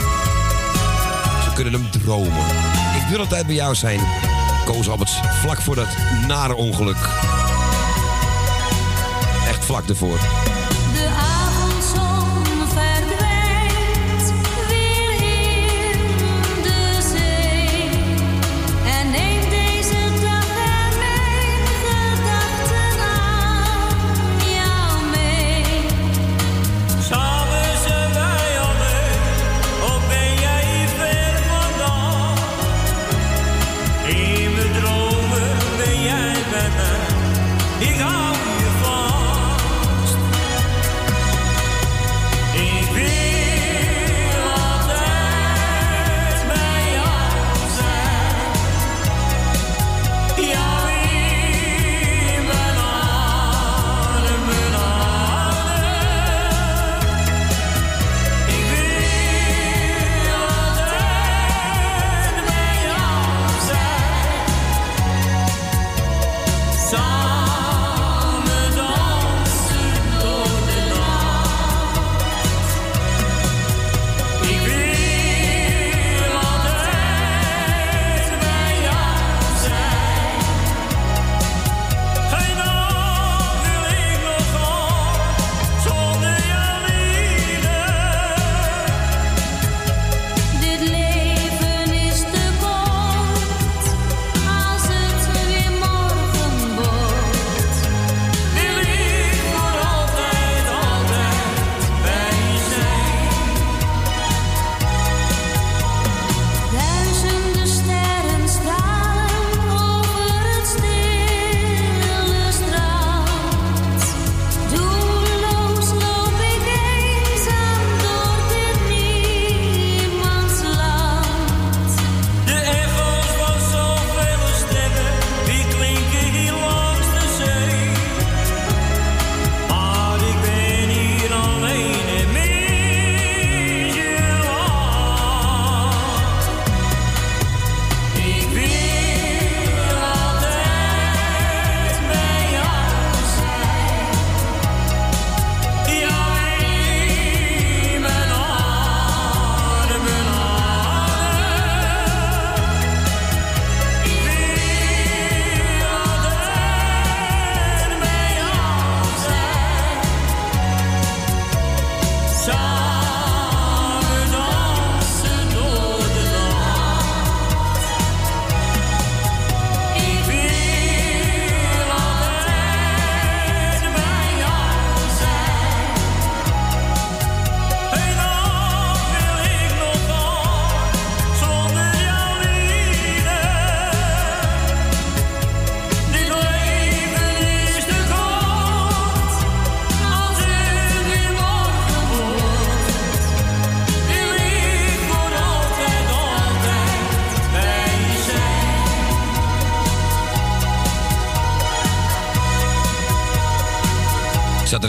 [1.44, 2.46] Ze kunnen hem dromen.
[2.96, 4.00] Ik wil altijd bij jou zijn.
[4.66, 5.90] Koos Alberts, vlak voor dat
[6.28, 7.10] nare ongeluk.
[9.48, 10.20] Echt vlak ervoor.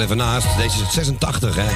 [0.02, 0.56] Er even naast.
[0.56, 1.70] Deze is het 86, hè?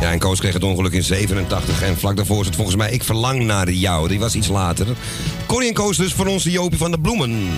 [0.00, 1.82] Ja, en Koos kreeg het ongeluk in 87.
[1.82, 4.08] En vlak daarvoor zit volgens mij Ik Verlang naar jou.
[4.08, 4.86] Die was iets later.
[5.46, 7.48] Corrie en Koos dus voor ons de Jopie van de Bloemen.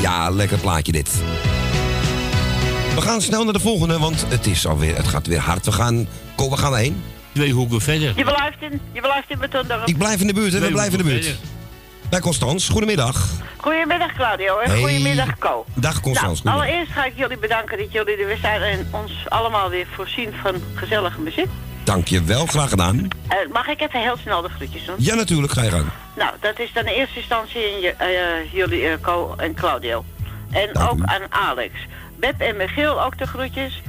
[0.00, 1.10] Ja, lekker plaatje dit.
[2.94, 5.64] We gaan snel naar de volgende, want het, is alweer, het gaat weer hard.
[5.64, 6.06] We gaan...
[6.34, 7.02] Ko, waar gaan we heen?
[7.32, 8.12] Twee hoeken verder.
[8.16, 9.86] Je blijft in, je blijft in Betondorp.
[9.86, 10.60] Ik blijf in de buurt, hè?
[10.60, 11.36] We blijven in de buurt.
[12.10, 13.33] Bij Constans, goedemiddag.
[14.14, 14.80] Goedemiddag Claudio en Hey.
[14.80, 15.64] goedemiddag Co.
[15.74, 19.12] Dag Constans, Nou, allereerst ga ik jullie bedanken dat jullie er weer zijn en ons
[19.28, 21.48] allemaal weer voorzien van gezellige muziek.
[21.84, 23.08] Dank je wel, graag gedaan.
[23.28, 24.94] Eh, mag ik even heel snel de groetjes doen?
[24.98, 25.86] Ja, natuurlijk, ga je gang.
[26.16, 30.04] Nou, dat is dan in eerste instantie in je, eh, jullie, Co en Claudio.
[30.50, 31.72] En ook aan Alex.
[32.18, 33.82] Beb en Michiel ook de groetjes.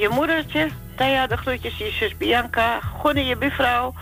[0.00, 1.78] Je moedertje, Thea de groetjes.
[1.78, 2.80] Je zus Bianca.
[3.00, 3.94] Gonnie, je buurvrouw.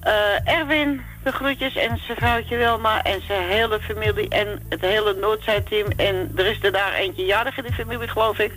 [0.00, 0.12] Eh,
[0.58, 5.86] Erwin de groetjes en zijn vrouwtje Wilma en zijn hele familie en het hele Noordzijteam.
[5.96, 8.52] En er is er daar eentje jarig in de familie, geloof ik.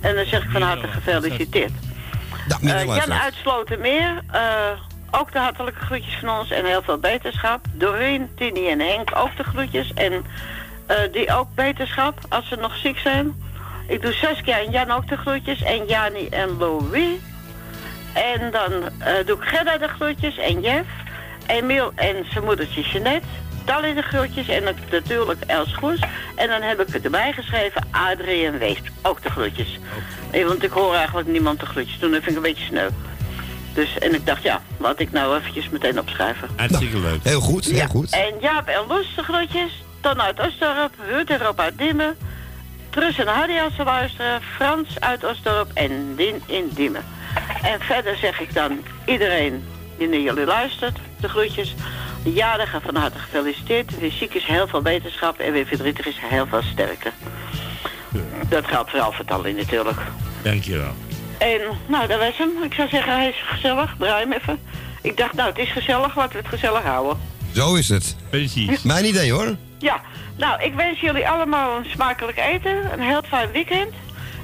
[0.00, 1.72] En dan zeg ik van harte gefeliciteerd.
[2.60, 4.40] Eh, Jan uit Slotermeer, eh,
[5.10, 7.60] ook de hartelijke groetjes van ons en heel veel beterschap.
[7.72, 10.24] Doreen, Tini en Henk ook de groetjes en
[10.86, 13.34] eh, die ook beterschap als ze nog ziek zijn.
[13.86, 17.18] Ik doe Saskia en Jan ook de groetjes en Jani en Louis.
[18.12, 20.88] En dan eh, doe ik Gerda de groetjes en Jeff.
[21.46, 23.26] Emiel en zijn moedertje Jeanette.
[23.64, 26.00] Tally de groetjes en dan natuurlijk Els Goes.
[26.36, 28.78] En dan heb ik erbij geschreven Adrie en Wees.
[29.02, 29.78] Ook de groetjes.
[30.30, 32.10] Eh, Want ik hoor eigenlijk niemand de groetjes doen.
[32.10, 32.88] Dat vind ik een beetje sneu.
[33.74, 36.48] Dus, en ik dacht, ja, laat ik nou eventjes meteen opschrijven.
[36.56, 37.20] Hartstikke leuk.
[37.22, 38.10] Heel goed, heel Ja, goed.
[38.10, 39.84] En Jaap en Loes de groetjes.
[40.00, 42.16] Ton uit Osdorp, Ruud en Rob uit Diemen.
[42.90, 44.40] Trus en Hardy als ze luisteren.
[44.56, 47.04] Frans uit Osdorp en Dien in Diemen.
[47.72, 49.64] En verder zeg ik dan iedereen
[49.98, 51.74] die naar jullie luistert, de groetjes.
[52.24, 53.98] De jarige van harte gefeliciteerd.
[53.98, 55.38] Wie ziek is, heel veel beterschap.
[55.38, 57.10] En wie verdrietig is, heel veel sterkte.
[58.48, 59.98] Dat geldt voor Alfred Alli natuurlijk.
[60.42, 60.92] Dankjewel.
[61.38, 62.50] En nou, dat was hem.
[62.62, 63.94] Ik zou zeggen, hij is gezellig.
[63.98, 64.58] Draai hem even.
[65.02, 66.16] Ik dacht, nou, het is gezellig.
[66.16, 67.20] Laten we het gezellig houden.
[67.54, 68.16] Zo is het.
[68.30, 68.82] Precies.
[68.82, 69.56] Mijn idee hoor.
[69.78, 70.00] Ja,
[70.36, 72.92] nou, ik wens jullie allemaal een smakelijk eten.
[72.92, 73.94] Een heel fijn weekend.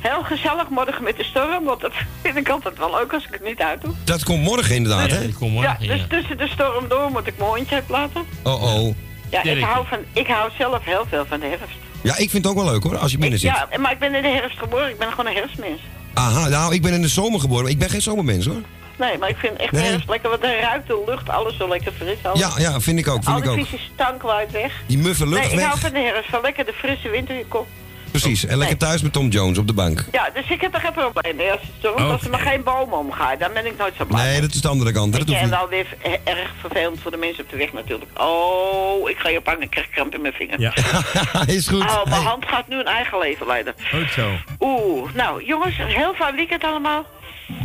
[0.01, 1.93] Heel gezellig morgen met de storm, want dat
[2.23, 3.93] vind ik altijd wel leuk als ik het niet uitdoe.
[4.05, 5.20] Dat komt morgen inderdaad, hè?
[5.61, 8.25] ja, dus tussen de storm door moet ik mijn hondje uitlaten.
[8.43, 8.95] Oh oh.
[9.31, 11.77] Ja, ik hou, van, ik hou zelf heel veel van de herfst.
[12.03, 13.51] Ja, ik vind het ook wel leuk hoor, als je binnen zit.
[13.51, 14.89] Ja, maar ik ben in de herfst geboren.
[14.89, 15.81] Ik ben gewoon een herfstmens.
[16.15, 18.62] Aha, nou, ik ben in de zomer geboren, maar ik ben geen zomermens hoor.
[18.99, 19.83] Nee, maar ik vind echt Nee.
[19.83, 22.16] herfst lekker, want dan ruikt de lucht alles zo lekker fris.
[22.23, 22.39] Alles.
[22.41, 23.66] Ja, ja, vind ik ook, vind Al ik die ook.
[23.66, 24.73] vieze stank waait weg.
[24.87, 25.66] Die muffe lucht nee, ik weg.
[25.66, 27.66] hou van de herfst, van lekker de frisse wind in je kop.
[28.10, 30.05] Precies, en lekker thuis met Tom Jones op de bank.
[30.12, 31.94] Ja, dus ik heb er geen probleem mee als het.
[31.97, 34.24] Als er maar geen bomen omgaan, dan ben ik nooit zo blij.
[34.30, 35.12] Nee, dat is de andere kant.
[35.12, 35.51] Dat je, en niet.
[35.51, 35.86] wel weer
[36.24, 38.20] erg vervelend voor de mensen op de weg natuurlijk.
[38.20, 40.60] Oh, ik ga je pakken, ik krijg kramp in mijn vinger.
[40.60, 40.72] Ja.
[41.47, 41.80] is goed.
[41.82, 42.22] Oh, mijn Hey.
[42.30, 43.74] hand gaat nu een eigen leven leiden.
[43.90, 44.30] Goed zo.
[44.60, 47.05] Oeh, nou jongens, een heel fijn weekend allemaal.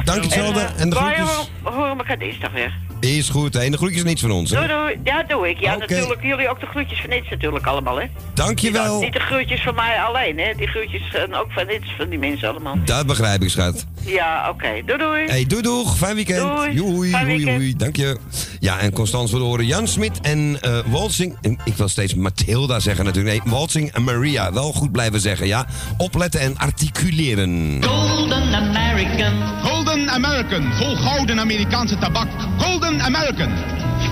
[0.03, 0.59] Dank hetzelfde.
[0.59, 1.19] eh, En de groetjes.
[1.63, 2.73] horen- horen elkaar dinsdag weer.
[3.03, 3.55] Is goed.
[3.55, 4.55] En de groetjes niets van ons, hè.
[4.55, 4.99] Doei doei.
[5.03, 5.59] Ja, doe ik.
[5.59, 6.21] Ja, natuurlijk.
[6.23, 8.05] Jullie ook de groetjes van Nits natuurlijk allemaal, hè.
[8.33, 8.99] Dankjewel.
[9.01, 10.53] Niet de groetjes van mij alleen, hè.
[10.57, 12.75] Die groetjes zijn ook van Nits, van die mensen allemaal.
[12.85, 13.85] Dat begrijp ik, schat.
[14.05, 14.67] Ja, oké.
[14.85, 15.25] Doei doei.
[15.25, 15.97] Hey, doei doeg.
[15.97, 16.39] Fijn weekend.
[16.39, 16.71] Doei.
[16.73, 17.57] Joei, Fijn joei, weekend.
[17.61, 17.75] joei.
[17.75, 18.17] Dank je.
[18.59, 21.37] Ja, en Constans wil horen Jan Smit en eh Walsing.
[21.41, 23.43] en Ik wil steeds Mathilda zeggen natuurlijk.
[23.43, 24.53] Nee, Walsing en Maria.
[24.53, 25.65] Wel goed blijven zeggen, ja.
[25.97, 27.83] Opletten en articuleren.
[27.83, 29.33] Golden American.
[29.63, 30.73] Golden American.
[30.73, 32.27] Vol gouden Amerikaanse tabak.
[32.57, 33.51] Golden American.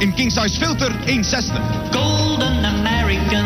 [0.01, 1.53] In king size filter 160.
[1.91, 3.45] Golden American.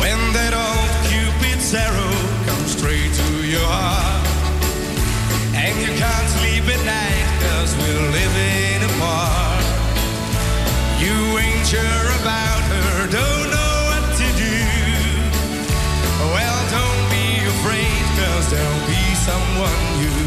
[0.00, 2.14] When that old Cupid's arrow
[2.46, 4.26] comes straight to your heart
[5.54, 9.64] And you can't sleep at night cause we're living apart
[11.00, 12.03] You ain't sure
[18.54, 20.22] there'll be someone new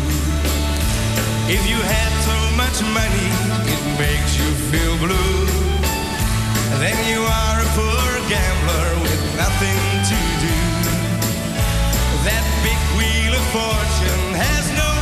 [1.56, 3.30] If you had so much money,
[3.74, 5.48] it makes you feel blue
[6.80, 9.80] then you are a poor gambler with nothing
[10.12, 10.58] to do.
[12.28, 14.97] That big wheel of fortune has no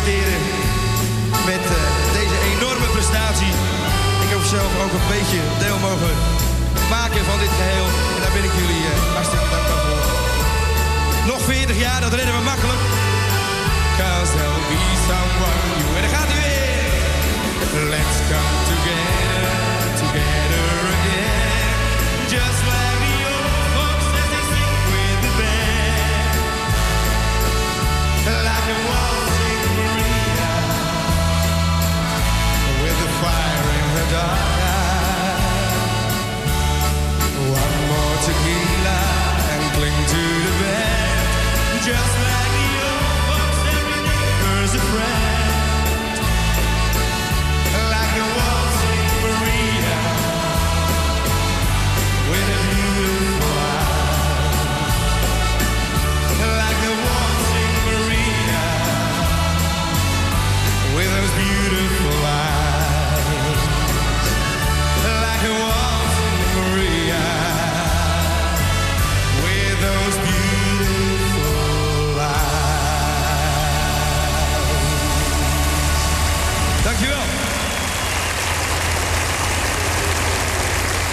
[0.00, 0.40] feliciteren
[1.46, 1.82] met eh,
[2.18, 3.52] deze enorme prestatie.
[4.24, 6.14] Ik heb zelf ook een beetje deel mogen
[6.90, 7.86] maken van dit geheel.
[8.14, 10.02] En daar ben ik jullie eh, hartstikke dankbaar voor.
[11.32, 12.82] Nog 40 jaar, dat redden we makkelijk.
[13.98, 15.90] Cause there'll be someone new.
[15.96, 16.78] En dan gaat hij weer.
[17.94, 19.48] Let's come together,
[20.02, 21.68] together again.
[22.34, 24.10] Just like the old folks
[34.12, 34.26] One
[37.90, 39.00] more tequila
[39.52, 41.18] and cling to the bed.
[41.86, 42.56] Just like
[43.30, 44.74] folks and neighbors.
[47.94, 50.02] Like a waltzing Maria
[52.30, 52.60] with a.
[56.40, 58.64] Like a waltzing Maria
[60.96, 61.99] with those beautiful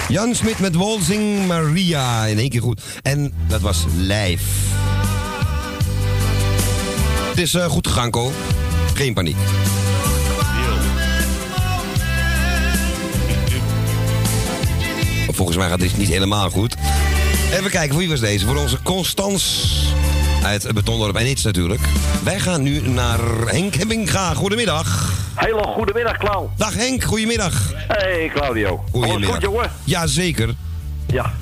[0.08, 2.24] Jan Smit met Walzing Maria.
[2.26, 2.82] In één keer goed.
[3.02, 4.44] En dat was live.
[7.28, 8.32] Het is eh, goed gegaan, Ko.
[8.94, 9.36] Geen paniek.
[15.26, 16.74] Volgens mij gaat dit niet helemaal goed.
[17.52, 18.46] Even kijken, wie was deze?
[18.46, 19.72] Voor onze Constans
[20.42, 21.80] uit Betondorp en iets natuurlijk.
[22.22, 24.34] Wij gaan nu naar Henk Hemminga.
[24.34, 25.17] Goedemiddag.
[25.38, 26.50] Hele goedemiddag, Klauw.
[26.56, 27.72] Dag Henk, goedemiddag.
[27.74, 28.84] Hey, Claudio.
[28.92, 29.70] Alles goed, jongen?
[29.84, 30.54] Ja, zeker.
[31.06, 31.32] Ja.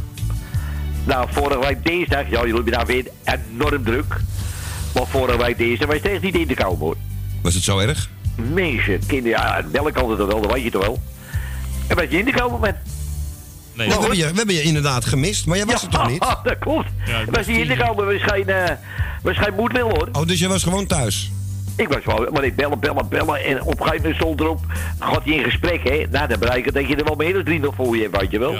[1.05, 4.21] Nou, vorige week dinsdag, ja, jullie hebben daar weer enorm druk.
[4.95, 6.97] Maar vorige week dinsdag was het echt niet in te komen, hoor.
[7.43, 8.09] Was het zo erg?
[8.53, 11.03] Mensen, kinderen, ja, melk altijd wel, dat weet je toch wel.
[11.87, 12.77] En was je in te komen met...
[13.73, 16.21] Nee, we, hebben je, we hebben je inderdaad gemist, maar jij was er toch niet?
[16.43, 16.89] dat klopt.
[17.31, 18.71] was niet in te komen, was geen, eh
[19.23, 20.09] was geen moedwil, hoor.
[20.13, 21.31] Oh, dus je was gewoon thuis?
[21.77, 23.45] Ik was wel, maar ik bellen, bellen, bellen.
[23.45, 24.61] En op een gegeven moment stond erop,
[24.99, 26.07] gaat hij in gesprek, hè?
[26.11, 28.31] Nou, dan bereikt dat je er wel meer dan drie nog voor je hebt, weet
[28.31, 28.55] je wel.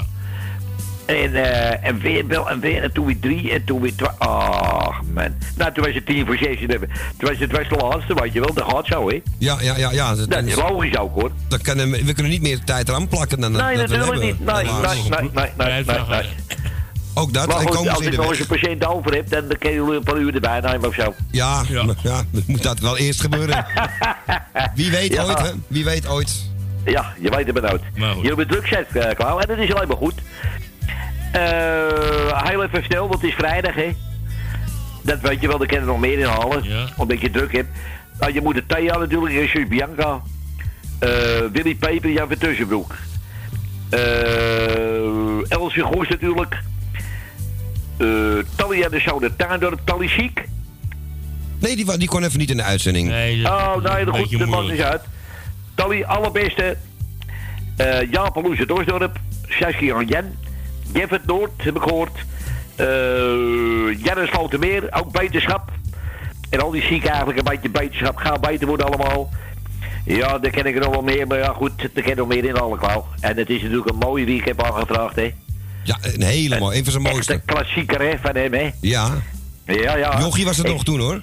[1.07, 4.09] En, eh, en weer bel en weer, en toen weer drie, en toen weer twee.
[4.19, 5.35] Ach, man.
[5.57, 6.61] Nou, toen was het tien voor zes.
[6.61, 8.55] en Toen was het was de laatste, weet je wel.
[8.55, 9.23] Dat gaat zo, hè?
[9.39, 9.91] Ja, ja, ja.
[9.93, 11.31] ja Dat is logisch ook, hoor.
[11.49, 14.45] Dat kunnen, we kunnen niet meer tijd eraan plakken dan Nee, dat we natuurlijk niet.
[14.45, 14.73] Nee, nee,
[15.11, 16.29] nee, nee, nee, nee, nee.
[17.19, 18.87] Ook dat, Maar en goed, komen als ze in ik de nog eens een patiënt
[18.87, 21.15] over heb, dan kun je een paar uur erbij nemen of zo.
[21.31, 21.85] Ja, ja.
[22.03, 23.67] ja, dat moet dat wel eerst gebeuren.
[24.75, 25.25] Wie weet Ja.
[25.25, 25.51] ooit, hè?
[25.67, 26.51] Wie weet ooit.
[26.85, 27.83] Ja, je weet het maar nooit.
[28.15, 30.15] Jullie hebben druk zet, uh, Klauw, en dat is alleen maar goed.
[31.33, 33.97] Eh heel even snel, want het is vrijdag, hè.
[35.03, 36.65] Dat weet je wel, daar kunnen er nog meer in halen.
[36.97, 37.69] Omdat je druk hebt.
[38.19, 40.21] Nou, je moet de Thea natuurlijk, Jesus Bianca.
[40.99, 41.11] eh
[41.53, 42.95] Willy Peper, Jan van Tussenbroek.
[43.91, 46.63] eh Elsje Goes natuurlijk.
[47.97, 48.07] Eh
[48.55, 50.45] Talia de Zoude Tuindorp, Tally Chic.
[51.59, 53.09] Nee, die, die kon even niet in de uitzending.
[53.09, 55.03] Oh, nee, dat goed, dat maakt niet uit.
[55.75, 56.77] Tally, allerbeste.
[57.77, 59.19] Eh Jaap Loes Dorsdorp.
[59.49, 60.39] Saskia en Jen.
[60.93, 62.19] Jeffert Noord, heb ik gehoord.
[62.77, 65.71] Eh Janne Slotermeer, ook beterschap.
[66.51, 68.17] En al die zieken eigenlijk een beetje beterschap.
[68.17, 69.31] Gaan beter worden allemaal.
[70.05, 71.27] Ja, daar ken ik er nog wel meer.
[71.27, 73.07] Maar ja, goed, er ken nog meer in alle klauw.
[73.21, 75.35] En het is natuurlijk een mooie wie ik heb aangevraagd, hè.
[75.87, 76.77] Ja, een hele mooie.
[76.79, 77.33] Een van zijn mooiste.
[77.33, 78.71] een klassieker, hè, van hem, hè.
[78.81, 79.11] Ja.
[79.67, 80.19] Ja, ja.
[80.21, 81.23] Jochie was het Ik- nog toen, hoor.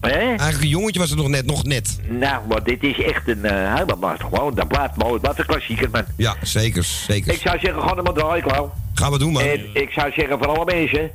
[0.00, 0.08] Hè?
[0.10, 1.46] Eigenlijk een jongetje was het nog net.
[1.46, 1.98] Nog net.
[2.08, 3.44] Nou, maar dit is echt een...
[3.44, 5.20] eh hij maar gewoon, dat blijft mooi.
[5.20, 6.04] Wat een klassieker, man.
[6.16, 6.84] Ja, zeker.
[6.84, 7.32] zeker.
[7.32, 8.72] Ik zou zeggen, gewoon maar draaien, Klauw.
[8.94, 9.42] Gaan we doen, man.
[9.42, 11.10] En ik zou zeggen, voor alle mensen...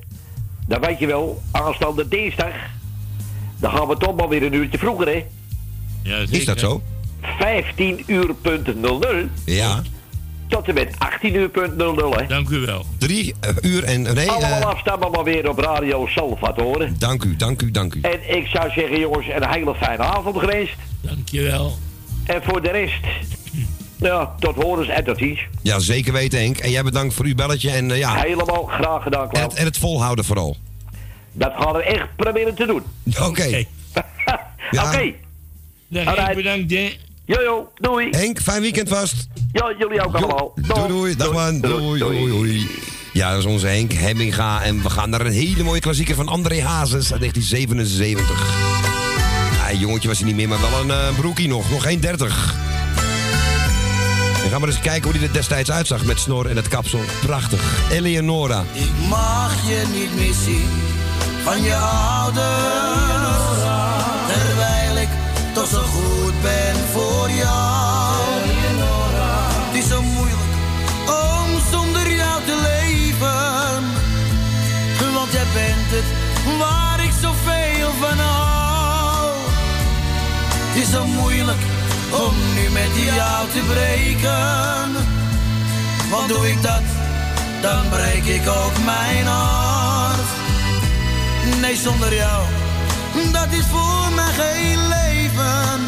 [0.67, 2.53] Dan weet je wel, aanstaande dinsdag...
[3.59, 5.25] Dan gaan we toch maar weer een uurtje vroeger, hè.
[6.03, 6.81] Ja, Is dat zo?
[7.39, 9.81] 15 uur punt 00 Ja.
[10.47, 12.27] Tot en met 18 uur punt 00, hè.
[12.27, 12.85] Dank u wel.
[12.97, 14.01] Drie eh, uur en...
[14.01, 16.91] Nee, Allemaal eh, afstammen maar weer op Radio Salvatore.
[16.97, 18.01] dank u, dank u, dank u.
[18.01, 20.75] En ik zou zeggen, jongens, een hele fijne avond geweest.
[21.01, 21.77] Dankjewel.
[22.25, 23.05] En voor de rest...
[23.99, 25.39] Ja, tot horens en tot ziens.
[25.61, 26.57] Ja, zeker weten, Henk.
[26.57, 27.71] En jij bedankt voor uw belletje.
[27.71, 29.43] En eh, ja, Helemaal graag gedaan, en Klauw.
[29.49, 30.57] het, en het volhouden vooral.
[31.31, 32.83] Dat gaan we echt proberen te doen.
[33.21, 33.63] Oké.
[34.71, 34.87] Ja.
[34.87, 35.13] Oké.
[35.87, 36.15] Dag.
[36.15, 36.97] Henk, bedankt, hè.
[37.25, 38.09] Jojo, doei.
[38.09, 39.27] Henk, fijn weekend vast.
[39.51, 40.53] Ja, jullie ook allemaal.
[40.55, 41.15] Doei, doei.
[41.15, 41.61] Dag man.
[41.61, 42.69] Doei, doei, doei.
[43.13, 44.61] Ja, dat is onze Henk Hemminga.
[44.61, 48.55] En we gaan naar een hele mooie klassieker van André Hazes uit 1977.
[49.57, 51.69] Ja, jongetje was hij niet meer, maar wel een uh, broekie nog.
[51.69, 51.99] Nog 1,30.
[54.41, 56.99] Dan gaan we eens kijken hoe hij er destijds uitzag met snor en het kapsel.
[57.21, 57.89] Prachtig.
[57.91, 58.63] Eleonora.
[58.73, 60.69] Ik mag je niet meer zien
[61.43, 62.45] van je ouders.
[64.33, 65.09] Terwijl ik
[65.53, 67.86] toch zo goed ben voor jou.
[80.87, 81.57] Is zo moeilijk
[82.11, 84.91] om nu met jou te breken.
[86.09, 86.81] Want doe ik dat,
[87.61, 90.29] dan breek ik ook mijn hart.
[91.61, 92.43] Nee, zonder jou,
[93.31, 95.79] dat is voor mij geen leven.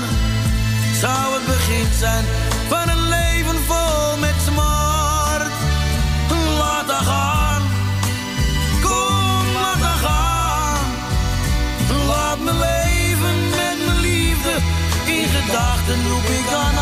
[1.00, 2.26] Zou het begin zijn
[2.68, 4.79] van een leven vol met smart.
[15.50, 16.79] Gedachten roep ik aan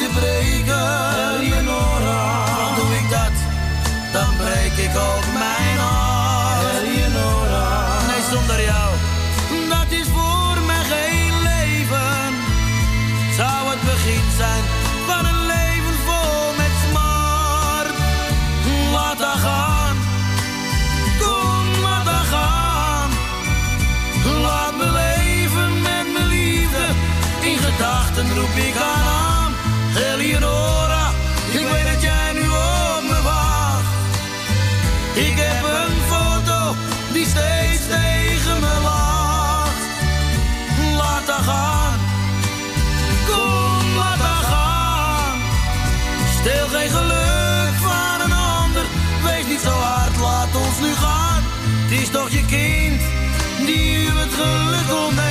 [0.00, 1.40] te breken.
[1.40, 3.36] Eleonora, doe ik dat,
[4.12, 5.29] dan breek ik ook
[54.90, 55.29] Michael May.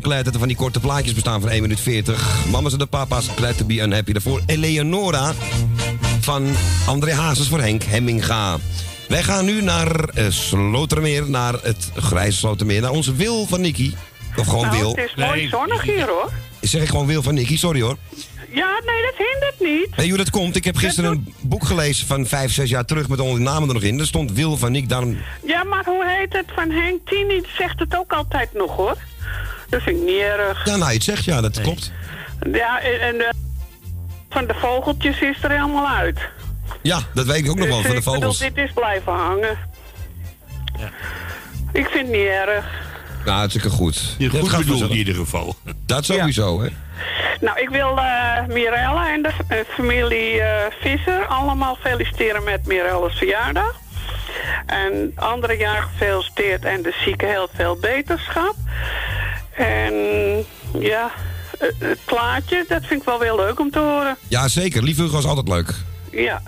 [0.00, 2.46] Zo dat er van die korte plaatjes bestaan van 1 minuut 40.
[2.50, 4.12] Mama's en de papa's, glad to be unhappy.
[4.12, 5.32] Daarvoor Eleonora
[6.20, 6.46] van
[6.86, 8.58] André Hazes voor Henk Hemminga.
[9.08, 13.92] Wij gaan nu naar uh, Slotermeer, naar het grijze Slotermeer, naar onze Wil van Nicky.
[14.36, 14.90] Of gewoon nou, Wil.
[14.90, 16.30] het is mooi zonnig hier hoor.
[16.60, 17.96] Zeg ik gewoon Wil van Nicky, sorry hoor.
[18.52, 19.96] Ja, nee, dat hindert niet.
[19.96, 20.56] Weet je hoe dat komt?
[20.56, 23.68] Ik heb gisteren een boek gelezen van 5, 6 jaar terug met al die namen
[23.68, 23.98] er nog in.
[24.00, 25.16] Er stond Wil van Nick, daarom...
[25.46, 28.96] Ja, maar hoe heet het van Henk Tini zegt het ook altijd nog hoor.
[29.72, 30.64] Dat vind ik niet erg.
[30.64, 31.92] Ja, nou, je het zegt ja, dat klopt.
[32.52, 33.32] Ja, en, en de,
[34.30, 36.18] van de vogeltjes is er helemaal uit.
[36.82, 38.38] Ja, dat weet ik ook nog wel, Dus van de ik bedoel, vogels.
[38.38, 39.58] dit is blijven hangen.
[41.72, 42.64] Ik vind het niet erg.
[43.24, 44.14] Nou, hartstikke goed.
[44.18, 45.54] Je Dat goed gaat bedoeld in ieder geval.
[45.86, 46.68] Dat sowieso, hè.
[47.40, 53.18] Nou, ik wil eh Mirella en de eh, familie eh, Visser allemaal feliciteren met Mirella's
[53.18, 53.80] verjaardag.
[54.66, 58.54] En andere jaar gefeliciteerd en de zieke heel veel beterschap.
[59.54, 59.94] En
[60.78, 61.10] ja,
[61.78, 64.16] het plaatje, dat vind ik wel weer leuk om te horen.
[64.28, 64.82] Ja, zeker.
[64.82, 65.74] Lieve Hugo is altijd leuk.
[66.10, 66.42] Ja.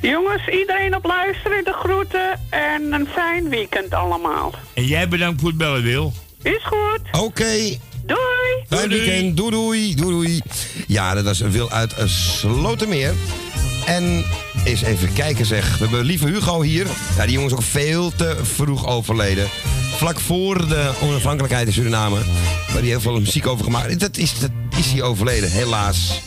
[0.00, 4.54] Jongens, iedereen op luisteren, de groeten en een fijn weekend allemaal.
[4.74, 6.12] En jij bedankt voor het bellen, Wil.
[6.42, 7.22] Is goed.
[7.22, 7.78] Oké.
[8.06, 8.64] Doei.
[8.68, 9.36] Fijn weekend.
[9.36, 9.94] Doei doei.
[9.94, 10.40] Doei doei.
[10.86, 13.14] Ja, dat was een Wil uit een Slotermeer.
[13.86, 14.24] En
[14.64, 15.78] eens even kijken zeg.
[15.78, 16.86] We hebben lieve Hugo hier.
[17.16, 19.48] Ja, die jongen is ook veel te vroeg overleden.
[20.00, 22.16] Vlak voor de onafhankelijkheid in Suriname.
[22.66, 26.20] Waar hij heel veel muziek over gemaakt Dat is, dat is hij overleden, helaas.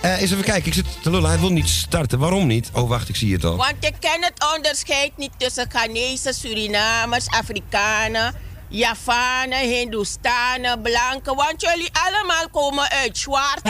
[0.00, 0.66] Eh eens even kijken.
[0.66, 1.28] Ik zit te lullen.
[1.28, 2.18] Hij wil niet starten.
[2.18, 2.70] Waarom niet?
[2.72, 3.08] Oh, wacht.
[3.08, 3.56] Ik zie het al.
[3.56, 8.34] Want je kent het onderscheid niet tussen Ghanese, Surinamers, Afrikanen,
[8.68, 11.36] Javanen, Hindoestanen, Blanken.
[11.36, 13.60] Want jullie allemaal komen uit zwart.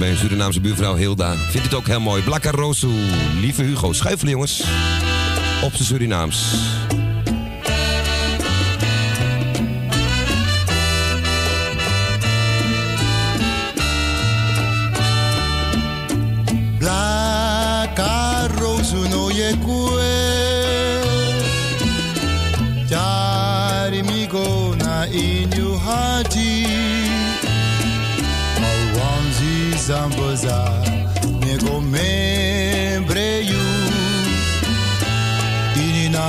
[0.00, 1.36] Een Surinaamse buurvrouw Hilda.
[1.36, 2.22] Vindt het ook heel mooi.
[2.22, 2.88] Blakka Rosu.
[3.40, 3.92] Lieve Hugo.
[3.92, 4.60] Schuifelen jongens.
[5.62, 6.54] Op zijn Surinaams.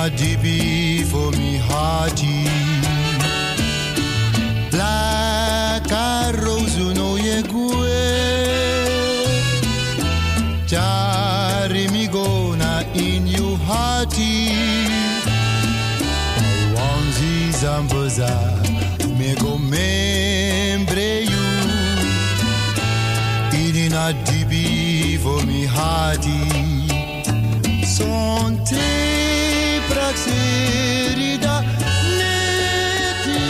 [0.09, 2.43] Dibi for me hearty
[4.69, 5.89] Black
[6.43, 8.03] rose no ye kue.
[10.67, 14.51] Jari mi gona in you hearty
[16.75, 18.29] Wanzi zamboza
[19.17, 21.47] me go membre you.
[23.53, 26.73] Inina dibi for me hearty
[29.93, 31.55] Praxerida
[32.17, 33.45] neti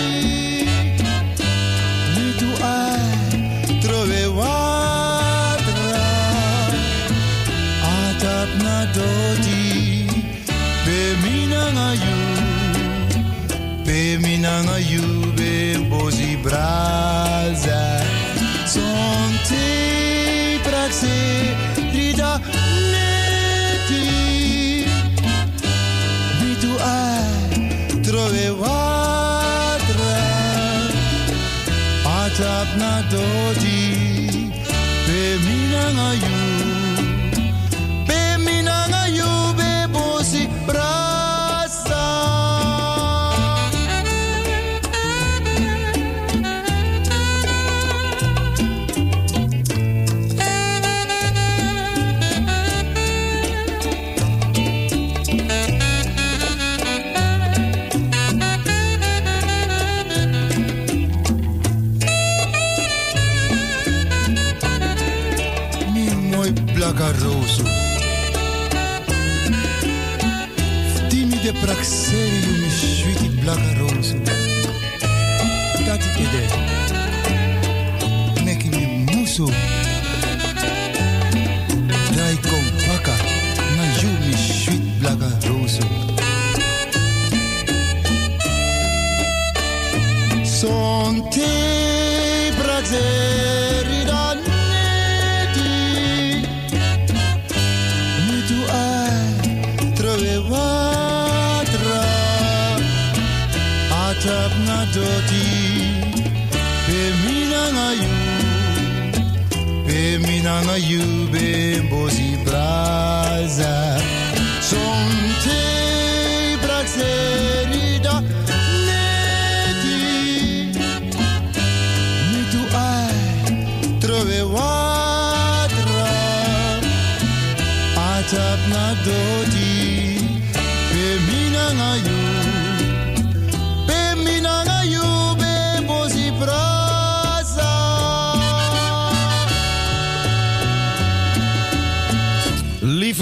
[2.16, 6.04] Ni tu ai trove watra
[7.96, 9.64] atap na doti
[10.86, 11.00] be
[12.04, 12.20] you
[13.88, 14.00] be
[14.92, 15.08] you
[15.38, 15.54] be
[16.44, 17.13] braza
[28.44, 30.20] trove watra
[32.24, 33.80] atap na doti
[35.06, 36.43] be minanga you
[71.66, 72.33] pra que seja.
[110.78, 111.13] You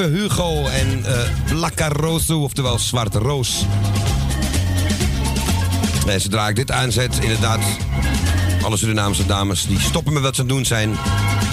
[0.04, 3.66] Hugo en eh Blaccaroso, oftewel Zwarte Roos.
[6.08, 7.60] En zodra ik dit aanzet, inderdaad,
[8.64, 10.90] alle Surinaamse dames die stoppen met wat ze doen zijn.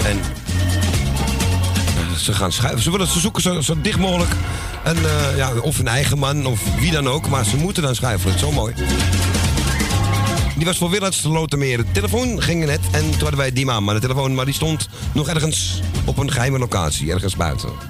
[0.05, 2.81] En eh, ze gaan schuiven.
[2.81, 4.31] Ze willen ze zoeken zo, dicht mogelijk.
[4.83, 7.29] Een, eh, ja, of een eigen man of wie dan ook.
[7.29, 8.29] Maar ze moeten dan schuiven.
[8.29, 8.73] Het is zo mooi.
[10.55, 11.77] Die was voor Willens te Lotermeer.
[11.77, 13.83] De telefoon ging net en toen hadden wij die man.
[13.83, 17.11] Maar de telefoon maar die stond nog ergens op een geheime locatie.
[17.11, 17.88] Ergens buiten.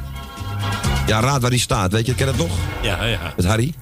[1.09, 1.91] Ja, raad waar die staat.
[1.91, 2.57] Weet je, ken je dat nog?
[2.81, 3.33] Ja, ja.
[3.35, 3.73] Met Harry.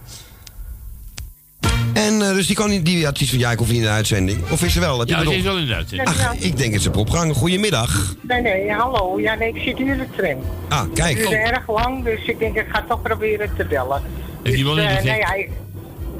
[1.93, 3.83] En eh, dus die, kon niet, die had iets van, ja, ik hoef niet in
[3.83, 4.49] de uitzending.
[4.51, 4.99] Of is ze wel?
[4.99, 6.09] Heb je Ja, het ze is wel in de uitzending.
[6.09, 7.33] Ach, ik denk dat ze op opgang.
[7.35, 8.15] Goedemiddag.
[8.21, 9.19] Nee, nee, hallo.
[9.19, 10.37] Ja, nee, ik zit nu in de tram.
[10.69, 11.17] Ah, kijk.
[11.17, 14.01] Het duurde erg lang, dus ik denk ik ga toch proberen te bellen.
[14.43, 15.03] Hij Dus, wel ingezet?
[15.03, 15.49] nee, ja, ik,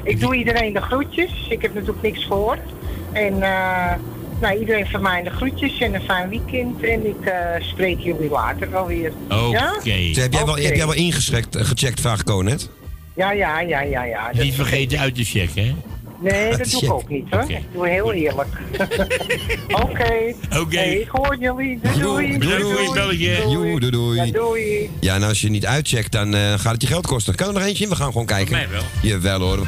[0.03, 1.47] ik doe iedereen de groetjes.
[1.49, 2.59] Ik heb natuurlijk niks gehoord.
[3.11, 3.93] En eh,
[4.41, 6.83] nou, iedereen van mij de groetjes en een fijn weekend.
[6.83, 9.11] En ik eh, spreek jullie later wel weer.
[9.29, 9.73] Ja?
[9.83, 10.61] Zeg, heb, jij wel, Oké.
[10.61, 12.69] heb jij wel ingecheckt, eh, gecheckt, vraag Ko net?
[13.15, 14.31] Ja, ja, ja, ja, ja.
[14.33, 15.75] Dat- Niet vergeten uit te checken, hè?
[16.21, 17.43] Nee, dat doe ik ook niet hoor.
[17.51, 18.47] Ik doe heel eerlijk.
[19.83, 20.33] Oké.
[20.59, 20.77] Oké.
[20.77, 21.79] Hey, ik hoor jullie.
[21.99, 22.83] Doei, doei.
[23.43, 24.15] Voor doei, doei.
[24.25, 24.89] Ja, doei.
[24.99, 27.35] Ja, en als je niet uitcheckt, dan eh, gaat het je geld kosten.
[27.35, 27.89] Kan er nog eentje in?
[27.89, 28.51] We gaan gewoon kijken.
[28.51, 28.81] mij wel.
[29.01, 29.67] Jawel hoor.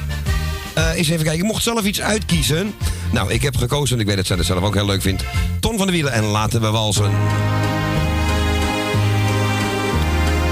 [0.74, 1.42] Eh eens even kijken.
[1.42, 2.74] Ik mocht zelf iets uitkiezen.
[3.12, 5.24] Nou, ik heb gekozen, en ik weet dat zij dat zelf ook heel leuk vindt.
[5.60, 7.12] Ton van de Wielen en laten we walsen.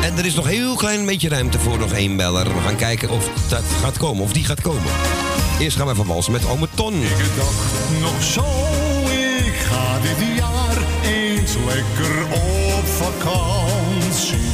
[0.02, 2.44] En er is nog heel klein beetje ruimte voor nog één beller.
[2.44, 4.92] We gaan kijken of dat gaat komen, of die gaat komen.
[5.60, 6.94] Eerst gaan we even walsen met ome Ton.
[6.94, 8.22] Ik dacht nog
[9.46, 12.24] ik ga dit jaar eens lekker
[12.76, 14.48] op vakantie.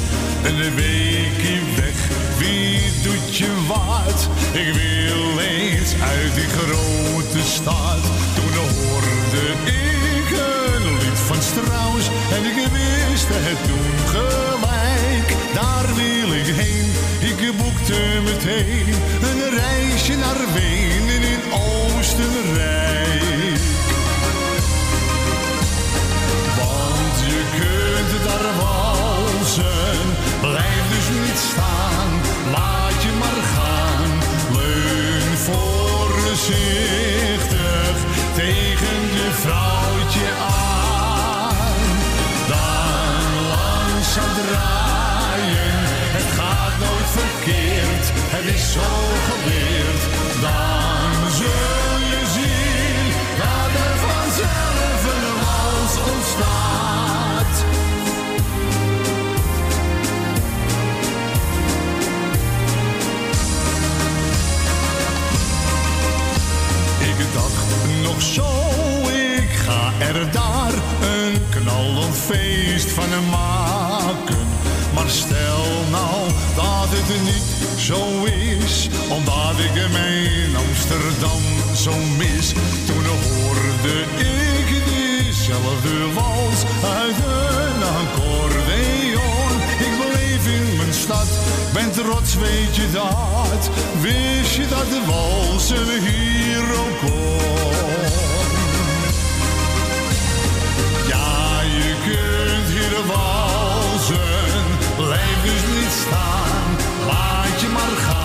[2.44, 4.20] Wie doet je wat?
[4.52, 8.02] Ik wil eens uit die grote stad.
[8.36, 15.28] Toen hoorde ik een lied van Strauss en ik wist het toen gelijk.
[15.54, 16.88] Daar wil ik heen,
[17.32, 18.88] ik boekte meteen
[19.30, 23.02] een reisje naar Wenen in Oostenrijk.
[26.60, 30.00] Want je kunt daar walsen,
[30.42, 32.03] blijf dus niet staan,
[36.46, 37.96] voorzichtig
[38.36, 41.98] tegen je vrouwtje aan.
[42.48, 45.80] Dan langzaam draaien,
[46.18, 48.82] het gaat nooit verkeerd, het is zo
[49.30, 49.83] geleerd.
[70.14, 74.38] Er daar een knallend feest van maken.
[74.94, 81.44] Maar stel nou dat het niet zo is, omdat ik hem in Amsterdam
[81.76, 82.48] zo mis.
[82.86, 86.62] Toen hoorde ik diezelfde wals
[86.98, 89.52] uit een accordeon.
[89.88, 91.28] Ik bleef in mijn stad,
[91.74, 93.70] ben trots, weet je dat?
[94.02, 98.03] Wist je dat de walsen hier ook kon?
[102.94, 104.64] Hier walsen,
[104.96, 108.23] blijf dus niet staan, laat je maar gaan.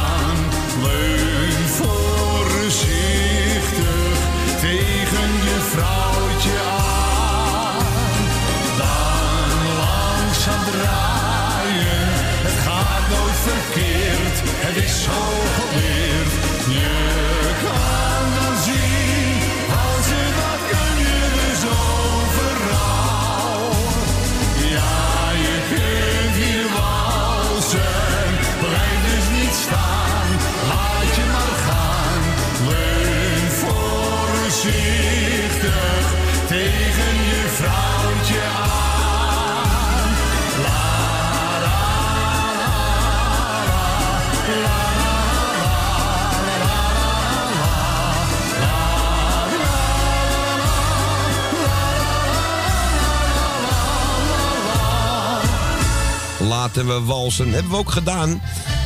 [56.74, 57.52] Laten we walsen.
[57.52, 58.42] Hebben we ook gedaan.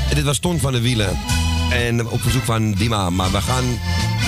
[0.08, 1.18] En dit was Ton van de Wielen.
[1.70, 3.10] En op verzoek van Dima.
[3.10, 3.64] Maar we gaan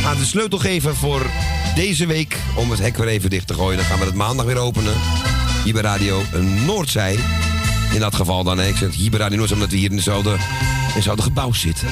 [0.06, 1.26] aan de sleutel geven voor
[1.74, 2.36] deze week.
[2.56, 3.76] Om het hek weer even dicht te gooien.
[3.76, 4.94] Dan gaan we het maandag weer openen.
[5.64, 6.22] Hier bij Radio
[6.66, 7.18] Noordzij.
[7.92, 8.60] In dat geval dan.
[8.60, 10.36] Ik zeg hier bij Radio Noordzij omdat we hier in hetzelfde,
[10.94, 11.88] in gebouw zitten.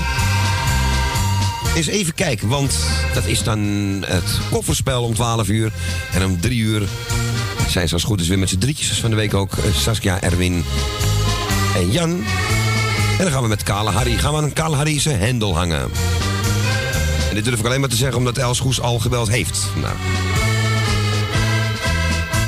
[1.74, 2.78] Eens even kijken, want
[3.14, 3.58] dat is dan
[4.06, 5.72] het kofferspel om 12 uur.
[6.12, 6.88] En om 3 uur
[7.68, 8.88] zijn ze als goed is weer met z'n drietjes.
[8.88, 10.64] Dus van de week ook eh, Saskia, Erwin
[11.74, 12.10] en Jan.
[13.18, 15.90] En dan gaan we met Kale Harry, gaan we aan Kale Harry zijn hendel hangen.
[17.28, 19.66] En dit durf ik alleen maar te zeggen omdat Els Goes al gebeld heeft.
[19.74, 19.94] Nou.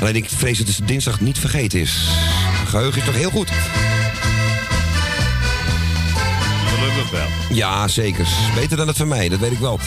[0.01, 2.09] Alleen ik vrees dat het dinsdag niet vergeten is.
[2.67, 3.49] Geheugen is toch heel goed.
[6.67, 7.27] Gelukkig wel.
[7.49, 8.27] Ja, zeker.
[8.55, 9.79] Beter dan het van mij, dat weet ik wel.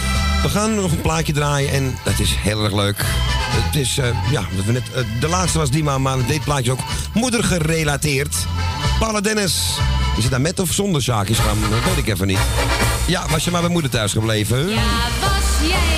[0.43, 3.05] We gaan nog een plaatje draaien en dat is heel erg leuk.
[3.51, 6.44] Het is, eh, ja, wat we net, eh, de laatste was die maar, maar dit
[6.44, 6.81] plaatje ook
[7.15, 8.36] moeder gerelateerd.
[8.99, 9.79] Paula Dennis.
[10.16, 11.59] Is het daar met of zonder zaakjes gaan?
[11.70, 12.39] Dat weet ik even niet.
[13.07, 14.69] Ja, was je maar bij moeder thuis gebleven?
[14.69, 14.83] Ja,
[15.20, 15.98] was jij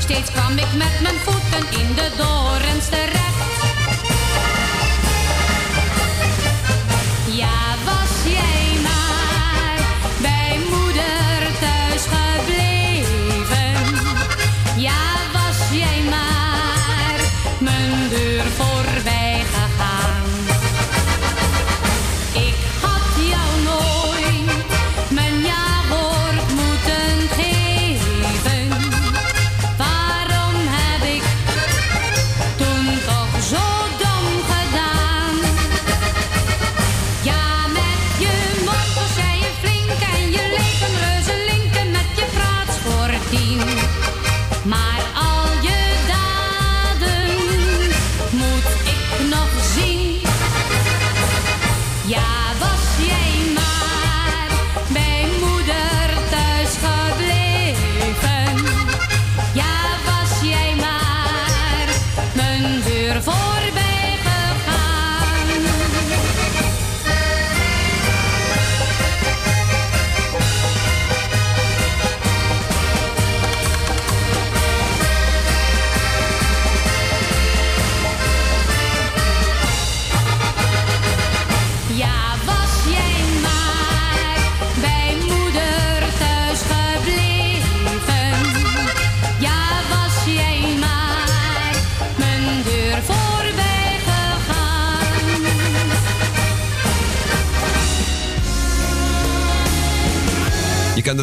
[0.00, 3.21] Steeds kwam ik met mijn voeten in de dorens terecht.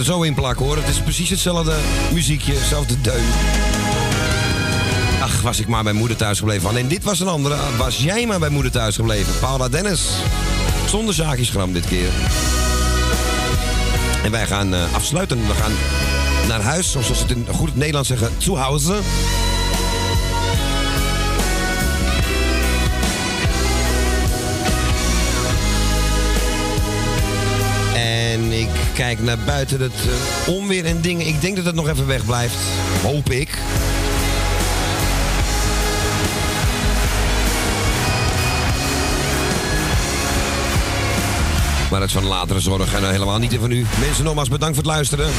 [0.03, 0.77] Zo in plakken hoor.
[0.77, 1.75] Het is precies hetzelfde
[2.13, 3.23] muziekje, hetzelfde deun.
[5.21, 6.77] Ach, was ik maar bij moeder thuis gebleven.
[6.77, 7.55] En dit was een andere.
[7.77, 9.39] Was jij maar bij moeder thuis gebleven?
[9.39, 10.01] Paula Dennis.
[10.87, 12.09] Zonder zaakjesgram dit keer.
[14.23, 15.47] En wij gaan eh, afsluiten.
[15.47, 15.71] We gaan
[16.47, 18.99] naar huis, zoals ze het in goed Nederlands zeggen, zu Hause.
[28.99, 31.27] Kijk naar buiten het eh, onweer en dingen.
[31.27, 32.55] Ik denk dat het nog even weg blijft.
[33.01, 33.57] Hoop ik.
[41.89, 43.85] Maar het is van latere zorg en helemaal niet van u.
[43.99, 45.29] Mensen, nogmaals bedankt voor het luisteren.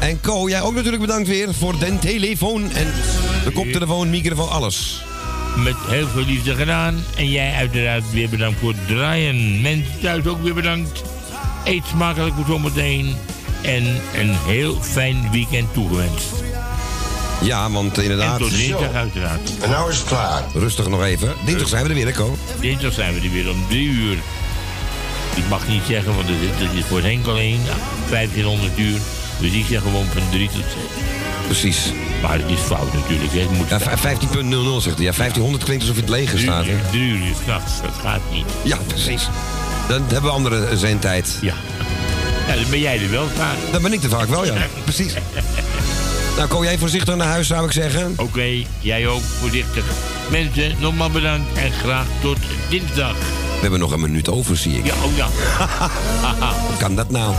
[0.00, 2.92] En Co, jij ook natuurlijk bedankt weer voor de telefoon en
[3.44, 5.02] de koptelefoon, microfoon, alles.
[5.56, 7.04] Met heel veel liefde gedaan.
[7.16, 9.60] En jij uiteraard weer bedankt voor het draaien.
[9.60, 11.02] Mensen thuis ook weer bedankt.
[11.64, 13.16] Eet smakelijk voor zometeen.
[13.62, 16.32] En een heel fijn weekend toegewenst.
[17.42, 18.40] Ja, want inderdaad...
[18.40, 19.50] En tot dinsdag uiteraard.
[19.62, 20.42] En nou is het klaar.
[20.54, 21.34] Rustig nog even.
[21.44, 22.36] Dinsdag zijn we er weer, Ko?
[22.60, 24.18] Dinsdag zijn we er weer om drie uur.
[25.34, 27.60] Ik mag niet zeggen, want het is voor Henk alleen
[28.10, 28.98] 1500 uur.
[29.40, 30.70] Dus ik zeg gewoon van 3 tot 6.
[31.46, 31.92] Precies.
[32.22, 33.32] Maar het is fout natuurlijk.
[33.32, 33.40] Hè.
[33.40, 35.04] Het moet Ja, v- 15.00 zegt hij.
[35.04, 36.64] Ja, 1500 klinkt alsof het leger staat.
[36.66, 36.74] hè?
[36.90, 38.44] Drie uur is nachts, dat gaat niet.
[38.62, 39.28] Ja, precies.
[39.88, 41.38] Dan hebben we andere zendtijd.
[41.40, 41.54] Ja.
[42.48, 43.56] Ja, dan ben jij er wel vaak.
[43.72, 44.54] Dan ben ik er vaak wel, ja.
[44.84, 45.12] Precies.
[46.36, 48.12] Nou, kom jij voorzichtig naar huis, zou ik zeggen.
[48.16, 48.46] Oké,
[48.80, 49.84] jij ook voorzichtig.
[50.30, 52.36] Mensen, nogmaals bedankt en graag tot
[52.70, 53.14] dinsdag.
[53.54, 54.86] We hebben nog een minuut over, zie ik.
[54.86, 55.26] Ja, oh ja.
[56.68, 57.34] Hoe kan dat nou?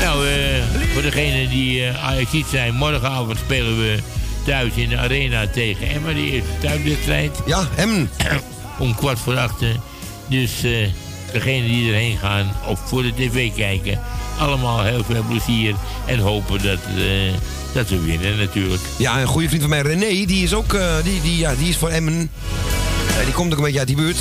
[0.00, 0.62] Nou, eh,
[0.92, 3.98] voor degenen die uh, Ajaxiet zijn, morgenavond spelen we
[4.44, 7.38] thuis in de arena tegen Emma, de eerste thuiswedstrijd.
[7.46, 8.10] Ja, Emmen.
[8.78, 9.80] Om kwart voor achten.
[10.28, 10.88] Dus eh
[11.32, 14.00] degenen die erheen gaan of voor de tv kijken,
[14.38, 15.74] allemaal heel veel plezier
[16.06, 17.32] en hopen dat, eh,
[17.72, 18.82] dat we winnen natuurlijk.
[18.98, 21.68] Ja, een goede vriend van mij, René, die is ook eh, die, die, ja, die
[21.68, 22.30] is voor Emmen.
[23.18, 24.16] Eh, die komt ook een beetje uit die buurt.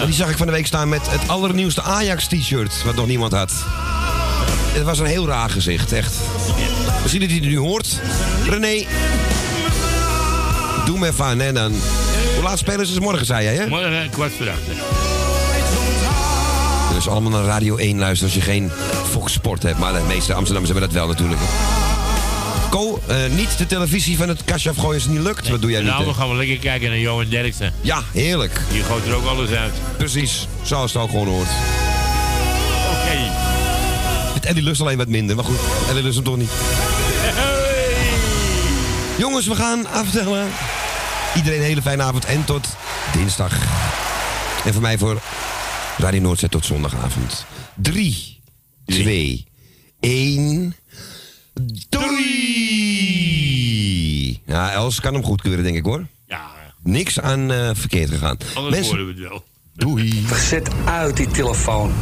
[0.00, 3.32] En die zag ik van de week staan met het allernieuwste Ajax-t-shirt, wat nog niemand
[3.32, 3.52] had.
[4.72, 6.14] Het was een heel raar gezicht, echt.
[7.00, 8.00] Misschien dat hij het nu hoort.
[8.48, 8.86] René,
[10.84, 11.72] doe me even aan, hè, dan.
[12.34, 13.66] Hoe laat spelen ze morgen, zei jij, hè?
[13.68, 14.74] Morgen kwart voor achten.
[16.94, 18.70] Dus allemaal naar Radio 1 luisteren als je geen
[19.10, 19.78] Fox Sport hebt.
[19.78, 21.40] Maar de meeste Amsterdammers hebben dat wel natuurlijk.
[22.70, 25.48] Ko, eh, niet de televisie van het kastje afgooien als het niet lukt.
[25.48, 26.06] Wat doe jij Nou, niet?
[26.06, 27.72] we gaan we lekker kijken naar Johan Derksen.
[27.80, 28.60] Ja, heerlijk.
[28.72, 29.72] Die gooit er ook alles uit.
[29.96, 31.48] Precies, zoals het ook gewoon hoort.
[32.90, 33.39] Oké.
[34.32, 35.58] Het Eddie lust alleen wat minder, maar goed,
[35.88, 36.50] Eddie lust hem toch niet.
[39.18, 40.48] Jongens, we gaan aftellen.
[41.36, 42.68] Iedereen een hele fijne avond en tot
[43.12, 43.52] dinsdag.
[44.64, 45.20] En voor mij voor
[45.96, 47.44] Radio Noordzet tot zondagavond.
[47.74, 48.40] 3,
[48.84, 49.46] 2,
[50.00, 50.74] 1.
[51.88, 53.20] Doei!
[54.46, 56.06] Ja, Els kan hem goedkeuren, denk ik hoor.
[56.26, 56.50] Ja.
[56.82, 58.36] Niks aan eh, verkeerd gegaan.
[58.54, 59.44] Anders horen we het wel.
[59.74, 60.24] Doei.
[60.48, 61.92] Zet uit die telefoon.